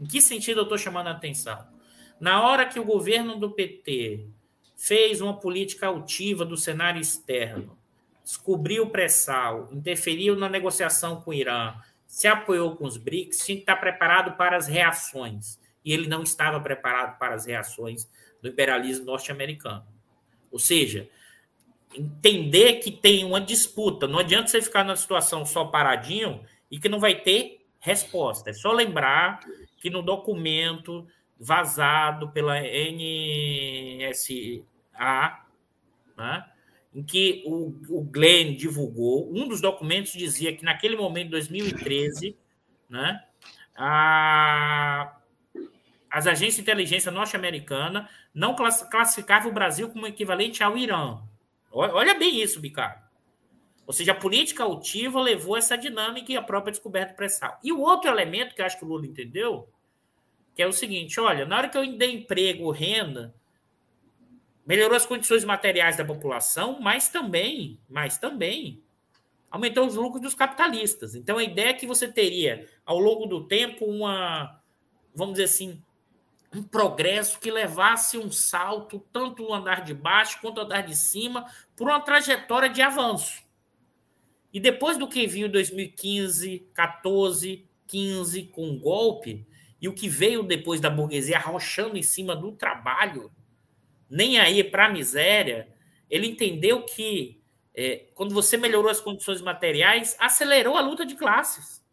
[0.00, 1.66] Em que sentido eu estou chamando a atenção?
[2.18, 4.26] Na hora que o governo do PT
[4.76, 7.78] fez uma política altiva do cenário externo,
[8.22, 11.74] descobriu o pré-sal, interferiu na negociação com o Irã,
[12.06, 15.58] se apoiou com os BRICS, tinha que estar preparado para as reações.
[15.84, 18.08] E ele não estava preparado para as reações
[18.40, 19.84] do imperialismo norte-americano.
[20.54, 21.10] Ou seja,
[21.92, 24.06] entender que tem uma disputa.
[24.06, 28.50] Não adianta você ficar na situação só paradinho e que não vai ter resposta.
[28.50, 29.40] É só lembrar
[29.78, 31.08] que no documento
[31.40, 33.02] vazado pela NSA,
[36.16, 36.44] né,
[36.94, 42.36] em que o, o Glenn divulgou, um dos documentos dizia que naquele momento, 2013,
[42.88, 43.24] né,
[43.74, 45.16] a,
[46.08, 51.22] as agências de inteligência norte-americana não classificavam o Brasil como equivalente ao Irã.
[51.70, 53.04] Olha bem isso, Bicardo.
[53.86, 57.58] Ou seja, a política altiva levou essa dinâmica e a própria descoberta pré-sal.
[57.62, 59.68] E o outro elemento que eu acho que o Lula entendeu,
[60.54, 63.34] que é o seguinte: olha, na hora que eu dei emprego, renda,
[64.66, 68.82] melhorou as condições materiais da população, mas também, mas também
[69.50, 71.14] aumentou os lucros dos capitalistas.
[71.14, 74.60] Então a ideia é que você teria ao longo do tempo uma,
[75.14, 75.82] vamos dizer assim,
[76.54, 80.94] um progresso que levasse um salto tanto no andar de baixo quanto no andar de
[80.94, 81.44] cima
[81.76, 83.42] por uma trajetória de avanço.
[84.52, 89.46] E depois do que viu em 2015, 14, 15 com o golpe
[89.80, 93.32] e o que veio depois da burguesia arrochando em cima do trabalho,
[94.08, 95.68] nem aí para a miséria,
[96.08, 97.42] ele entendeu que
[97.74, 101.84] é, quando você melhorou as condições materiais, acelerou a luta de classes.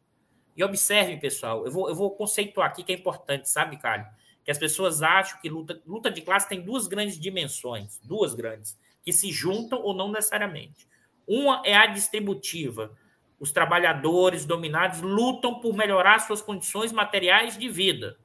[0.56, 4.06] E observe, pessoal, eu vou, eu vou conceituar aqui que é importante, sabe, Cário?
[4.52, 9.14] As pessoas acham que luta, luta de classe tem duas grandes dimensões, duas grandes, que
[9.14, 10.88] se juntam ou não necessariamente.
[11.28, 12.96] Uma é a distributiva.
[13.40, 18.18] Os trabalhadores dominados lutam por melhorar suas condições materiais de vida.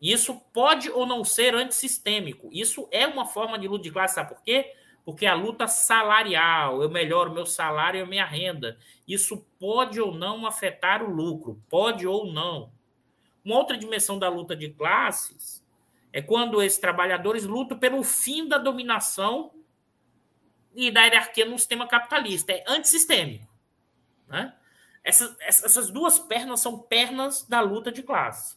[0.00, 2.48] Isso pode ou não ser antissistêmico.
[2.50, 4.74] Isso é uma forma de luta de classe, sabe por quê?
[5.04, 8.76] Porque a luta salarial, eu melhoro meu salário e minha renda.
[9.06, 12.72] Isso pode ou não afetar o lucro, pode ou não.
[13.44, 15.64] Uma outra dimensão da luta de classes
[16.12, 19.52] é quando esses trabalhadores lutam pelo fim da dominação
[20.74, 22.52] e da hierarquia no sistema capitalista.
[22.52, 23.48] É antissistêmico.
[24.28, 24.54] Né?
[25.02, 28.56] Essas, essas duas pernas são pernas da luta de classe.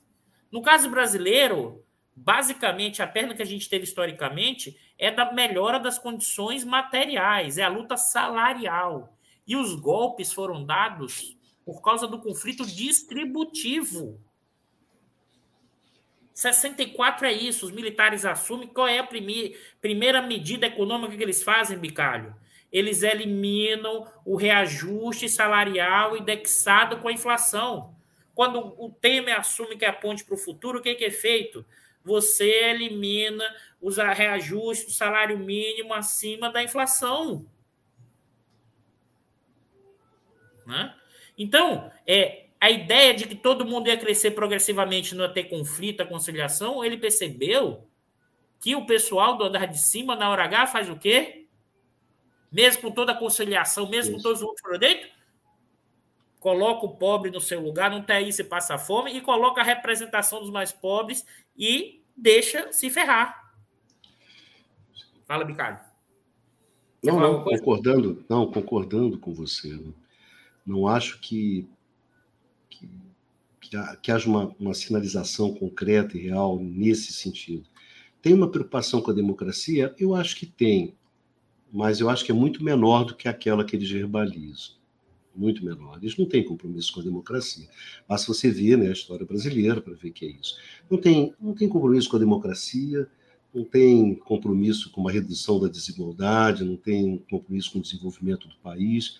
[0.51, 1.83] No caso brasileiro,
[2.15, 7.63] basicamente a perna que a gente teve historicamente é da melhora das condições materiais, é
[7.63, 9.17] a luta salarial.
[9.47, 14.19] E os golpes foram dados por causa do conflito distributivo.
[16.35, 18.67] 64 é isso, os militares assumem.
[18.67, 19.03] Qual é a
[19.81, 22.35] primeira, medida econômica que eles fazem, Bicalho?
[22.75, 27.95] eles eliminam o reajuste salarial indexado com a inflação.
[28.33, 31.65] Quando o Temer assume que é a ponte para o futuro, o que é, feito?
[32.03, 33.45] Você elimina
[33.81, 37.45] os reajustes do salário mínimo acima da inflação.
[40.65, 40.93] Né?
[41.37, 46.01] Então, é, a ideia de que todo mundo ia crescer progressivamente, não ia ter conflito,
[46.01, 47.87] a conciliação, ele percebeu
[48.59, 51.45] que o pessoal do andar de cima, na hora H, faz o quê?
[52.51, 54.17] Mesmo com toda a conciliação, mesmo Isso.
[54.17, 55.07] com todos os outros dentro,
[56.39, 59.63] coloca o pobre no seu lugar, não tem aí, se passa fome, e coloca a
[59.63, 61.23] representação dos mais pobres
[61.55, 63.53] e deixa se ferrar.
[65.27, 65.79] Fala, Bicalho.
[67.03, 69.67] Não, não, concordando, não, concordando com você.
[69.67, 69.93] Né?
[70.65, 71.69] Não acho que,
[72.69, 72.89] que,
[74.01, 77.65] que haja uma, uma sinalização concreta e real nesse sentido.
[78.21, 79.93] Tem uma preocupação com a democracia?
[79.99, 80.95] Eu acho que tem,
[81.71, 84.75] mas eu acho que é muito menor do que aquela que eles verbalizam
[85.35, 85.97] muito menor.
[86.01, 87.67] Eles não têm compromisso com a democracia.
[88.07, 90.57] Basta você ver né, a história brasileira para ver que é isso.
[90.89, 93.07] Não tem, não tem compromisso com a democracia,
[93.53, 98.55] não tem compromisso com a redução da desigualdade, não tem compromisso com o desenvolvimento do
[98.57, 99.19] país.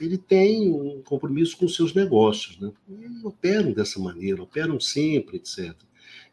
[0.00, 2.58] Ele tem um compromisso com seus negócios.
[2.58, 2.72] Né?
[2.88, 5.74] E operam dessa maneira, operam sempre, etc.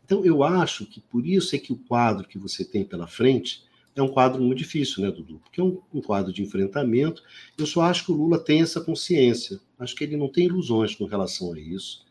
[0.03, 3.63] Então, eu acho que por isso é que o quadro que você tem pela frente
[3.95, 5.39] é um quadro muito difícil, né, Dudu?
[5.39, 7.23] Porque é um, um, quadro de enfrentamento.
[7.57, 9.59] Eu só acho que o Lula tem essa consciência.
[9.77, 12.05] Acho que ele não tem ilusões com relação a isso.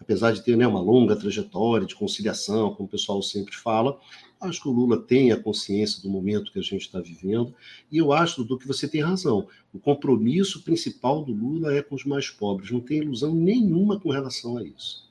[0.00, 3.98] Apesar de ter né, uma longa trajetória de conciliação, como o pessoal sempre fala,
[4.42, 7.54] acho que o Lula tem a consciência do momento que a gente está vivendo.
[7.90, 9.46] E eu acho, Dudu, que você tem razão.
[9.72, 12.70] O compromisso principal do Lula é com os mais pobres.
[12.70, 15.08] Não tem ilusão nenhuma com relação a isso.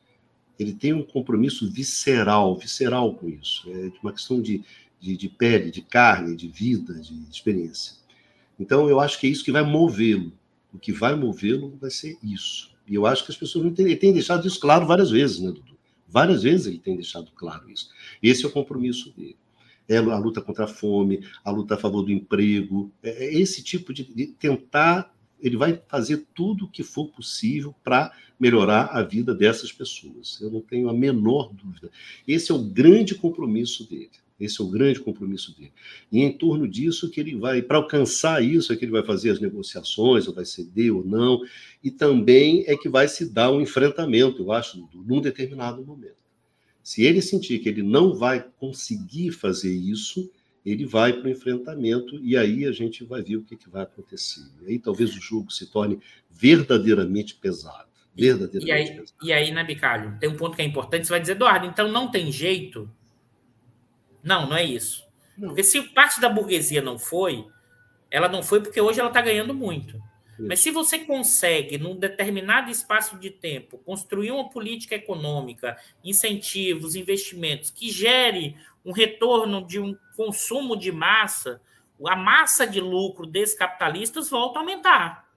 [0.60, 3.70] Ele tem um compromisso visceral, visceral com isso.
[3.72, 4.64] É uma questão de,
[5.00, 7.96] de, de pele, de carne, de vida, de experiência.
[8.60, 10.32] Então, eu acho que é isso que vai movê-lo.
[10.74, 12.72] O que vai movê-lo vai ser isso.
[12.88, 15.48] E eu acho que as pessoas não têm, tem deixado isso claro várias vezes, né,
[15.48, 15.72] Dudu?
[16.12, 17.90] Várias vezes ele tem deixado claro isso.
[18.22, 19.38] Esse é o compromisso dele.
[19.88, 23.64] É a luta contra a fome, a luta a favor do emprego, é, é esse
[23.64, 25.14] tipo de, de tentar.
[25.40, 30.40] Ele vai fazer tudo o que for possível para melhorar a vida dessas pessoas.
[30.42, 31.90] Eu não tenho a menor dúvida.
[32.28, 34.12] Esse é o grande compromisso dele.
[34.42, 35.72] Esse é o grande compromisso dele.
[36.12, 39.30] E em torno disso que ele vai, para alcançar isso, é que ele vai fazer
[39.30, 41.42] as negociações, ou vai ceder ou não,
[41.84, 46.22] e também é que vai se dar um enfrentamento, eu acho, num determinado momento.
[46.84, 50.30] Se ele sentir que ele não vai conseguir fazer isso,
[50.66, 53.84] ele vai para o enfrentamento e aí a gente vai ver o que, que vai
[53.84, 54.42] acontecer.
[54.62, 56.00] E aí talvez o jogo se torne
[56.30, 57.90] verdadeiramente pesado.
[58.16, 59.14] Verdadeiramente e aí, pesado.
[59.24, 61.92] E aí, né, Bicalho, tem um ponto que é importante, você vai dizer, Eduardo, então
[61.92, 62.90] não tem jeito
[64.24, 65.08] não, não é isso.
[65.38, 65.50] Não.
[65.50, 67.46] Porque se parte da burguesia não foi,
[68.10, 69.98] ela não foi porque hoje ela está ganhando muito.
[70.34, 70.48] Isso.
[70.48, 77.70] Mas se você consegue, num determinado espaço de tempo, construir uma política econômica, incentivos, investimentos,
[77.70, 81.62] que gere um retorno de um consumo de massa,
[82.08, 85.30] a massa de lucro desses capitalistas volta a aumentar.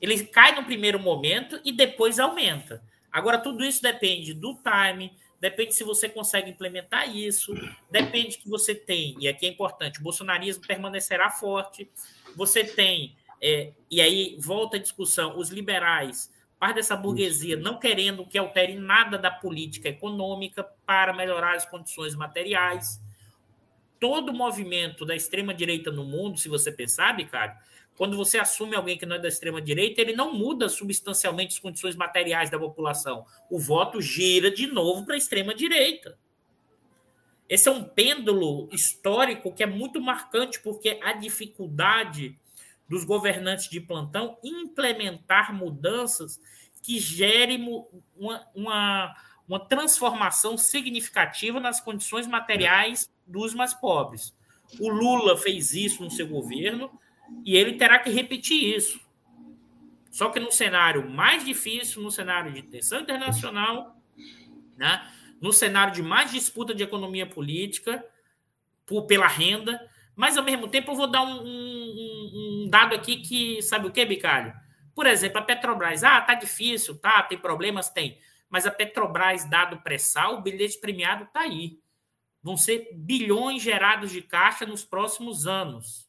[0.00, 2.82] Ele cai no primeiro momento e depois aumenta.
[3.10, 7.54] Agora, tudo isso depende do time, depende se você consegue implementar isso,
[7.90, 11.90] depende que você tem, e aqui é importante, o bolsonarismo permanecerá forte,
[12.34, 18.26] você tem, é, e aí volta a discussão, os liberais, parte dessa burguesia não querendo
[18.26, 23.00] que altere nada da política econômica para melhorar as condições materiais.
[24.00, 27.58] Todo movimento da extrema-direita no mundo, se você pensar, Ricardo,
[27.96, 31.96] quando você assume alguém que não é da extrema-direita, ele não muda substancialmente as condições
[31.96, 33.24] materiais da população.
[33.50, 36.18] O voto gira de novo para a extrema-direita.
[37.48, 42.38] Esse é um pêndulo histórico que é muito marcante, porque a dificuldade
[42.88, 46.40] dos governantes de plantão implementar mudanças
[46.82, 47.86] que gerem
[48.16, 49.16] uma, uma,
[49.48, 54.36] uma transformação significativa nas condições materiais dos mais pobres.
[54.78, 56.90] O Lula fez isso no seu governo,
[57.44, 59.00] e ele terá que repetir isso.
[60.10, 64.00] Só que no cenário mais difícil, no cenário de tensão internacional,
[64.76, 65.06] né?
[65.40, 68.04] no cenário de mais disputa de economia política,
[68.86, 73.16] por, pela renda, mas ao mesmo tempo eu vou dar um, um, um dado aqui
[73.16, 74.54] que, sabe o que, Bicalho?
[74.94, 78.18] Por exemplo, a Petrobras, ah, tá difícil, tá, tem problemas, tem.
[78.48, 81.78] Mas a Petrobras, dado pré-sal, o bilhete premiado tá aí.
[82.42, 86.05] Vão ser bilhões gerados de caixa nos próximos anos.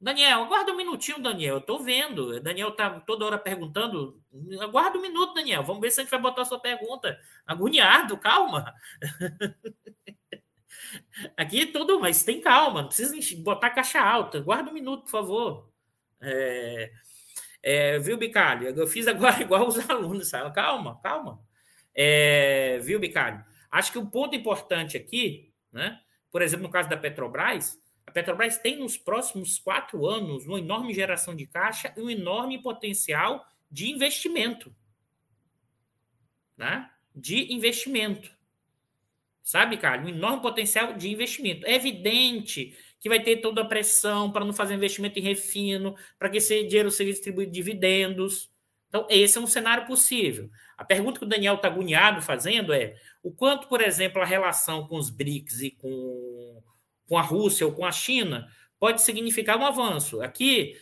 [0.00, 1.56] Daniel, aguarda um minutinho, Daniel.
[1.56, 2.40] Eu tô vendo.
[2.40, 4.22] Daniel tá toda hora perguntando.
[4.60, 5.64] Aguarda um minuto, Daniel.
[5.64, 7.18] Vamos ver se a gente vai botar a sua pergunta.
[7.46, 8.72] Agoniado, calma.
[11.36, 14.40] Aqui tudo, mas tem calma, não precisa botar caixa alta.
[14.40, 15.70] Guarda um minuto, por favor.
[16.20, 16.92] É,
[17.62, 18.68] é, viu, Bicalho?
[18.68, 20.54] Eu fiz agora igual os alunos, sabe?
[20.54, 21.40] Calma, calma.
[21.94, 23.44] É, viu, Bicalho?
[23.70, 26.00] Acho que o um ponto importante aqui, né?
[26.30, 27.78] Por exemplo, no caso da Petrobras,
[28.08, 32.58] a Petrobras tem nos próximos quatro anos uma enorme geração de caixa e um enorme
[32.62, 34.74] potencial de investimento.
[36.56, 36.90] Né?
[37.14, 38.34] De investimento.
[39.42, 40.00] Sabe, cara?
[40.00, 41.66] Um enorme potencial de investimento.
[41.66, 46.30] É evidente que vai ter toda a pressão para não fazer investimento em refino, para
[46.30, 48.50] que esse dinheiro seja distribuído dividendos.
[48.88, 50.48] Então, esse é um cenário possível.
[50.78, 54.88] A pergunta que o Daniel está agoniado fazendo é o quanto, por exemplo, a relação
[54.88, 56.62] com os BRICS e com
[57.08, 58.48] com a Rússia ou com a China,
[58.78, 60.20] pode significar um avanço.
[60.20, 60.76] Aqui,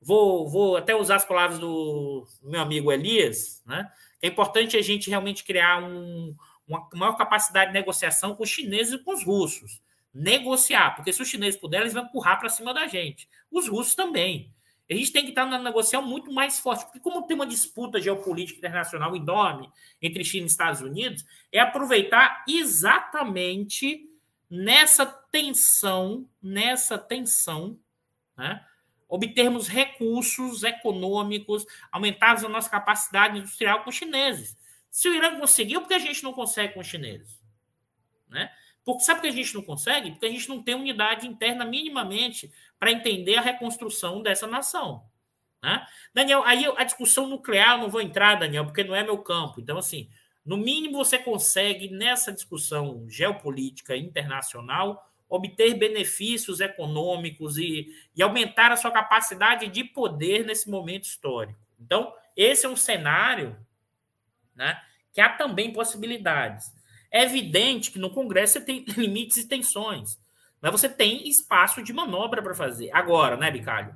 [0.00, 3.90] vou, vou até usar as palavras do meu amigo Elias, né?
[4.22, 6.34] é importante a gente realmente criar um,
[6.66, 9.82] uma maior capacidade de negociação com os chineses e com os russos.
[10.14, 13.28] Negociar, porque se os chineses puderem, eles vão empurrar para cima da gente.
[13.50, 14.50] Os russos também.
[14.88, 18.00] A gente tem que estar na negociação muito mais forte, porque como tem uma disputa
[18.00, 19.68] geopolítica internacional enorme
[20.00, 24.08] entre China e Estados Unidos, é aproveitar exatamente
[24.50, 27.78] nessa tensão, nessa tensão,
[28.36, 28.64] né,
[29.08, 34.56] obtermos recursos econômicos, aumentarmos a nossa capacidade industrial com os chineses.
[34.90, 37.40] Se o Irã conseguiu, por que a gente não consegue com os chineses?
[38.28, 38.50] Né?
[38.84, 40.10] Porque sabe por que a gente não consegue?
[40.10, 45.04] Porque a gente não tem unidade interna minimamente para entender a reconstrução dessa nação.
[45.62, 45.86] Né?
[46.12, 49.60] Daniel, aí a discussão nuclear eu não vou entrar, Daniel, porque não é meu campo.
[49.60, 50.10] Então, assim,
[50.44, 58.76] no mínimo, você consegue, nessa discussão geopolítica internacional, obter benefícios econômicos e, e aumentar a
[58.76, 61.58] sua capacidade de poder nesse momento histórico.
[61.80, 63.56] Então, esse é um cenário
[64.54, 64.78] né,
[65.12, 66.70] que há também possibilidades.
[67.10, 70.20] É evidente que no Congresso você tem limites e tensões,
[70.60, 72.90] mas você tem espaço de manobra para fazer.
[72.92, 73.94] Agora, né, Bicalho?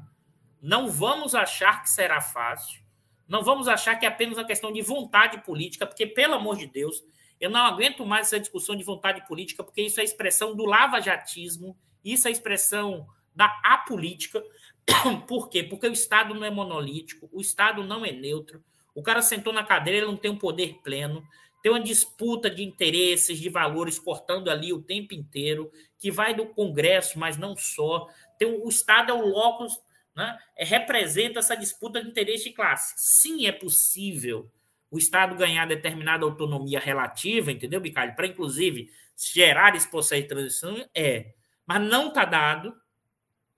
[0.62, 2.87] Não vamos achar que será fácil
[3.28, 6.66] não vamos achar que é apenas uma questão de vontade política, porque, pelo amor de
[6.66, 7.04] Deus,
[7.38, 11.76] eu não aguento mais essa discussão de vontade política, porque isso é expressão do lavajatismo,
[12.04, 14.42] isso é expressão da apolítica.
[15.28, 15.62] Por quê?
[15.62, 18.64] Porque o Estado não é monolítico, o Estado não é neutro,
[18.94, 21.22] o cara sentou na cadeira, ele não tem um poder pleno,
[21.62, 26.46] tem uma disputa de interesses, de valores cortando ali o tempo inteiro, que vai do
[26.46, 28.06] Congresso, mas não só.
[28.38, 29.78] Tem, o Estado é o locus
[30.18, 32.92] né, é, representa essa disputa de interesse de classe.
[32.96, 34.50] Sim, é possível
[34.90, 38.16] o Estado ganhar determinada autonomia relativa, entendeu, Bicalho?
[38.16, 41.34] Para, inclusive, gerar esse processo de transição, é.
[41.64, 42.74] Mas não está dado.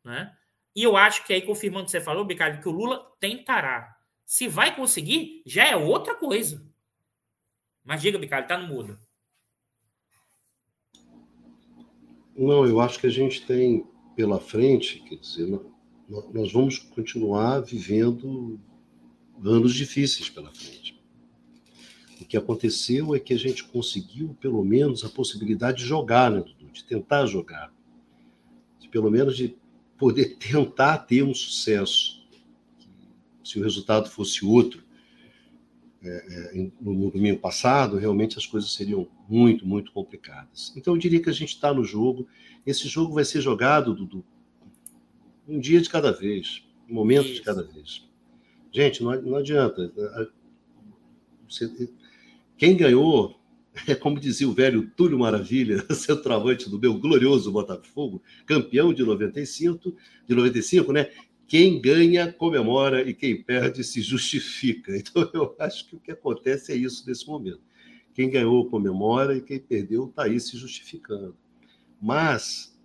[0.05, 0.37] Né?
[0.77, 3.97] E eu acho que aí, confirmando o que você falou, Bicalho, que o Lula tentará.
[4.27, 6.63] Se vai conseguir, já é outra coisa.
[7.83, 8.99] Mas diga, Bicalho, está no mudo.
[12.37, 15.47] Não, eu acho que a gente tem pela frente, quer dizer,
[16.11, 18.59] nós vamos continuar vivendo
[19.45, 20.99] anos difíceis pela frente.
[22.21, 26.41] O que aconteceu é que a gente conseguiu, pelo menos, a possibilidade de jogar, né,
[26.41, 26.71] Dudu?
[26.73, 27.73] De tentar jogar.
[28.81, 29.57] De, pelo menos de
[29.97, 32.21] poder tentar ter um sucesso.
[33.45, 34.83] Se o resultado fosse outro,
[36.03, 40.73] é, é, no domingo passado, realmente as coisas seriam muito, muito complicadas.
[40.77, 42.27] Então, eu diria que a gente está no jogo.
[42.67, 44.25] Esse jogo vai ser jogado, Dudu,
[45.51, 47.35] um dia de cada vez, um momento Isso.
[47.35, 48.09] de cada vez.
[48.73, 49.93] Gente, não, não adianta.
[51.49, 51.91] Você,
[52.57, 53.41] quem ganhou
[53.87, 59.97] é como dizia o velho Túlio Maravilha, centroavante do meu glorioso Botafogo, campeão de 95,
[60.27, 61.11] de 95, né?
[61.47, 64.93] Quem ganha comemora e quem perde se justifica.
[64.97, 67.61] Então eu acho que o que acontece é isso nesse momento.
[68.15, 71.37] Quem ganhou comemora e quem perdeu está aí se justificando.
[72.01, 72.79] Mas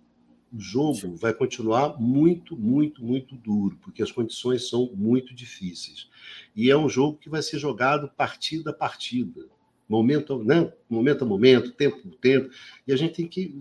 [0.52, 6.08] o jogo vai continuar muito, muito, muito duro, porque as condições são muito difíceis.
[6.54, 9.46] E é um jogo que vai ser jogado partida a partida,
[9.88, 10.72] momento, né?
[10.88, 12.50] momento a momento, tempo a tempo,
[12.86, 13.60] e a gente tem que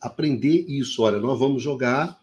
[0.00, 1.02] aprender isso.
[1.02, 2.20] Olha, nós vamos jogar.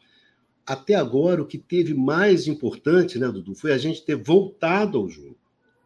[0.66, 5.10] Até agora, o que teve mais importante, né, Dudu, foi a gente ter voltado ao
[5.10, 5.36] jogo.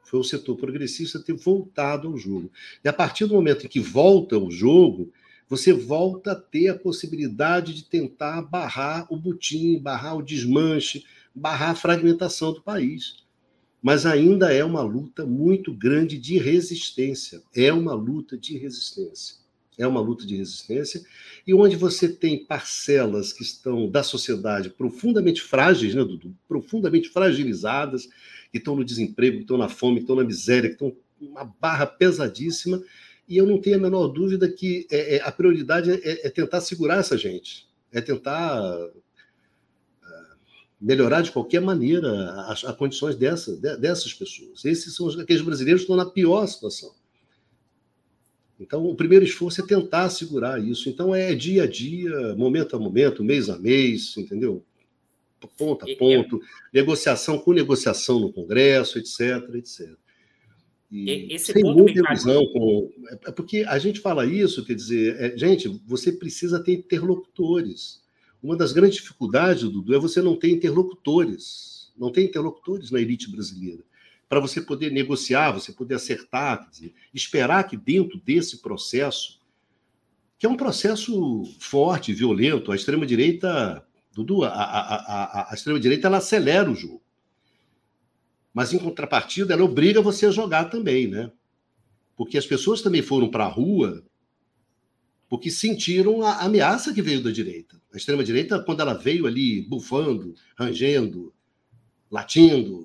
[0.04, 2.52] Foi o setor progressista ter voltado ao jogo.
[2.84, 5.12] E a partir do momento em que volta ao jogo,
[5.50, 11.72] você volta a ter a possibilidade de tentar barrar o butim, barrar o desmanche, barrar
[11.72, 13.26] a fragmentação do país.
[13.82, 17.42] Mas ainda é uma luta muito grande de resistência.
[17.56, 19.38] É uma luta de resistência.
[19.78, 21.04] É uma luta de resistência.
[21.46, 26.36] E onde você tem parcelas que estão da sociedade profundamente frágeis, né, Dudu?
[26.48, 28.08] Profundamente fragilizadas,
[28.52, 31.46] que estão no desemprego, que estão na fome, que estão na miséria, que estão uma
[31.60, 32.82] barra pesadíssima,
[33.28, 36.62] E eu não tenho a menor dúvida que é, é, a prioridade é, é, tentar
[36.62, 40.10] segurar essa gente, é tentar é,
[40.80, 42.10] melhorar de qualquer maneira
[42.44, 44.64] as, as condições dessa, dessas pessoas.
[44.64, 46.96] Esses são aqueles brasileiros que estão na pior situação.
[48.60, 50.90] Então, o primeiro esforço é tentar segurar isso.
[50.90, 54.64] Então, é dia a dia, momento a momento, mês a mês, entendeu?
[55.58, 56.42] Ponto a ponto,
[56.74, 59.96] negociação com negociação no Congresso, etc, etc.
[60.90, 62.90] E Esse sem ponto muita ilusão com...
[63.26, 68.02] É porque a gente fala isso, quer dizer, é, gente, você precisa ter interlocutores.
[68.42, 71.92] Uma das grandes dificuldades, Dudu, é você não ter interlocutores.
[71.98, 73.84] Não tem interlocutores na elite brasileira
[74.30, 79.40] para você poder negociar, você poder acertar, dizer, esperar que dentro desse processo,
[80.38, 86.18] que é um processo forte, violento, a extrema-direita, Dudu, a, a, a, a extrema-direita ela
[86.18, 87.02] acelera o jogo.
[88.58, 91.32] Mas, em contrapartida, ela obriga você a jogar também, né?
[92.16, 94.04] Porque as pessoas também foram para a rua
[95.30, 97.80] porque sentiram a ameaça que veio da direita.
[97.94, 101.32] A extrema-direita, quando ela veio ali bufando, rangendo,
[102.10, 102.84] latindo,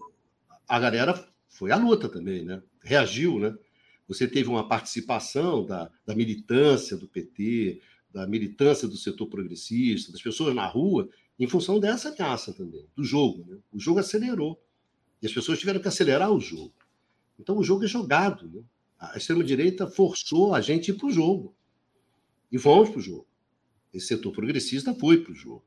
[0.68, 2.62] a galera foi a luta também, né?
[2.84, 3.56] Reagiu, né?
[4.06, 7.80] Você teve uma participação da, da militância do PT,
[8.12, 11.08] da militância do setor progressista, das pessoas na rua,
[11.38, 13.46] em função dessa ameaça também, do jogo.
[13.48, 13.56] Né?
[13.72, 14.62] O jogo acelerou.
[15.22, 16.74] E as pessoas tiveram que acelerar o jogo.
[17.38, 18.50] Então o jogo é jogado.
[18.50, 18.62] Né?
[18.98, 21.54] A extrema-direita forçou a gente ir para o jogo.
[22.50, 23.26] E vamos para o jogo.
[23.94, 25.64] Esse setor progressista foi para o jogo.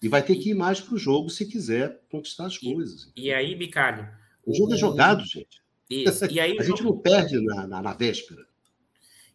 [0.00, 3.12] E vai ter que ir mais para o jogo se quiser conquistar as coisas.
[3.16, 4.08] E, e aí, Bicalho,
[4.44, 5.62] o jogo é jogado, gente.
[5.88, 6.24] Isso.
[6.32, 8.44] E aí, a gente não perde na, na, na, véspera.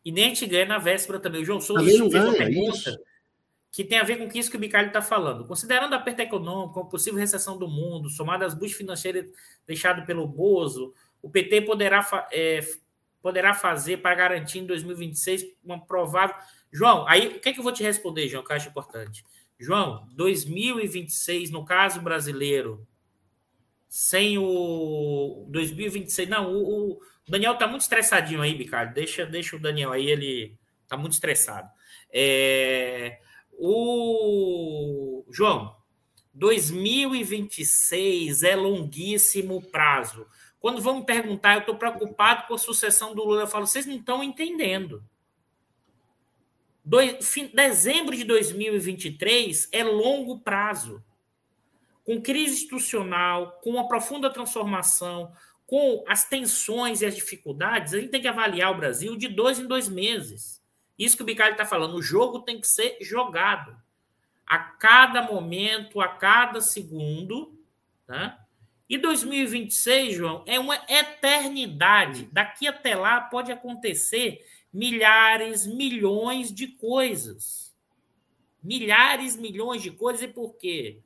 [0.03, 1.41] E nem a gente ganha na véspera também.
[1.41, 2.99] O João Souza também não ganha, pergunta isso.
[3.71, 5.45] Que tem a ver com isso que o Bicalho está falando.
[5.45, 9.25] Considerando a aperto econômico, a possível recessão do mundo, somada às buscas financeiras
[9.67, 12.61] deixadas pelo Bozo, o PT poderá, é,
[13.21, 16.35] poderá fazer para garantir em 2026 uma provável.
[16.71, 19.23] João, aí o que, é que eu vou te responder, João, que eu acho importante?
[19.59, 22.87] João, 2026, no caso brasileiro,
[23.87, 26.29] sem o 2026.
[26.29, 28.93] Não, o, o Daniel tá muito estressadinho aí, Ricardo.
[28.93, 31.69] Deixa, deixa o Daniel aí, ele tá muito estressado.
[32.11, 33.19] É,
[33.59, 35.75] o João,
[36.33, 40.25] 2026 é longuíssimo prazo.
[40.59, 43.41] Quando vão perguntar, eu estou preocupado com a sucessão do Lula.
[43.41, 45.03] Eu falo, vocês não estão entendendo.
[47.21, 51.03] Fim, dezembro de 2023 é longo prazo
[52.09, 55.31] com crise institucional, com uma profunda transformação,
[55.67, 59.59] com as tensões e as dificuldades, a gente tem que avaliar o Brasil de dois
[59.59, 60.58] em dois meses.
[60.99, 63.73] Isso que o Bicalho está falando, o jogo tem que ser jogado.
[64.45, 67.57] A cada momento, a cada segundo.
[68.05, 68.37] Né?
[68.89, 72.27] E 2026, João, é uma eternidade.
[72.33, 77.73] Daqui até lá pode acontecer milhares, milhões de coisas.
[78.61, 80.21] Milhares, milhões de coisas.
[80.23, 80.99] E por quê?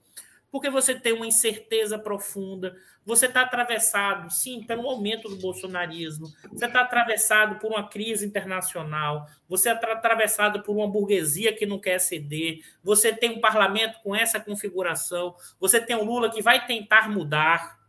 [0.53, 6.67] Porque você tem uma incerteza profunda, você está atravessado, sim, pelo aumento do bolsonarismo, você
[6.67, 11.97] está atravessado por uma crise internacional, você está atravessado por uma burguesia que não quer
[11.97, 17.09] ceder, você tem um parlamento com essa configuração, você tem um Lula que vai tentar
[17.09, 17.79] mudar,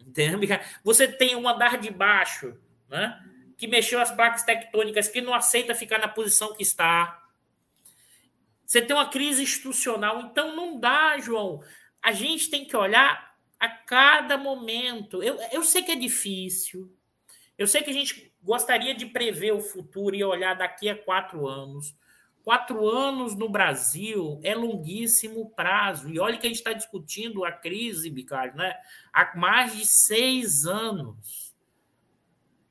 [0.00, 0.46] entende?
[0.84, 2.56] Você tem um andar de baixo,
[2.88, 3.20] né?
[3.56, 7.21] que mexeu as placas tectônicas, que não aceita ficar na posição que está,
[8.72, 10.22] você tem uma crise institucional.
[10.22, 11.60] Então, não dá, João.
[12.00, 15.22] A gente tem que olhar a cada momento.
[15.22, 16.90] Eu, eu sei que é difícil.
[17.58, 21.46] Eu sei que a gente gostaria de prever o futuro e olhar daqui a quatro
[21.46, 21.94] anos.
[22.42, 26.08] Quatro anos no Brasil é longuíssimo prazo.
[26.08, 28.74] E olha que a gente está discutindo a crise, Bicalho, né?
[29.12, 31.54] há mais de seis anos.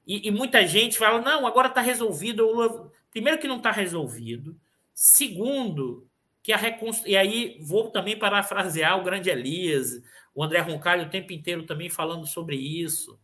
[0.07, 2.91] E, e muita gente fala: não, agora está resolvido.
[3.11, 4.59] Primeiro, que não está resolvido.
[5.03, 6.07] Segundo,
[6.43, 7.09] que a reconstru...
[7.09, 9.99] e aí vou também parafrasear o grande Elias,
[10.31, 13.19] o André Roncalho o tempo inteiro também falando sobre isso.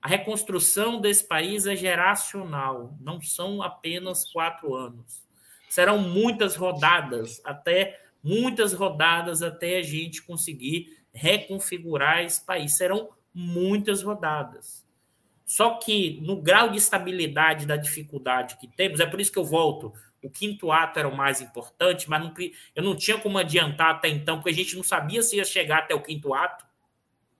[0.00, 5.26] A reconstrução desse país é geracional, não são apenas quatro anos.
[5.68, 12.76] Serão muitas rodadas, até muitas rodadas até a gente conseguir reconfigurar esse país.
[12.76, 14.86] Serão muitas rodadas.
[15.44, 19.44] Só que no grau de estabilidade da dificuldade que temos, é por isso que eu
[19.44, 19.92] volto
[20.22, 22.34] o quinto ato era o mais importante, mas não,
[22.74, 25.78] eu não tinha como adiantar até então, porque a gente não sabia se ia chegar
[25.78, 26.66] até o quinto ato.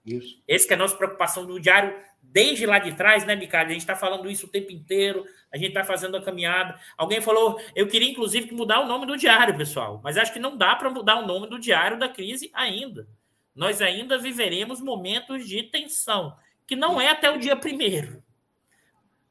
[0.05, 0.43] Isso.
[0.49, 3.71] Essa que é a nossa preocupação do diário desde lá de trás, né, Bicalho?
[3.71, 6.79] A gente está falando isso o tempo inteiro, a gente está fazendo a caminhada.
[6.97, 10.57] Alguém falou, eu queria inclusive mudar o nome do diário, pessoal, mas acho que não
[10.57, 13.07] dá para mudar o nome do diário da crise ainda.
[13.55, 16.37] Nós ainda viveremos momentos de tensão,
[16.67, 18.23] que não é até o dia primeiro.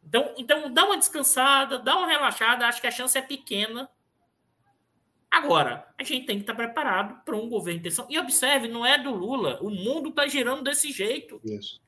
[0.09, 3.87] Então, então dá uma descansada, dá uma relaxada, acho que a chance é pequena.
[5.29, 8.07] Agora, a gente tem que estar preparado para um governo de tensão.
[8.09, 11.39] E observe, não é do Lula, o mundo está girando desse jeito.
[11.45, 11.79] Isso.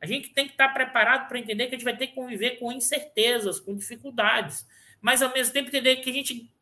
[0.00, 2.58] A gente tem que estar preparado para entender que a gente vai ter que conviver
[2.60, 4.64] com incertezas, com dificuldades,
[5.00, 6.54] mas ao mesmo tempo entender que a gente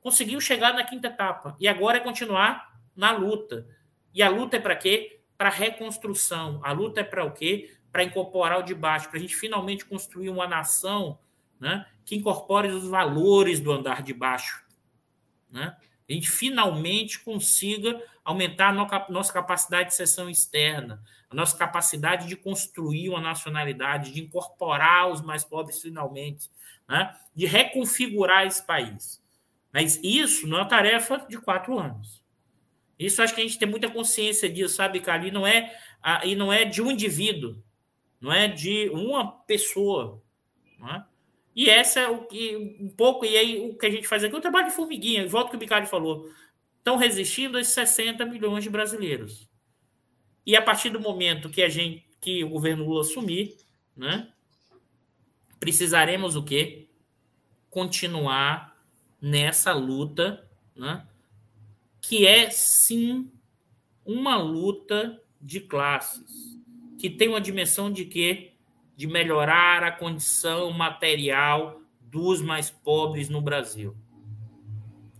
[0.00, 3.68] conseguiu chegar na quinta etapa e agora é continuar na luta.
[4.12, 5.20] E a luta é para quê?
[5.38, 6.60] Para reconstrução.
[6.64, 7.75] A luta é para o quê?
[7.96, 11.18] Para incorporar o de baixo, para a gente finalmente construir uma nação
[11.58, 14.62] né, que incorpore os valores do andar de baixo.
[15.50, 15.74] Né?
[16.06, 22.36] A gente finalmente consiga aumentar a nossa capacidade de sessão externa, a nossa capacidade de
[22.36, 26.50] construir uma nacionalidade, de incorporar os mais pobres finalmente,
[26.86, 27.16] né?
[27.34, 29.24] de reconfigurar esse país.
[29.72, 32.22] Mas isso não é uma tarefa de quatro anos.
[32.98, 35.30] Isso acho que a gente tem muita consciência disso, sabe, Cali?
[35.30, 35.74] Não é
[36.24, 37.62] e não é de um indivíduo,
[38.20, 40.22] não é de uma pessoa.
[40.94, 41.02] É?
[41.54, 44.34] E essa é o que um pouco, e aí o que a gente faz aqui
[44.34, 46.30] é o trabalho de formiguinha, volta que o Bicalho falou.
[46.78, 49.48] Estão resistindo esses 60 milhões de brasileiros.
[50.44, 53.56] E a partir do momento que a gente que o governo Lula assumir,
[53.96, 54.32] né?
[55.60, 56.88] Precisaremos o quê?
[57.70, 58.76] Continuar
[59.20, 61.06] nessa luta, né?
[62.00, 63.30] que é sim
[64.04, 66.55] uma luta de classes,
[66.98, 68.52] que tem uma dimensão de quê?
[68.96, 73.96] De melhorar a condição material dos mais pobres no Brasil.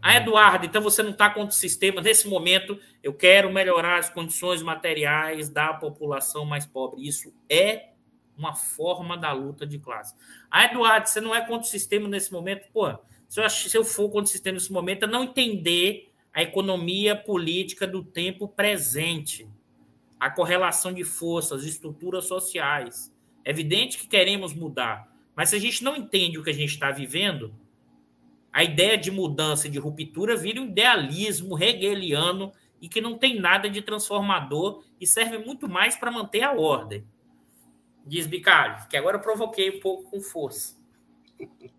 [0.00, 2.00] Ah, Eduardo, então você não está contra o sistema.
[2.00, 7.06] Nesse momento, eu quero melhorar as condições materiais da população mais pobre.
[7.06, 7.90] Isso é
[8.36, 10.14] uma forma da luta de classe.
[10.50, 12.68] Ah, Eduardo, você não é contra o sistema nesse momento?
[12.72, 12.96] Pô,
[13.28, 17.16] se eu, se eu for contra o sistema nesse momento, é não entender a economia
[17.16, 19.48] política do tempo presente,
[20.18, 23.14] a correlação de forças, estruturas sociais.
[23.44, 26.70] É evidente que queremos mudar, mas se a gente não entende o que a gente
[26.70, 27.54] está vivendo,
[28.52, 33.68] a ideia de mudança de ruptura vira um idealismo hegeliano e que não tem nada
[33.68, 37.06] de transformador e serve muito mais para manter a ordem.
[38.06, 40.76] Diz Bicalho, que agora eu provoquei um pouco com força.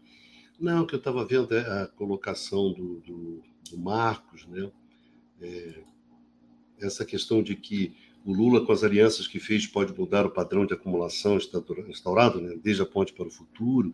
[0.60, 4.72] Não, que eu estava vendo é a colocação do, do do Marcos, né?
[5.42, 5.84] É,
[6.80, 7.96] essa questão de que
[8.28, 11.40] o Lula, com as alianças que fez, pode mudar o padrão de acumulação
[11.88, 12.60] instaurado, né?
[12.62, 13.94] desde a ponte para o futuro.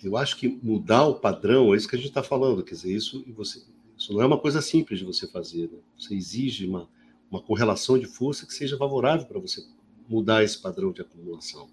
[0.00, 2.94] Eu acho que mudar o padrão é isso que a gente está falando, quer dizer,
[2.94, 3.64] isso, você,
[3.96, 5.68] isso não é uma coisa simples de você fazer.
[5.72, 5.78] Né?
[5.98, 6.88] Você exige uma,
[7.28, 9.60] uma correlação de força que seja favorável para você
[10.08, 11.68] mudar esse padrão de acumulação.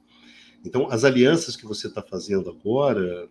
[0.65, 3.30] Então, as alianças que você está fazendo agora,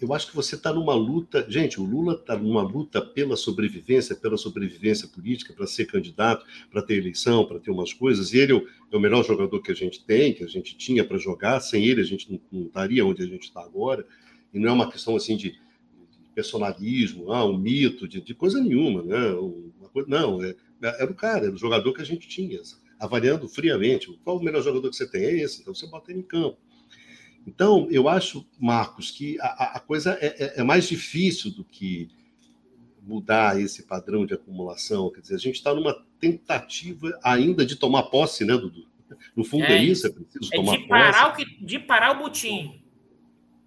[0.00, 1.46] eu acho que você está numa luta.
[1.48, 6.82] Gente, o Lula está numa luta pela sobrevivência, pela sobrevivência política, para ser candidato, para
[6.82, 8.32] ter eleição, para ter umas coisas.
[8.32, 8.52] E ele
[8.92, 11.60] é o melhor jogador que a gente tem, que a gente tinha para jogar.
[11.60, 14.06] Sem ele, a gente não, estaria onde a gente está agora.
[14.52, 15.58] E não é uma questão assim de,
[16.36, 19.02] personalismo, ah, um mito, de, de coisa nenhuma.
[19.02, 19.16] Né?
[19.90, 22.60] Coisa, não, é, era o cara, era o jogador que a gente tinha.
[23.00, 25.24] Avaliando friamente, qual o melhor jogador que você tem?
[25.24, 26.58] É esse, então você bota ele em campo.
[27.46, 32.10] Então, eu acho, Marcos, que a, a coisa é, é, é, mais difícil do que
[33.00, 35.10] mudar esse padrão de acumulação.
[35.12, 38.84] Quer dizer, a gente está numa tentativa ainda de tomar posse, né, Dudu?
[39.36, 41.42] No fundo é, é isso, é preciso é tomar de parar posse.
[41.42, 42.80] O que, de parar o butim.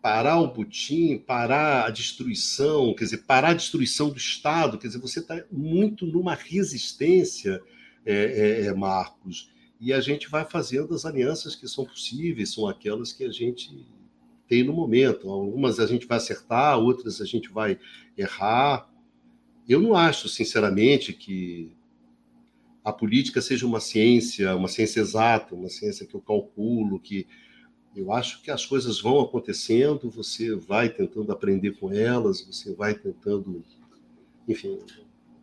[0.01, 4.77] Parar o butim, parar a destruição, quer dizer, parar a destruição do Estado.
[4.77, 7.61] Quer dizer, você está muito numa resistência,
[8.05, 9.49] é, é Marcos,
[9.79, 13.85] e a gente vai fazendo as alianças que são possíveis, são aquelas que a gente
[14.47, 15.29] tem no momento.
[15.29, 17.79] Algumas a gente vai acertar, outras a gente vai
[18.17, 18.89] errar.
[19.67, 21.71] Eu não acho, sinceramente, que
[22.83, 27.25] a política seja uma ciência, uma ciência exata, uma ciência que eu calculo, que
[27.95, 32.93] eu acho que as coisas vão acontecendo, você vai tentando aprender com elas, você vai
[32.93, 33.63] tentando,
[34.47, 34.77] enfim,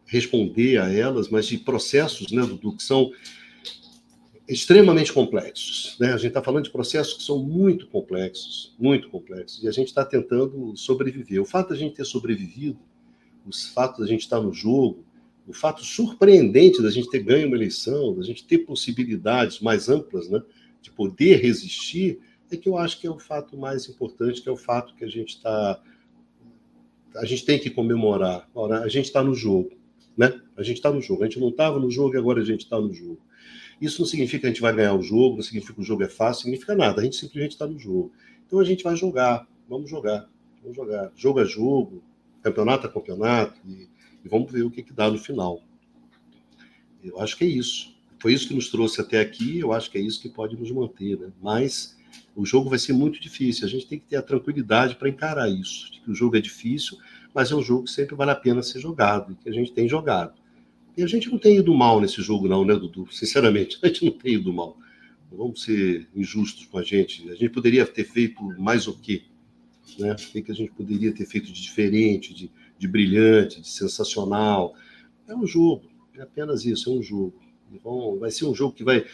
[0.04, 3.10] responder a elas, mas de processos, né, do que são
[4.48, 5.96] extremamente complexos.
[5.98, 6.08] Né?
[6.12, 9.88] A gente está falando de processos que são muito complexos, muito complexos, e a gente
[9.88, 11.40] está tentando sobreviver.
[11.40, 12.78] O fato de a gente ter sobrevivido,
[13.44, 15.04] o fato de a gente estar no jogo,
[15.46, 20.28] o fato surpreendente da gente ter ganho uma eleição, da gente ter possibilidades mais amplas
[20.28, 20.42] né,
[20.82, 22.18] de poder resistir,
[22.50, 25.04] é que eu acho que é o fato mais importante, que é o fato que
[25.04, 25.80] a gente está.
[27.16, 28.48] A gente tem que comemorar.
[28.54, 29.70] Ora, a gente está no jogo.
[30.16, 30.40] Né?
[30.56, 31.22] A gente está no jogo.
[31.22, 33.18] A gente não estava no jogo e agora a gente está no jogo.
[33.80, 36.02] Isso não significa que a gente vai ganhar o jogo, não significa que o jogo
[36.02, 37.00] é fácil, significa nada.
[37.00, 38.12] A gente simplesmente está no jogo.
[38.46, 40.28] Então a gente vai jogar, vamos jogar,
[40.62, 42.02] vamos jogar, jogo a jogo,
[42.42, 43.88] campeonato a campeonato, e,
[44.24, 45.60] e vamos ver o que, que dá no final.
[47.02, 47.94] Eu acho que é isso.
[48.18, 50.70] Foi isso que nos trouxe até aqui, eu acho que é isso que pode nos
[50.70, 51.18] manter.
[51.18, 51.30] Né?
[51.42, 51.96] Mas
[52.34, 53.66] o jogo vai ser muito difícil.
[53.66, 55.90] A gente tem que ter a tranquilidade para encarar isso.
[56.02, 56.96] Que o jogo é difícil,
[57.34, 59.72] mas é um jogo que sempre vale a pena ser jogado, e que a gente
[59.72, 60.34] tem jogado.
[60.96, 63.06] E a gente não tem ido mal nesse jogo, não, né, Dudu?
[63.12, 64.78] Sinceramente, a gente não tem ido mal.
[65.30, 67.28] Não vamos ser injustos com a gente.
[67.30, 69.22] A gente poderia ter feito mais o quê?
[69.98, 70.12] Né?
[70.12, 74.74] O que a gente poderia ter feito de diferente, de, de brilhante, de sensacional?
[75.28, 77.34] É um jogo, é apenas isso, é um jogo.
[77.72, 79.04] Então, vai ser um jogo que vai.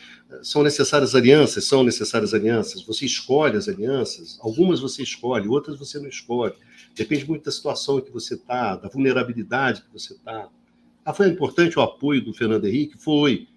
[0.43, 2.83] São necessárias alianças, são necessárias alianças.
[2.83, 6.55] Você escolhe as alianças, algumas você escolhe, outras você não escolhe.
[6.95, 10.49] Depende muito da situação em que você está, da vulnerabilidade que você está.
[11.05, 12.97] Ah, foi importante o apoio do Fernando Henrique?
[12.97, 13.49] Foi.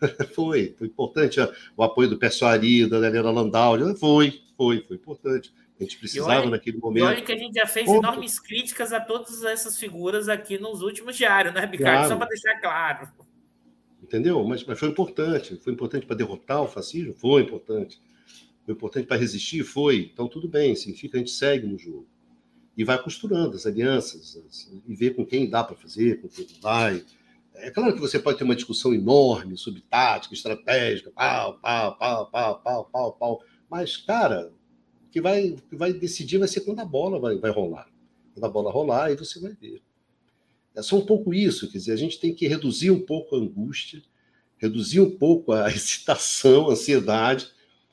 [0.34, 0.74] foi.
[0.78, 1.38] Foi importante
[1.76, 3.78] o apoio do pessoal ali, da Daniela Landau.
[3.96, 5.52] Foi, foi, foi importante.
[5.78, 7.06] A gente precisava olha, naquele momento.
[7.06, 11.16] olha que a gente já fez enormes críticas a todas essas figuras aqui nos últimos
[11.16, 11.78] diários, né, Ricardo?
[11.78, 12.08] Claro.
[12.08, 13.08] Só para deixar claro.
[14.02, 14.44] Entendeu?
[14.44, 15.56] Mas, mas foi importante.
[15.56, 17.14] Foi importante para derrotar o fascismo?
[17.14, 17.98] Foi importante.
[18.66, 19.64] Foi importante para resistir?
[19.64, 20.10] Foi.
[20.12, 22.06] Então, tudo bem, significa que a gente segue no jogo.
[22.80, 24.40] E vai costurando as alianças,
[24.88, 27.04] e ver com quem dá para fazer, com quem não vai.
[27.56, 32.30] É claro que você pode ter uma discussão enorme sobre tática, estratégica, pau, pau, pau,
[32.30, 33.44] pau, pau, pau, pau.
[33.68, 34.50] Mas, cara,
[35.06, 37.86] o que vai, que vai decidir vai ser quando a bola vai, vai rolar.
[38.32, 39.82] Quando a bola rolar, aí você vai ver.
[40.74, 43.38] É só um pouco isso, quer dizer, a gente tem que reduzir um pouco a
[43.38, 44.02] angústia,
[44.56, 47.50] reduzir um pouco a excitação, a ansiedade,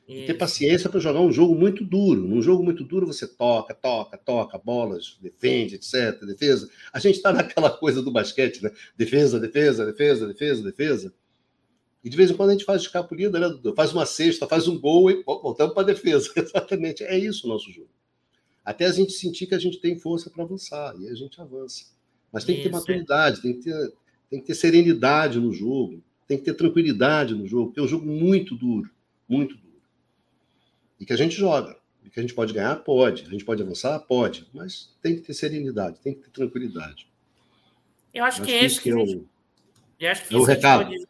[0.07, 2.21] e ter paciência para jogar um jogo muito duro.
[2.21, 6.19] Num jogo muito duro, você toca, toca, toca, bolas, defende, etc.
[6.25, 6.69] Defesa.
[6.93, 8.71] A gente está naquela coisa do basquete, né?
[8.95, 11.13] Defesa, defesa, defesa, defesa, defesa.
[12.03, 13.75] E de vez em quando a gente faz escapulida, né, Dudu?
[13.75, 16.31] Faz uma cesta, faz um gol e voltamos para a defesa.
[16.37, 17.03] Exatamente.
[17.03, 17.89] É isso o nosso jogo.
[18.63, 20.95] Até a gente sentir que a gente tem força para avançar.
[20.99, 21.85] E a gente avança.
[22.31, 22.71] Mas tem que ter é.
[22.71, 23.93] maturidade, tem que ter,
[24.29, 27.87] tem que ter serenidade no jogo, tem que ter tranquilidade no jogo, porque é um
[27.87, 28.89] jogo muito duro,
[29.27, 29.66] muito duro.
[30.99, 31.77] E que a gente joga.
[32.03, 32.75] E que a gente pode ganhar?
[32.77, 33.23] Pode.
[33.23, 33.99] A gente pode avançar?
[33.99, 34.47] Pode.
[34.53, 37.07] Mas tem que ter serenidade, tem que ter tranquilidade.
[38.13, 39.25] Eu acho, que, esse que, é o,
[39.99, 40.85] eu acho que é o recado.
[40.85, 41.07] Pode...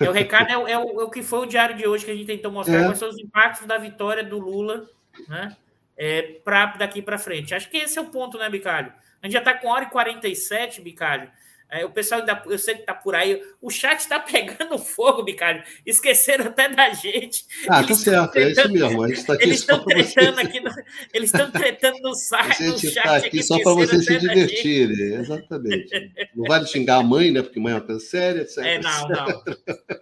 [0.00, 2.04] É o recado, é o, é, o, é o que foi o diário de hoje
[2.04, 2.84] que a gente tentou mostrar é.
[2.84, 4.88] quais são os impactos da vitória do Lula,
[5.28, 5.56] né?
[5.96, 7.54] É, para daqui para frente.
[7.54, 8.92] Acho que esse é o ponto, né, Bicalho?
[9.20, 11.28] A gente já está com hora e 47, Bicalho.
[11.70, 13.42] É, o pessoal ainda, eu sei que tá por aí.
[13.60, 15.62] O chat está pegando fogo, Bicalho.
[15.84, 17.44] Esqueceram até da gente.
[17.68, 19.02] Ah, tá certo, tretando, é isso mesmo.
[19.02, 20.70] A gente tá aqui eles estão tretando aqui, no,
[21.12, 26.12] eles estão tretando no, site, a gente está aqui, só para vocês se divertirem, exatamente.
[26.34, 27.42] Não vale xingar a mãe, né?
[27.42, 28.58] Porque mãe é uma coisa séria, etc.
[28.58, 29.42] É, não, não.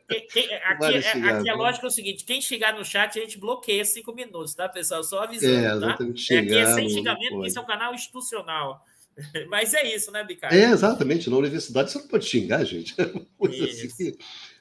[0.09, 2.85] Quem, quem, aqui, vale xingar, é, aqui é lógico é o seguinte: quem xingar no
[2.85, 5.03] chat, a gente bloqueia cinco minutos, tá, pessoal?
[5.03, 5.85] Só avisando.
[5.85, 5.97] É.
[5.97, 5.99] Tá?
[6.15, 8.85] Xingar, aqui é sem xingamento, porque esse é um canal institucional.
[9.49, 10.55] Mas é isso, né, Bicalho?
[10.55, 11.31] É, exatamente.
[11.31, 12.95] Na universidade você não pode xingar, gente.
[13.01, 14.17] Assim,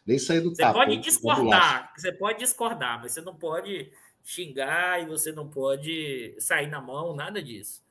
[0.06, 3.92] nem sair do Você pode discordar, você pode discordar, mas você não pode
[4.24, 7.84] xingar e você não pode sair na mão, nada disso.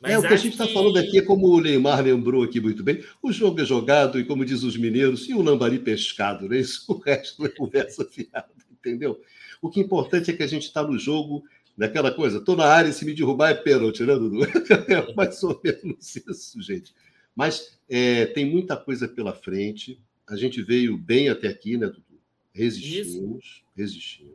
[0.00, 0.72] Mas é, o que a gente está que...
[0.72, 4.24] falando aqui é como o Neymar lembrou aqui muito bem: o jogo é jogado e,
[4.24, 6.58] como diz os mineiros, e o lambari pescado, né?
[6.58, 9.20] Isso o resto é conversa fiada, entendeu?
[9.62, 11.44] O que é importante é que a gente está no jogo
[11.76, 14.40] Daquela coisa, estou na área e se me derrubar é pênalti, né, Dudu?
[14.88, 16.94] É mais ou menos isso, gente.
[17.34, 20.00] Mas é, tem muita coisa pela frente.
[20.28, 22.20] A gente veio bem até aqui, né, Dudu?
[22.52, 23.62] Resistimos, isso.
[23.76, 24.34] resistimos.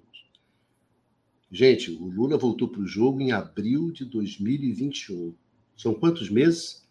[1.52, 5.34] Gente, o Lula voltou para o jogo em abril de 2021.
[5.76, 6.86] São quantos meses?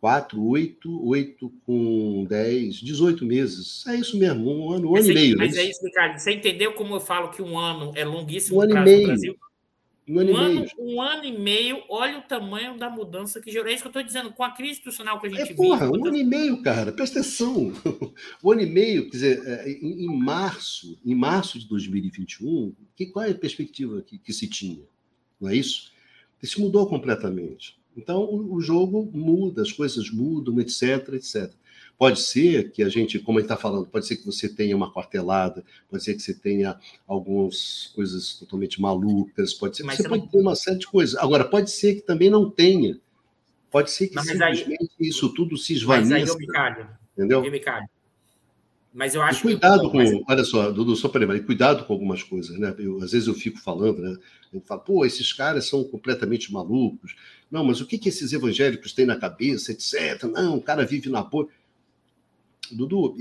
[0.00, 3.86] Quatro, oito, oito com dez, dezoito meses.
[3.86, 5.38] É isso mesmo, um ano, um ano e meio.
[5.38, 6.18] Mas é isso, Ricardo.
[6.18, 9.06] Você entendeu como eu falo que um ano é longuíssimo um ano e meio.
[9.06, 9.36] Brasil?
[10.08, 13.68] Um ano, um, ano, um ano, e meio, olha o tamanho da mudança que gerou.
[13.68, 15.86] É isso que eu estou dizendo, com a crise institucional que a gente é, porra,
[15.86, 15.98] vive.
[15.98, 17.72] Um ano e meio, cara, presta atenção.
[18.42, 23.06] um ano e meio, quer dizer, é, em, em março, em março de 2021, que,
[23.06, 24.84] qual é a perspectiva que, que se tinha?
[25.40, 25.92] Não é isso?
[26.40, 27.76] Isso mudou completamente.
[27.96, 31.52] Então, o, o jogo muda, as coisas mudam, etc, etc.
[31.98, 34.92] Pode ser que a gente, como ele está falando, pode ser que você tenha uma
[34.92, 40.08] quartelada, pode ser que você tenha algumas coisas totalmente malucas, pode ser que você, você
[40.08, 40.28] pode não...
[40.28, 41.16] ter uma série de coisas.
[41.16, 43.00] Agora, pode ser que também não tenha.
[43.70, 45.08] Pode ser que não, simplesmente aí...
[45.08, 46.10] isso tudo se esvaneça.
[46.10, 46.88] Mas aí, eu me calho.
[47.16, 47.44] Entendeu?
[47.44, 47.88] Eu me calho.
[48.96, 49.90] Mas eu acho e cuidado que...
[49.90, 50.22] com, mas...
[50.26, 52.74] olha só, Dudu, só para lembrar, cuidado com algumas coisas, né?
[52.78, 54.16] Eu, às vezes eu fico falando, né?
[54.50, 57.14] A gente fala, pô, esses caras são completamente malucos.
[57.50, 60.24] Não, mas o que, que esses evangélicos têm na cabeça, etc.
[60.24, 61.46] Não, o cara vive na boa.
[62.72, 63.16] Dudu,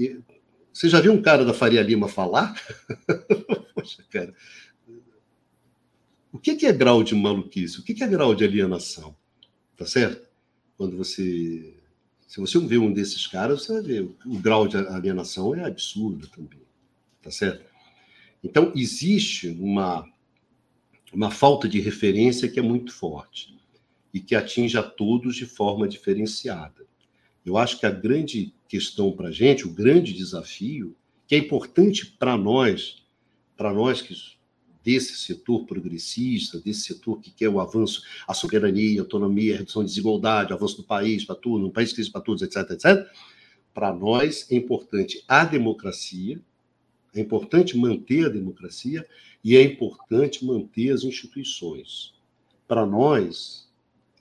[0.74, 2.54] você já viu um cara da Faria Lima falar?
[3.74, 4.34] Poxa, cara.
[6.32, 7.80] O que é grau de maluquice?
[7.80, 9.16] O que é grau de alienação?
[9.78, 10.28] Tá certo?
[10.78, 11.78] Quando você.
[12.28, 14.16] Se você vê um desses caras, você vai ver.
[14.26, 16.60] O grau de alienação é absurdo também.
[17.22, 17.64] Tá certo?
[18.44, 20.08] Então, existe uma,
[21.14, 23.58] uma falta de referência que é muito forte
[24.14, 26.86] e que atinge a todos de forma diferenciada.
[27.46, 30.96] Eu acho que a grande questão para a gente, o grande desafio,
[31.28, 33.04] que é importante para nós,
[33.58, 34.16] para nós que
[34.84, 39.84] desse setor progressista, desse setor que quer o avanço, a soberania, a autonomia, a redução
[39.84, 43.08] de desigualdade, o avanço do país para tudo, um país que para todos, etc, etc.
[43.74, 46.40] Para nós é importante a democracia,
[47.16, 49.08] é importante manter a democracia
[49.44, 52.14] e é importante manter as instituições.
[52.68, 53.68] Para nós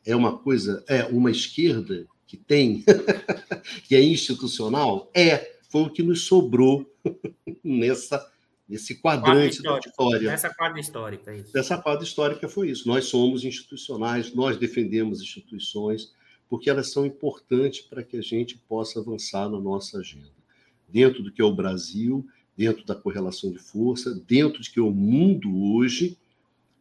[0.07, 2.85] é uma coisa, é uma esquerda que tem,
[3.85, 6.91] que é institucional, é, foi o que nos sobrou
[7.63, 8.31] nessa
[8.69, 10.31] nesse quadrante da história.
[10.31, 11.51] Nessa quadra histórica, isso.
[11.55, 12.89] Nessa quadra histórica foi isso.
[12.89, 16.13] Nós somos institucionais, nós defendemos instituições,
[16.49, 20.33] porque elas são importantes para que a gente possa avançar na nossa agenda.
[20.89, 22.27] Dentro do que é o Brasil,
[22.57, 26.17] dentro da correlação de força, dentro de que é o mundo hoje,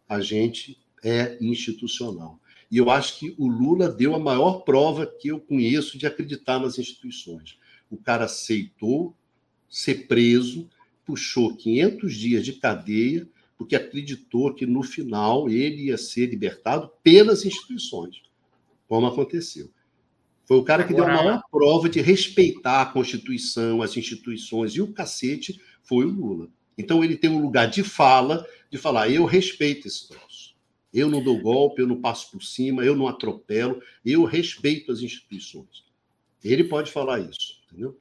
[0.08, 2.40] a gente é institucional.
[2.74, 6.58] E eu acho que o Lula deu a maior prova que eu conheço de acreditar
[6.58, 7.56] nas instituições.
[7.88, 9.16] O cara aceitou
[9.70, 10.68] ser preso,
[11.06, 17.46] puxou 500 dias de cadeia, porque acreditou que no final ele ia ser libertado pelas
[17.46, 18.24] instituições,
[18.88, 19.70] como aconteceu.
[20.44, 21.12] Foi o cara que Agora...
[21.12, 26.12] deu a maior prova de respeitar a Constituição, as instituições e o cacete foi o
[26.12, 26.50] Lula.
[26.76, 30.33] Então ele tem um lugar de fala, de falar: eu respeito esse troço.
[30.94, 35.02] Eu não dou golpe, eu não passo por cima, eu não atropelo, eu respeito as
[35.02, 35.84] instituições.
[36.44, 37.98] Ele pode falar isso, entendeu?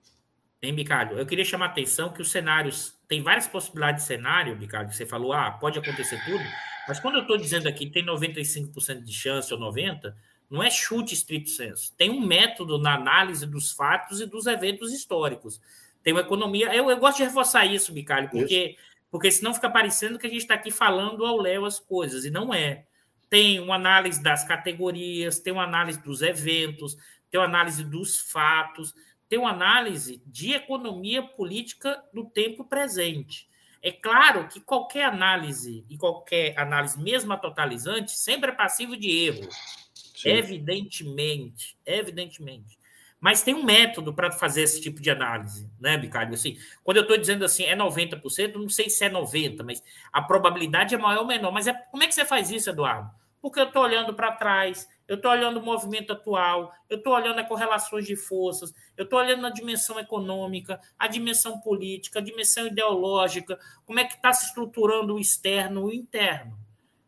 [0.61, 1.19] Tem, Bicalho?
[1.19, 2.95] Eu queria chamar a atenção que os cenários.
[3.09, 6.45] Tem várias possibilidades de cenário, Bicalho, você falou, ah, pode acontecer tudo.
[6.87, 10.15] Mas quando eu estou dizendo aqui tem 95% de chance ou 90%,
[10.51, 11.95] não é chute estrito senso.
[11.97, 15.61] Tem um método na análise dos fatos e dos eventos históricos.
[16.03, 16.75] Tem uma economia.
[16.75, 20.31] Eu, eu gosto de reforçar isso, Bicalho, porque isso porque senão fica parecendo que a
[20.31, 22.87] gente está aqui falando ao léu as coisas, e não é.
[23.29, 26.97] Tem uma análise das categorias, tem uma análise dos eventos,
[27.31, 28.95] tem uma análise dos fatos,
[29.29, 33.47] tem uma análise de economia política do tempo presente.
[33.83, 39.11] É claro que qualquer análise, e qualquer análise, mesmo a totalizante, sempre é passivo de
[39.11, 39.47] erro.
[39.95, 40.31] Sim.
[40.31, 42.79] Evidentemente, evidentemente.
[43.23, 46.35] Mas tem um método para fazer esse tipo de análise, né, Bicalho?
[46.35, 49.81] Assim, quando eu estou dizendo assim, é 90%, não sei se é 90%, mas
[50.13, 51.53] a probabilidade é maior ou menor.
[51.53, 53.09] Mas é, como é que você faz isso, Eduardo?
[53.41, 57.39] Porque eu estou olhando para trás, eu estou olhando o movimento atual, eu estou olhando
[57.39, 62.67] as correlações de forças, eu estou olhando a dimensão econômica, a dimensão política, a dimensão
[62.67, 66.59] ideológica, como é que está se estruturando o externo e o interno.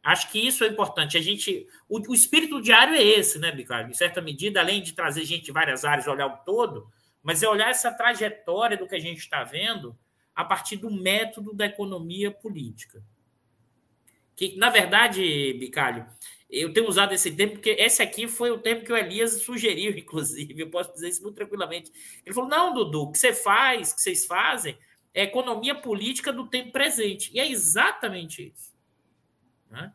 [0.05, 1.17] Acho que isso é importante.
[1.17, 3.91] A gente, o, o espírito diário é esse, né, Bicardo?
[3.91, 6.87] Em certa medida, além de trazer gente de várias áreas, olhar o todo,
[7.23, 9.99] mas é olhar essa trajetória do que a gente está vendo
[10.35, 13.03] a partir do método da economia política.
[14.37, 16.07] Que, na verdade, Bicalho,
[16.51, 19.93] eu tenho usado esse termo porque esse aqui foi o termo que o Elias sugeriu,
[19.97, 20.61] inclusive.
[20.61, 21.91] Eu posso dizer isso muito tranquilamente.
[22.27, 24.77] Ele falou: não, Dudu, o que você faz, o que vocês fazem,
[25.15, 27.31] é economia política do tempo presente.
[27.33, 28.74] E é exatamente isso.
[29.75, 29.93] Né?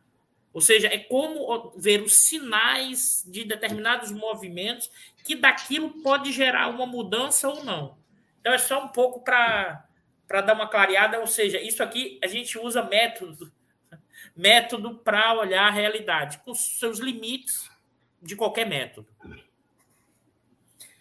[0.52, 4.90] Ou seja, é como ver os sinais de determinados movimentos
[5.24, 7.96] que daquilo pode gerar uma mudança ou não.
[8.40, 9.84] Então é só um pouco para
[10.28, 13.52] dar uma clareada, ou seja, isso aqui a gente usa método
[14.36, 17.70] método para olhar a realidade, com seus limites
[18.22, 19.08] de qualquer método.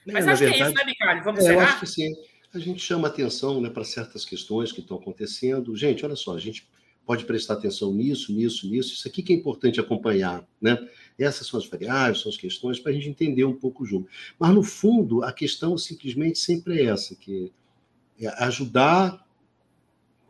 [0.06, 1.23] Mas acho verdade, que é isso, né, Bicalho?
[1.23, 2.15] Vamos é, Eu acho que sim.
[2.53, 5.76] A gente chama atenção né, para certas questões que estão acontecendo.
[5.76, 6.68] Gente, olha só, a gente
[7.10, 8.94] pode prestar atenção nisso, nisso, nisso.
[8.94, 10.77] Isso aqui que é importante acompanhar, né?
[11.18, 14.07] Essas são as variáveis, são as questões para a gente entender um pouco o jogo.
[14.38, 17.52] Mas no fundo, a questão simplesmente sempre é essa, que
[18.19, 19.27] é ajudar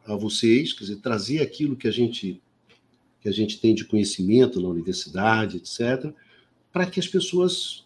[0.06, 2.42] a vocês, quer dizer, trazer aquilo que a gente
[3.20, 6.14] que a gente tem de conhecimento na universidade, etc,
[6.72, 7.86] para que as pessoas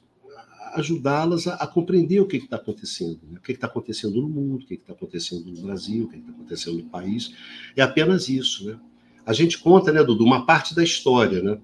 [0.76, 3.38] ajudá-las a, a, compreender o que está acontecendo, né?
[3.38, 6.32] o que está acontecendo no mundo, o que está acontecendo no Brasil, o que está
[6.32, 7.34] acontecendo no país.
[7.76, 8.66] É apenas isso.
[8.66, 8.80] Né?
[9.26, 11.42] A gente conta, né, Dudu, uma parte da história.
[11.42, 11.60] Né?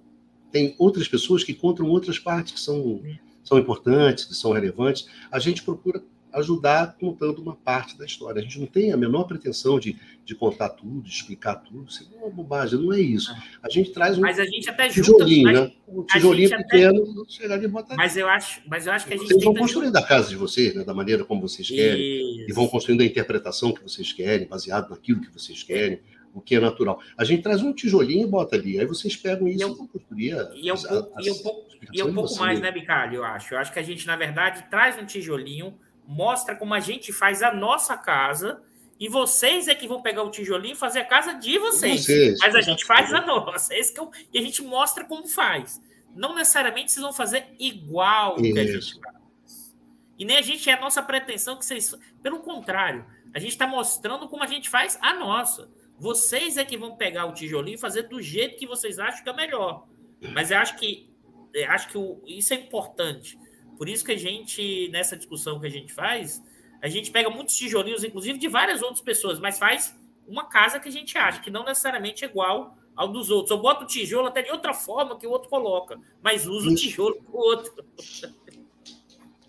[0.51, 3.01] Tem outras pessoas que contam outras partes que são,
[3.43, 5.07] são importantes, que são relevantes.
[5.31, 6.03] A gente procura
[6.33, 8.39] ajudar contando uma parte da história.
[8.39, 11.89] A gente não tem a menor pretensão de, de contar tudo, de explicar tudo.
[11.89, 13.33] Isso é uma bobagem, não é isso.
[13.61, 15.71] A gente traz um mas a gente até tijolinho, junta, né?
[15.87, 17.31] Um tijolinho pequeno, até...
[17.31, 19.53] chegar ali e botar Mas eu acho, mas eu acho que a gente vocês vão
[19.53, 22.49] construindo a casa de vocês, né, da maneira como vocês querem, isso.
[22.49, 25.99] e vão construindo a interpretação que vocês querem, baseado naquilo que vocês querem
[26.33, 27.01] o que é natural.
[27.17, 30.35] A gente traz um tijolinho e bota ali, aí vocês pegam isso e vão construir.
[30.55, 33.53] E é um pouco, e um pouco, e um pouco mais, né, Bicalho, eu acho.
[33.53, 35.73] Eu acho que a gente, na verdade, traz um tijolinho
[36.09, 38.63] mostra como a gente faz a nossa casa
[38.99, 42.03] e vocês é que vão pegar o tijolinho e fazer a casa de vocês.
[42.03, 43.75] vocês Mas a gente faz a nossa.
[43.75, 45.79] Esse que eu, e a gente mostra como faz.
[46.15, 48.53] Não necessariamente vocês vão fazer igual Isso.
[48.53, 49.77] que a gente faz.
[50.17, 51.95] E nem a gente é a nossa pretensão que vocês.
[52.23, 55.69] Pelo contrário, a gente está mostrando como a gente faz a nossa.
[55.99, 59.29] Vocês é que vão pegar o tijolinho e fazer do jeito que vocês acham que
[59.29, 59.85] é melhor.
[60.33, 61.07] Mas eu acho que
[61.53, 63.37] eu acho que o, isso é importante.
[63.79, 66.43] Por isso que a gente, nessa discussão que a gente faz,
[66.81, 69.97] a gente pega muitos tijolinhos, inclusive de várias outras pessoas, mas faz
[70.27, 73.51] uma casa que a gente acha que não necessariamente é igual ao dos outros.
[73.51, 76.75] Eu boto o tijolo até de outra forma que o outro coloca, mas uso o
[76.75, 77.85] tijolo do outro.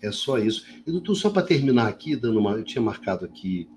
[0.01, 0.65] É só isso.
[0.87, 3.69] E, doutor, só para terminar aqui, dando uma, eu tinha marcado aqui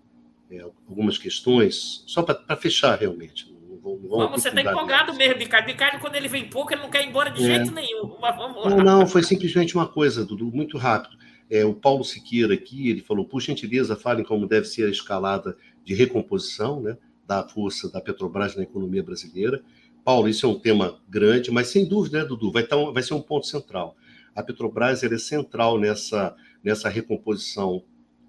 [0.49, 3.53] é, algumas questões, só para fechar realmente.
[3.85, 5.67] Não vamos, você está empolgado mesmo, Ricardo.
[5.67, 7.47] Ricardo, quando ele vem pouco, ele não quer ir embora de é.
[7.47, 8.17] jeito nenhum.
[8.21, 8.71] Mas vamos lá.
[8.71, 11.17] Não, não, foi simplesmente uma coisa, Dudu, muito rápido.
[11.51, 15.57] É, o Paulo Siqueira aqui, ele falou, por gentileza, falem como deve ser a escalada
[15.85, 16.97] de recomposição né,
[17.27, 19.63] da força da Petrobras na economia brasileira.
[20.03, 23.03] Paulo, isso é um tema grande, mas sem dúvida, né, Dudu, vai, tá um, vai
[23.03, 23.97] ser um ponto central.
[24.35, 27.85] A Petrobras é central nessa, nessa recomposição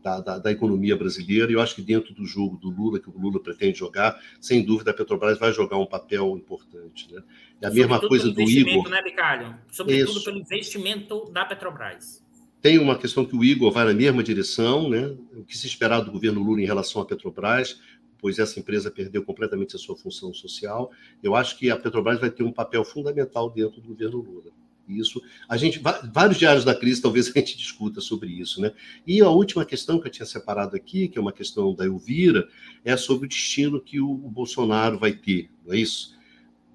[0.05, 3.09] da, da, da, economia brasileira, e eu acho que dentro do jogo do Lula, que
[3.09, 7.11] o Lula pretende jogar, sem dúvida a Petrobras vai jogar um papel importante.
[7.11, 7.23] Né?
[7.59, 8.87] E a mesma coisa do Igor.
[8.87, 9.57] Né, Bicalho?
[9.71, 10.23] Sobretudo Isso.
[10.23, 12.23] pelo investimento da Petrobras.
[12.61, 15.15] Tem uma questão que o Igor vai na mesma direção, né?
[15.35, 17.79] O que se esperar do governo Lula em relação à Petrobras,
[18.19, 20.91] pois essa empresa perdeu completamente a sua função social.
[21.23, 24.51] Eu acho que a Petrobras vai ter um papel fundamental dentro do governo Lula.
[24.87, 25.79] Isso, a gente,
[26.13, 28.71] vários diários da crise, talvez a gente discuta sobre isso, né?
[29.05, 32.47] E a última questão que eu tinha separado aqui, que é uma questão da Elvira,
[32.83, 36.15] é sobre o destino que o Bolsonaro vai ter, não é isso?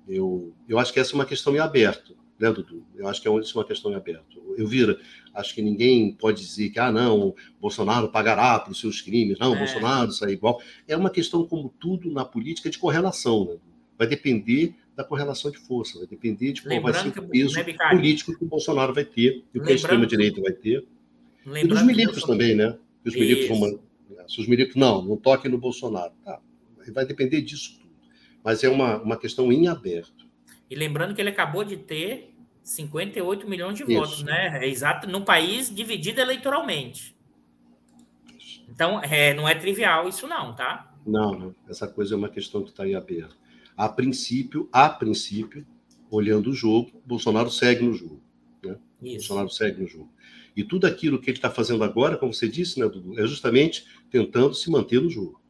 [0.08, 2.82] Eu, eu acho que essa é uma questão em aberto né, Dudu?
[2.96, 4.42] Eu acho que é uma questão em aberto.
[4.56, 4.98] Eu vira,
[5.34, 9.58] acho que ninguém pode dizer que, ah, não, Bolsonaro pagará pelos seus crimes, não, é.
[9.58, 10.60] Bolsonaro sai igual.
[10.88, 13.56] É uma questão, como tudo na política, de correlação, né?
[13.98, 17.64] Vai depender da correlação de força, vai depender de qual vai ser o peso né,
[17.90, 20.86] político que o Bolsonaro vai ter, e o que a extrema-direita vai ter.
[21.46, 22.76] E dos milicos também, né?
[23.04, 23.80] Os milicos vão.
[24.28, 26.12] Se os milicos, não, não toquem no Bolsonaro.
[26.22, 26.38] Tá,
[26.92, 27.90] vai depender disso tudo.
[28.44, 30.28] Mas é uma, uma questão em aberto.
[30.68, 33.92] E lembrando que ele acabou de ter 58 milhões de Isso.
[33.92, 34.60] votos, né?
[34.62, 37.16] É exato, num país dividido eleitoralmente.
[38.68, 40.94] Então, é, não é trivial isso não, tá?
[41.04, 41.54] Não, não.
[41.68, 43.39] Essa coisa é uma questão que está em aberto.
[43.80, 45.66] A princípio, a princípio,
[46.10, 48.20] olhando o jogo, Bolsonaro segue no jogo.
[48.62, 48.76] Né?
[49.00, 50.12] Bolsonaro segue no jogo.
[50.54, 53.86] E tudo aquilo que ele está fazendo agora, como você disse, né, Dudu, é justamente
[54.10, 55.40] tentando se manter no jogo.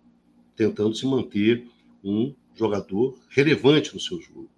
[0.54, 1.66] Tentando se manter
[2.04, 4.48] um jogador relevante no seu jogo.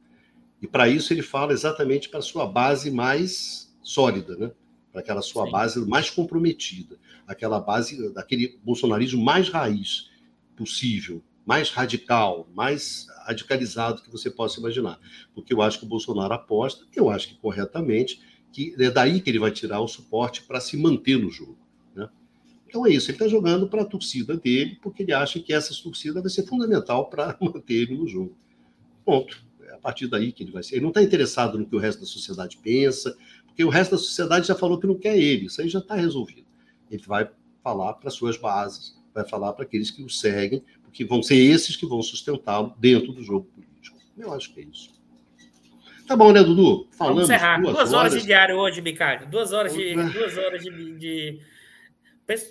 [0.61, 4.53] E para isso ele fala exatamente para a sua base mais sólida, né?
[4.93, 5.51] para aquela sua Sim.
[5.51, 10.11] base mais comprometida, aquela base daquele bolsonarismo mais raiz
[10.55, 14.99] possível, mais radical, mais radicalizado que você possa imaginar.
[15.35, 18.21] Porque eu acho que o Bolsonaro aposta, eu acho que corretamente,
[18.53, 21.59] que é daí que ele vai tirar o suporte para se manter no jogo.
[21.95, 22.09] Né?
[22.67, 25.75] Então é isso, ele está jogando para a torcida dele, porque ele acha que essa
[25.83, 28.37] torcida vai ser fundamental para manter ele no jogo.
[29.05, 29.53] Ponto
[29.83, 30.77] partir daí que ele vai ser.
[30.77, 33.15] Ele não está interessado no que o resto da sociedade pensa,
[33.45, 35.97] porque o resto da sociedade já falou que não quer ele, isso aí já está
[35.97, 36.47] resolvido.
[36.91, 37.29] Ele vai
[37.63, 41.75] falar para suas bases, vai falar para aqueles que o seguem, porque vão ser esses
[41.75, 43.97] que vão sustentá-lo dentro do jogo político.
[44.17, 44.93] Eu acho que é isso.
[46.07, 46.87] Tá bom, né, Dudu?
[46.93, 47.59] Falamos Vamos encerrar.
[47.63, 49.27] Duas, duas horas, horas, de diário hoje, Bicalho.
[49.27, 49.95] Duas horas de.
[49.95, 51.41] Duas horas de, de...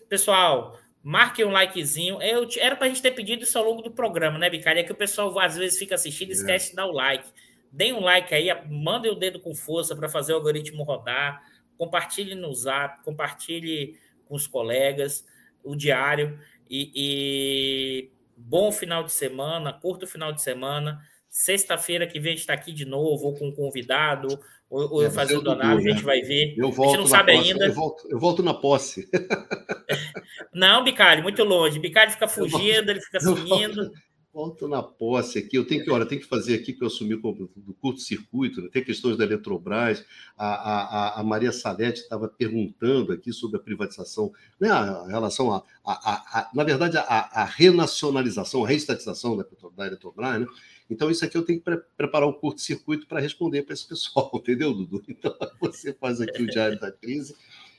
[0.09, 2.19] Pessoal, Marque um likezinho.
[2.19, 4.79] Eu, era para a gente ter pedido isso ao longo do programa, né, Bicário?
[4.79, 6.35] É que o pessoal às vezes fica assistindo e é.
[6.35, 7.29] esquece de dar o like.
[7.71, 11.43] Deem um like aí, mandem o dedo com força para fazer o algoritmo rodar.
[11.77, 15.25] Compartilhe no zap, compartilhe com os colegas,
[15.63, 16.39] o diário.
[16.67, 20.99] E, e bom final de semana, curto final de semana.
[21.29, 24.27] Sexta-feira que vem a gente está aqui de novo, ou com um convidado,
[24.69, 26.55] ou, ou é, fazer o donário, a gente vai ver.
[26.57, 27.65] Eu volto a gente não sabe posse, ainda.
[27.65, 29.09] Eu volto, eu volto na posse.
[30.53, 31.79] não, Bicalho, muito longe.
[31.79, 33.91] Bicalho fica fugindo, ele fica sumindo.
[34.33, 35.57] Volto, na posse aqui.
[35.57, 38.69] Eu tenho que, olha, tenho que fazer aqui que eu assumi do curto-circuito, né?
[38.71, 40.05] tem questões da Eletrobras.
[40.37, 44.69] A, a, a Maria Salete estava perguntando aqui sobre a privatização, né?
[44.69, 49.45] a, relação a, a, a, na verdade, a, a renacionalização, a reestatização da,
[49.75, 50.47] da Eletrobras, né?
[50.89, 54.29] Então, isso aqui eu tenho que pre preparar um curto-circuito para responder para esse pessoal,
[54.35, 55.01] entendeu, Dudu?
[55.07, 57.35] Então, você faz aqui o Diário da Crise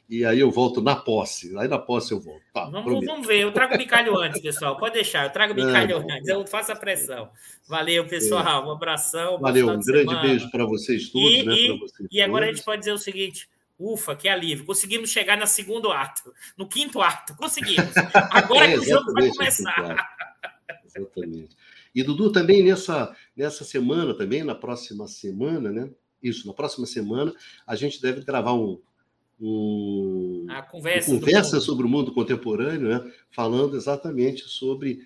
[0.08, 1.56] e aí eu volto na posse.
[1.56, 2.42] Aí na posse eu volto.
[2.52, 3.40] Tá, vamos, vamos, ver.
[3.40, 4.76] Eu trago o bicalho antes, pessoal.
[4.76, 5.24] Pode deixar.
[5.24, 6.28] Eu trago o bicalho é, antes.
[6.28, 7.30] Eu faço a pressão.
[7.66, 8.66] Valeu, pessoal.
[8.66, 9.38] Um abração.
[9.38, 9.66] Valeu.
[9.66, 10.22] Um grande semana.
[10.22, 11.30] beijo para vocês todos.
[11.30, 13.48] E, né, e, vocês e agora a gente pode dizer o seguinte.
[13.78, 14.64] Ufa, que alívio.
[14.64, 17.34] Conseguimos chegar no segundo ato, no quinto ato.
[17.36, 17.96] Conseguimos.
[18.30, 19.96] Agora é, que o jogo vai começar.
[20.84, 21.56] Exatamente.
[21.94, 25.90] E, Dudu, também nessa, nessa semana, também na próxima semana, né?
[26.22, 27.34] Isso, na próxima semana,
[27.66, 28.80] a gente deve gravar um,
[29.44, 33.12] um, a conversa, conversa sobre o mundo contemporâneo, né?
[33.30, 35.00] falando exatamente sobre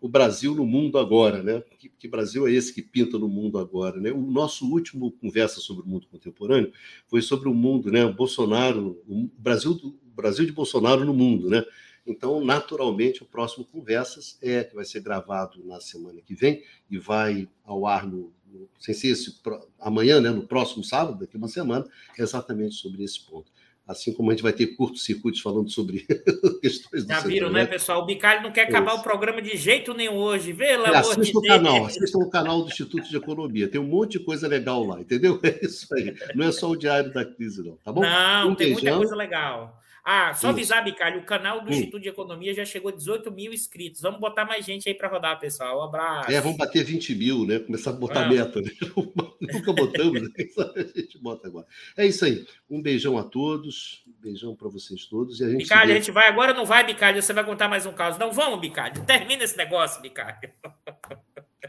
[0.00, 1.60] o Brasil no mundo agora, né?
[1.78, 4.12] Que, que, Brasil é esse que pinta no mundo agora, né?
[4.12, 6.72] O nosso último conversa sobre o mundo contemporâneo
[7.08, 8.04] foi sobre o mundo, né?
[8.04, 11.64] O Bolsonaro, o Brasil, o Brasil de Bolsonaro no mundo, né?
[12.06, 16.96] Então, naturalmente, o próximo conversas é que vai ser gravado na semana que vem e
[16.96, 19.40] vai ao ar no, no sem ser esse,
[19.80, 20.30] amanhã, né?
[20.30, 21.86] No próximo sábado, daqui uma semana,
[22.18, 23.50] exatamente sobre esse ponto.
[23.88, 26.06] Assim como a gente vai ter curtos-circuitos falando sobre
[26.60, 28.02] questões Já viram, né, pessoal?
[28.02, 29.00] O Bicalho não quer acabar Isso.
[29.00, 30.52] o programa de jeito nenhum hoje.
[30.52, 33.66] Vê lá, é, assista o canal, assista o canal do Instituto de Economia.
[33.66, 35.40] Tem um monte de coisa legal lá, entendeu?
[35.48, 36.14] É isso aí.
[36.34, 38.02] Não é só o Diário da Crise, não, tá bom?
[38.02, 38.96] Não, um tem beijão.
[38.96, 39.80] muita coisa legal.
[40.04, 41.72] Ah, só avisar, Bicalho, o canal do hum.
[41.72, 44.00] Instituto de Economia já chegou a 18 mil inscritos.
[44.00, 45.80] Vamos botar mais gente aí para rodar, pessoal.
[45.80, 46.30] Um abraço.
[46.30, 47.58] É, vamos bater 20 mil, né?
[47.58, 48.28] Começar a botar ah.
[48.28, 48.70] meta, né?
[49.40, 50.28] Nunca botamos, né?
[50.76, 51.66] a gente bota agora.
[51.96, 52.46] É isso aí.
[52.68, 55.40] Um beijão a todos, um beijão para vocês todos.
[55.40, 57.22] E a gente Bicalho, a gente vai agora não vai, Bicalho?
[57.22, 58.18] Você vai contar mais um caso.
[58.18, 59.04] Não, vamos, Bicalho.
[59.04, 60.50] Termina esse negócio, Bicalho.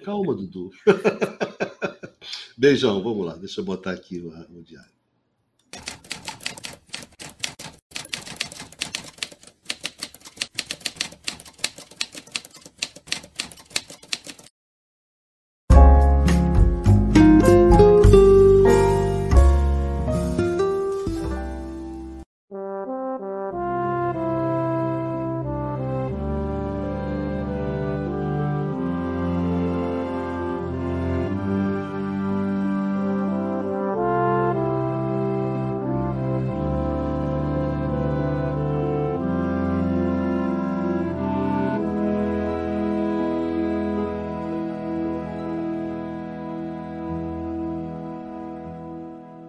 [0.03, 0.71] Calma, Dudu.
[2.57, 3.35] Beijão, vamos lá.
[3.35, 4.98] Deixa eu botar aqui o, o diário.